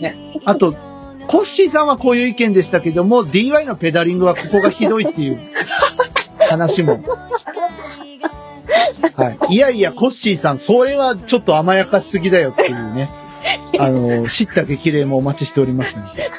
[0.00, 0.40] ね。
[0.44, 0.76] あと、
[1.26, 5.40] コッシーさんはこういう意見でしたけども、DY のペダリングはここがひどいっていう
[6.38, 7.00] 話も。
[9.16, 9.54] はい。
[9.54, 13.10] いやいや、コッシーさん、それはちょっと甘やかしすぎだよっていうね。
[13.80, 16.30] あの、知った激励もお待ちしておりますので。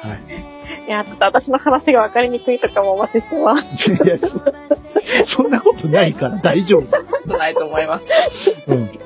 [0.00, 0.46] はい
[0.88, 3.62] や、ちょっと私の話が分かりにくいとかもお待ちしてま
[4.18, 4.44] す。
[5.24, 6.82] そ そんなことないから大丈夫。
[6.82, 8.56] ことないと思います。
[8.66, 8.98] うん。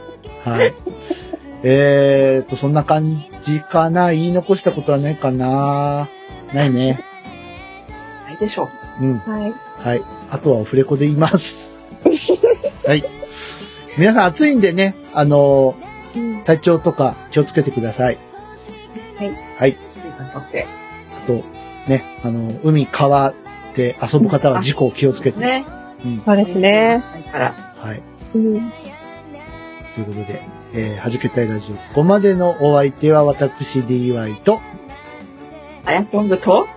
[0.44, 0.74] はい。
[1.62, 4.10] えーと、そんな感じかな？
[4.12, 6.08] 言い残したことはないかな？
[6.54, 7.04] ないね。
[8.26, 8.68] ないでしょ
[9.00, 9.04] う。
[9.04, 9.18] うん。
[9.18, 9.54] はい。
[9.78, 10.02] はい。
[10.30, 11.78] あとはオフレコで言います。
[12.86, 13.04] はい。
[13.98, 15.74] 皆さん暑いんでね、あの
[16.14, 18.18] うん体調とか気をつけてください。
[19.18, 19.36] はい。
[19.58, 19.76] はい。
[19.86, 20.66] 水分とって。
[21.22, 21.44] あと、
[21.88, 23.34] ね、あの、海、川
[23.74, 25.38] で遊ぶ方は事故を気をつけて。
[25.40, 25.66] ね。
[26.04, 26.20] うん。
[26.20, 27.02] そうですね。
[27.30, 27.54] から。
[27.78, 28.02] はい。
[28.34, 28.72] うん。
[29.94, 31.76] ということで、えー、はじけたいラジオ。
[31.76, 34.60] ここまでのお相手は私 DY と、
[35.84, 36.68] あやぽんぐと、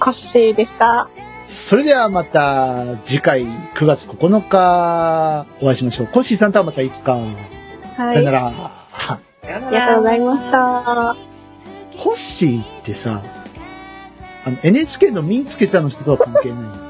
[0.00, 1.08] コッシーでした。
[1.48, 6.06] それではまた次回9月9日お会いしましょう。
[6.06, 7.14] コッシーさんとはまたいつか。
[7.14, 8.12] はい。
[8.12, 8.52] さよなら。
[8.52, 9.20] あ
[9.70, 11.16] りがとうございました。
[11.98, 13.22] コッシーってさ、
[14.44, 16.87] あの NHK の見つけたの人とは関係ない。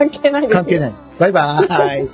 [0.00, 0.54] 関係ないです。
[0.54, 0.94] 関係ない。
[1.18, 2.10] バイバーイ。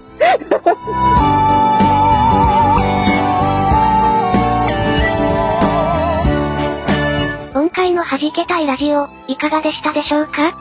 [7.53, 10.59] 今回の弾けたいラジオ、いかがでしたでしょうか？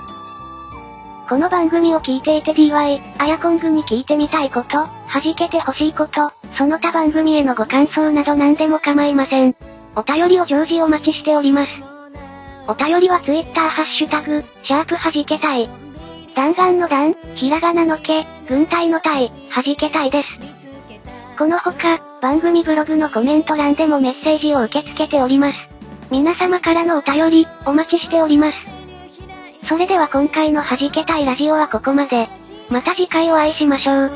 [1.27, 4.89] この番組を聞いていて DY、あやこんぐに聞いてみたいこと、弾
[5.35, 9.55] けてほしいこと、その他番組へのご感想など何でも構いません。
[9.95, 11.69] お便りを常時お待ちしております。
[12.67, 15.67] お便りは Twitter ハッシュタグ、シャープ弾けたい。
[16.35, 20.27] 弾丸の弾、ひらがなのけ、軍隊の隊、弾け隊です。
[21.37, 25.57] この他、番組ブログのコメント欄でもメッセージを受け付けております。
[26.11, 28.57] 皆様からのお便り、お待ちしております。
[29.67, 32.27] それでは今回の弾けたいラジオはここまで。
[32.69, 34.11] また次回お会いしましょう。